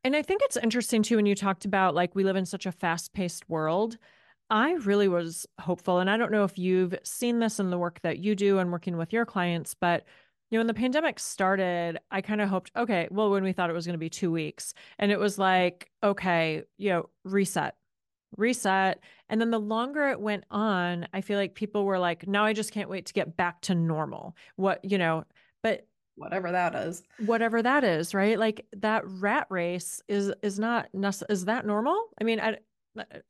And 0.04 0.16
I 0.16 0.22
think 0.22 0.41
it's 0.44 0.58
interesting 0.58 1.04
too 1.04 1.16
when 1.16 1.26
you 1.26 1.36
talked 1.36 1.66
about 1.66 1.96
like 1.96 2.14
we 2.16 2.24
live 2.24 2.36
in 2.36 2.46
such 2.46 2.66
a 2.66 2.72
fast 2.72 3.14
paced 3.14 3.48
world. 3.50 3.98
I 4.50 4.74
really 4.74 5.08
was 5.08 5.46
hopeful. 5.60 6.00
And 6.00 6.10
I 6.10 6.18
don't 6.18 6.32
know 6.32 6.44
if 6.44 6.58
you've 6.58 6.96
seen 7.04 7.39
this 7.39 7.60
in 7.60 7.70
the 7.70 7.78
work 7.78 8.02
that 8.02 8.20
you 8.20 8.36
do 8.36 8.60
and 8.60 8.72
working 8.72 8.98
with 8.98 9.14
your 9.14 9.26
clients, 9.26 9.74
but 9.74 10.04
you 10.54 10.58
know, 10.58 10.60
when 10.60 10.68
the 10.68 10.74
pandemic 10.76 11.20
started, 11.20 11.98
I 12.12 12.22
kind 12.22 12.39
of 12.39 12.48
hoped, 12.48 12.72
okay, 12.76 13.08
well, 13.10 13.32
when 13.32 13.44
we 13.44 13.54
thought 13.54 13.72
it 13.72 13.74
was 13.74 13.88
going 13.88 13.96
to 13.96 13.98
be 13.98 14.12
two 14.12 14.32
weeks, 14.32 14.76
and 15.00 15.12
it 15.12 15.20
was 15.20 15.39
like, 15.39 15.89
okay, 16.04 16.62
you 16.78 16.89
know, 16.89 17.10
reset, 17.24 17.74
reset. 18.38 18.99
And 19.29 19.39
then 19.39 19.51
the 19.51 19.59
longer 19.59 20.09
it 20.09 20.19
went 20.19 20.43
on, 20.51 21.07
I 21.13 21.21
feel 21.21 21.38
like 21.38 21.55
people 21.55 21.86
were 21.86 21.99
like, 21.99 22.27
now 22.27 22.45
I 22.45 22.53
just 22.53 22.71
can't 22.71 22.89
wait 22.89 23.05
to 23.07 23.13
get 23.13 23.36
back 23.36 23.61
to 23.61 23.75
normal. 23.75 24.36
What, 24.55 24.84
you 24.84 24.97
know, 24.97 25.23
but 25.61 25.88
whatever 26.15 26.51
that 26.51 26.75
is 26.75 27.01
whatever 27.25 27.61
that 27.63 27.84
is 27.84 28.13
right 28.13 28.38
like 28.38 28.67
that 28.73 29.01
rat 29.05 29.47
race 29.49 29.99
is 30.07 30.31
is 30.43 30.59
not 30.59 30.88
is 31.27 31.45
that 31.45 31.65
normal 31.65 32.09
i 32.21 32.23
mean 32.23 32.39
i 32.39 32.55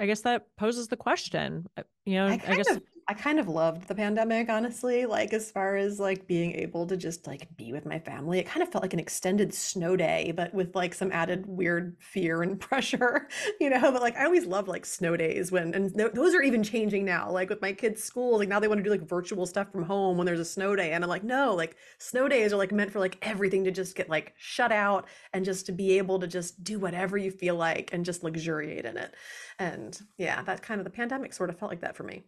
i 0.02 0.06
guess 0.06 0.22
that 0.22 0.48
poses 0.58 0.90
the 0.90 0.98
question 0.98 1.66
uh, 1.78 1.84
you 2.06 2.16
know 2.16 2.28
i, 2.28 2.42
I 2.46 2.56
guess 2.56 2.70
of, 2.70 2.84
I 3.06 3.14
kind 3.14 3.38
of 3.38 3.50
loved 3.50 3.88
the 3.90 3.96
pandemic, 3.96 4.50
honestly. 4.50 5.06
Like 5.06 5.34
as 5.34 5.52
far 5.52 5.76
as 5.76 6.00
like 6.00 6.26
being 6.26 6.54
able 6.54 6.88
to 6.88 6.96
just 6.96 7.28
like 7.28 7.48
be 7.58 7.74
with 7.74 7.86
my 7.86 8.00
family, 8.00 8.40
it 8.40 8.46
kind 8.46 8.64
of 8.64 8.72
felt 8.72 8.82
like 8.82 8.94
an 8.94 9.00
extended 9.00 9.54
snow 9.54 9.98
day, 9.98 10.32
but 10.34 10.54
with 10.54 10.74
like 10.74 10.94
some 10.94 11.12
added 11.12 11.46
weird 11.46 11.98
fear 12.00 12.44
and 12.44 12.60
pressure, 12.62 13.28
you 13.60 13.70
know. 13.70 13.92
But 13.92 14.02
like 14.02 14.16
I 14.16 14.24
always 14.24 14.46
love 14.46 14.70
like 14.70 14.86
snow 14.86 15.18
days 15.18 15.52
when, 15.52 15.74
and 15.74 15.94
th- 15.94 16.14
those 16.14 16.34
are 16.34 16.42
even 16.42 16.64
changing 16.64 17.04
now. 17.04 17.30
Like 17.30 17.50
with 17.50 17.62
my 17.62 17.74
kids' 17.74 18.04
school, 18.04 18.38
like 18.38 18.48
now 18.48 18.60
they 18.62 18.70
want 18.70 18.80
to 18.80 18.84
do 18.84 18.90
like 18.90 19.08
virtual 19.08 19.46
stuff 19.46 19.72
from 19.72 19.84
home 19.84 20.18
when 20.18 20.26
there's 20.26 20.40
a 20.40 20.46
snow 20.46 20.76
day, 20.76 20.94
and 20.94 21.04
I'm 21.04 21.10
like, 21.10 21.24
no, 21.26 21.54
like 21.56 21.76
snow 22.00 22.30
days 22.30 22.54
are 22.54 22.58
like 22.58 22.72
meant 22.72 22.92
for 22.92 23.00
like 23.00 23.18
everything 23.22 23.66
to 23.66 23.72
just 23.72 23.96
get 23.96 24.10
like 24.10 24.34
shut 24.38 24.72
out 24.72 25.08
and 25.34 25.44
just 25.44 25.66
to 25.66 25.74
be 25.74 25.98
able 25.98 26.20
to 26.20 26.28
just 26.28 26.64
do 26.64 26.80
whatever 26.80 27.18
you 27.18 27.32
feel 27.32 27.56
like 27.56 27.90
and 27.92 28.06
just 28.06 28.24
luxuriate 28.24 28.86
in 28.86 28.98
it. 28.98 29.14
And 29.60 30.00
yeah, 30.18 30.42
that 30.44 30.62
kind 30.62 30.80
of 30.80 30.86
the 30.86 30.92
pandemic 30.92 31.34
sort 31.34 31.50
of 31.50 31.60
felt 31.60 31.72
like 31.72 31.82
that 31.82 31.98
for 31.98 32.04
me. 32.04 32.24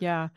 Yeah. 0.00 0.28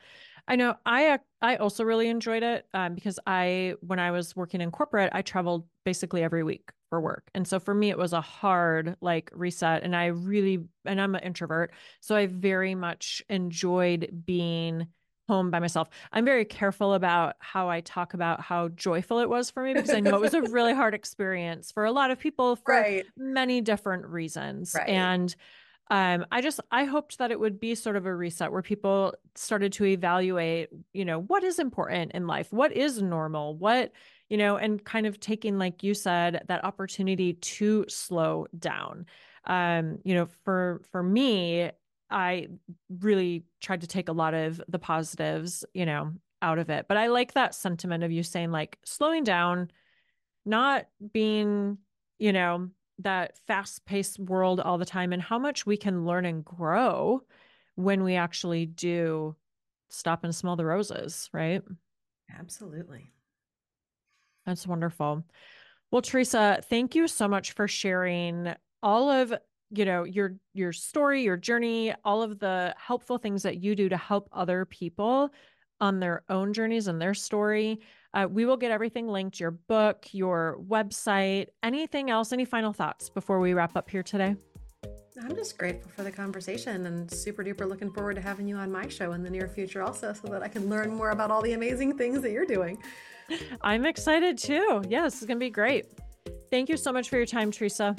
I 0.48 0.56
know 0.56 0.76
I 0.86 1.20
I 1.42 1.58
also 1.58 1.84
really 1.84 2.08
enjoyed 2.08 2.44
it 2.44 2.66
um, 2.74 2.96
because 2.96 3.20
I 3.28 3.76
when 3.82 4.00
I 4.00 4.12
was 4.12 4.36
working 4.36 4.62
in 4.62 4.72
corporate 4.72 5.10
I 5.14 5.22
traveled 5.22 5.68
basically 5.84 6.24
every 6.24 6.44
week 6.44 6.72
for 6.90 7.02
work. 7.02 7.30
And 7.36 7.46
so 7.46 7.60
for 7.60 7.74
me 7.74 7.90
it 7.90 7.98
was 7.98 8.14
a 8.14 8.22
hard 8.22 8.96
like 9.02 9.30
reset 9.34 9.84
and 9.84 9.96
I 9.96 10.06
really 10.08 10.64
and 10.86 11.02
I'm 11.02 11.16
an 11.16 11.24
introvert 11.24 11.74
so 12.00 12.16
I 12.16 12.28
very 12.28 12.76
much 12.76 13.22
enjoyed 13.30 14.24
being 14.26 14.88
home 15.28 15.52
by 15.52 15.60
myself. 15.60 15.90
I'm 16.14 16.24
very 16.24 16.46
careful 16.46 16.94
about 16.94 17.36
how 17.40 17.70
I 17.70 17.82
talk 17.82 18.14
about 18.14 18.40
how 18.40 18.70
joyful 18.70 19.20
it 19.20 19.30
was 19.30 19.52
for 19.52 19.62
me 19.64 19.74
because 19.74 19.90
I 19.90 20.00
know 20.00 20.16
it 20.16 20.22
was 20.22 20.34
a 20.34 20.42
really 20.54 20.74
hard 20.74 20.94
experience 20.94 21.72
for 21.72 21.84
a 21.84 21.92
lot 21.92 22.12
of 22.12 22.20
people 22.20 22.56
for 22.56 22.74
right. 22.74 23.06
many 23.18 23.60
different 23.60 24.06
reasons. 24.06 24.74
Right. 24.74 24.88
And 24.88 25.36
um, 25.90 26.26
I 26.32 26.42
just 26.42 26.60
I 26.72 26.84
hoped 26.84 27.18
that 27.18 27.32
it 27.32 27.40
would 27.40 27.60
be 27.60 27.76
sort 27.76 27.96
of 27.96 28.06
a 28.06 28.16
reset 28.16 28.52
where 28.52 28.62
people 28.62 29.14
started 29.36 29.72
to 29.74 29.86
evaluate, 29.86 30.70
you 30.94 31.06
know, 31.06 31.22
what 31.22 31.44
is 31.44 31.60
important 31.60 32.12
in 32.12 32.28
life, 32.28 32.52
what 32.52 32.72
is 32.72 33.02
normal, 33.02 33.56
what 33.56 33.92
you 34.30 34.38
know, 34.38 34.58
and 34.58 34.84
kind 34.84 35.06
of 35.06 35.20
taking, 35.20 35.58
like 35.58 35.84
you 35.84 35.94
said, 35.94 36.44
that 36.48 36.66
opportunity 36.66 37.34
to 37.34 37.86
slow 37.88 38.48
down. 38.58 39.06
Um, 39.46 40.00
you 40.04 40.14
know, 40.16 40.28
for 40.44 40.82
for 40.92 41.02
me, 41.02 41.72
I 42.10 42.48
really 42.90 43.46
tried 43.62 43.82
to 43.82 43.88
take 43.88 44.10
a 44.10 44.14
lot 44.14 44.34
of 44.34 44.62
the 44.68 44.80
positives, 44.80 45.64
you 45.74 45.86
know, 45.86 46.14
out 46.42 46.60
of 46.60 46.70
it. 46.70 46.88
But 46.88 46.98
I 46.98 47.08
like 47.08 47.34
that 47.34 47.56
sentiment 47.56 48.04
of 48.04 48.12
you 48.12 48.24
saying 48.24 48.52
like 48.52 48.78
slowing 48.84 49.24
down, 49.24 49.72
not 50.46 50.88
being, 51.14 51.78
you 52.20 52.34
know, 52.34 52.70
that 53.00 53.38
fast 53.46 53.86
paced 53.86 54.20
world 54.20 54.60
all 54.60 54.78
the 54.78 54.86
time 54.86 55.14
and 55.14 55.22
how 55.22 55.38
much 55.38 55.66
we 55.66 55.78
can 55.78 56.06
learn 56.06 56.26
and 56.26 56.44
grow 56.44 57.22
when 57.76 58.04
we 58.04 58.16
actually 58.16 58.66
do 58.66 59.36
stop 59.90 60.24
and 60.24 60.34
smell 60.34 60.56
the 60.56 60.66
roses, 60.66 61.30
right? 61.32 61.62
Absolutely. 62.38 63.12
That's 64.46 64.66
wonderful. 64.66 65.24
Well, 65.92 66.02
Theresa, 66.02 66.62
thank 66.70 66.96
you 66.96 67.08
so 67.08 67.28
much 67.28 67.54
for 67.54 67.68
sharing 67.68 68.54
all 68.84 69.10
of 69.10 69.34
you 69.72 69.84
know 69.84 70.06
your 70.06 70.36
your 70.54 70.72
story 70.72 71.24
your 71.24 71.36
journey 71.36 71.94
all 72.06 72.22
of 72.22 72.40
the 72.40 72.74
helpful 72.78 73.18
things 73.18 73.44
that 73.44 73.58
you 73.58 73.76
do 73.76 73.90
to 73.90 73.98
help 73.98 74.30
other 74.32 74.64
people 74.64 75.30
on 75.80 76.00
their 76.00 76.24
own 76.30 76.54
journeys 76.54 76.88
and 76.88 77.02
their 77.02 77.14
story. 77.14 77.80
Uh, 78.14 78.28
we 78.30 78.46
will 78.46 78.58
get 78.58 78.72
everything 78.72 79.08
linked 79.08 79.40
your 79.40 79.52
book, 79.52 80.08
your 80.12 80.58
website, 80.68 81.48
anything 81.62 82.10
else, 82.10 82.32
any 82.32 82.46
final 82.46 82.74
thoughts 82.74 83.10
before 83.10 83.40
we 83.40 83.54
wrap 83.54 83.76
up 83.76 83.90
here 83.90 84.04
today? 84.04 84.36
I'm 85.22 85.36
just 85.36 85.58
grateful 85.58 85.90
for 85.96 86.04
the 86.04 86.12
conversation 86.12 86.86
and 86.86 87.12
super 87.12 87.44
duper 87.44 87.68
looking 87.68 87.92
forward 87.92 88.16
to 88.16 88.22
having 88.22 88.48
you 88.48 88.56
on 88.56 88.72
my 88.72 88.88
show 88.88 89.14
in 89.14 89.24
the 89.24 89.30
near 89.30 89.48
future 89.48 89.82
also 89.82 90.14
so 90.14 90.28
that 90.28 90.44
I 90.44 90.48
can 90.48 90.70
learn 90.70 90.94
more 90.94 91.10
about 91.10 91.32
all 91.32 91.42
the 91.42 91.54
amazing 91.54 91.98
things 91.98 92.22
that 92.22 92.32
you're 92.32 92.46
doing. 92.46 92.78
I'm 93.62 93.86
excited 93.86 94.38
too. 94.38 94.84
Yeah, 94.88 95.04
this 95.04 95.20
is 95.20 95.28
going 95.28 95.38
to 95.38 95.44
be 95.44 95.50
great. 95.50 95.86
Thank 96.52 96.70
you 96.70 96.78
so 96.78 96.92
much 96.92 97.10
for 97.10 97.18
your 97.18 97.26
time, 97.26 97.52
Theresa. 97.52 97.96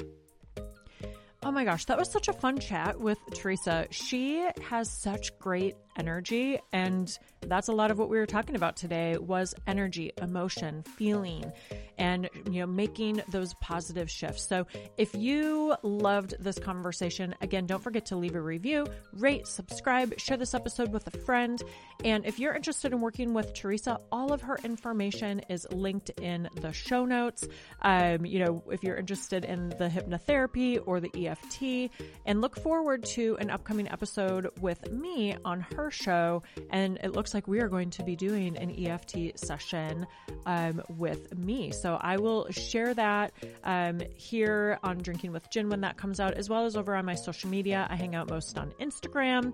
Oh 1.43 1.51
my 1.51 1.63
gosh, 1.63 1.85
that 1.85 1.97
was 1.97 2.11
such 2.11 2.27
a 2.27 2.33
fun 2.33 2.59
chat 2.59 2.99
with 2.99 3.17
Theresa. 3.33 3.87
She 3.91 4.45
has 4.69 4.89
such 4.89 5.37
great 5.39 5.75
energy 5.99 6.59
and 6.71 7.19
that's 7.41 7.67
a 7.67 7.73
lot 7.73 7.91
of 7.91 7.99
what 7.99 8.09
we 8.09 8.17
were 8.17 8.25
talking 8.25 8.55
about 8.55 8.75
today 8.75 9.17
was 9.17 9.53
energy, 9.67 10.11
emotion, 10.21 10.83
feeling 10.83 11.51
and 11.99 12.29
you 12.49 12.61
know 12.61 12.65
making 12.65 13.21
those 13.29 13.53
positive 13.55 14.09
shifts. 14.09 14.47
So 14.47 14.65
if 14.97 15.13
you 15.13 15.75
loved 15.83 16.35
this 16.39 16.57
conversation, 16.57 17.35
again, 17.41 17.67
don't 17.67 17.83
forget 17.83 18.07
to 18.07 18.15
leave 18.15 18.35
a 18.35 18.41
review, 18.41 18.87
rate, 19.13 19.45
subscribe, 19.45 20.17
share 20.19 20.37
this 20.37 20.53
episode 20.53 20.91
with 20.91 21.05
a 21.07 21.17
friend. 21.19 21.61
And 22.03 22.25
if 22.25 22.39
you're 22.39 22.53
interested 22.53 22.93
in 22.93 23.01
working 23.01 23.33
with 23.33 23.53
Theresa, 23.53 23.99
all 24.11 24.31
of 24.31 24.41
her 24.41 24.57
information 24.63 25.41
is 25.49 25.67
linked 25.71 26.09
in 26.21 26.49
the 26.61 26.71
show 26.71 27.05
notes. 27.05 27.47
Um, 27.81 28.25
you 28.25 28.39
know, 28.39 28.63
if 28.71 28.83
you're 28.83 28.95
interested 28.95 29.43
in 29.43 29.69
the 29.69 29.89
hypnotherapy 29.89 30.81
or 30.85 30.99
the 30.99 31.27
EFT, 31.27 31.91
and 32.25 32.41
look 32.41 32.57
forward 32.57 33.03
to 33.03 33.37
an 33.39 33.49
upcoming 33.49 33.89
episode 33.91 34.49
with 34.61 34.89
me 34.91 35.35
on 35.43 35.59
show. 35.91 36.43
And 36.69 36.97
it 37.03 37.13
looks 37.13 37.33
like 37.33 37.47
we 37.47 37.59
are 37.59 37.67
going 37.67 37.89
to 37.91 38.03
be 38.03 38.15
doing 38.15 38.57
an 38.57 38.71
EFT 38.85 39.39
session 39.39 40.05
um, 40.45 40.81
with 40.97 41.37
me. 41.37 41.71
So 41.71 41.97
I 42.01 42.17
will 42.17 42.49
share 42.51 42.93
that 42.93 43.33
um, 43.63 44.01
here 44.15 44.79
on 44.83 44.97
Drinking 44.99 45.31
with 45.31 45.49
Gin 45.49 45.69
when 45.69 45.81
that 45.81 45.97
comes 45.97 46.19
out, 46.19 46.33
as 46.33 46.49
well 46.49 46.65
as 46.65 46.75
over 46.75 46.95
on 46.95 47.05
my 47.05 47.15
social 47.15 47.49
media. 47.49 47.87
I 47.89 47.95
hang 47.95 48.15
out 48.15 48.29
most 48.29 48.57
on 48.57 48.71
Instagram. 48.79 49.53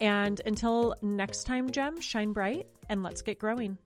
And 0.00 0.40
until 0.44 0.94
next 1.02 1.44
time, 1.44 1.70
Gem, 1.70 2.00
shine 2.00 2.32
bright 2.32 2.66
and 2.88 3.02
let's 3.02 3.22
get 3.22 3.38
growing. 3.38 3.78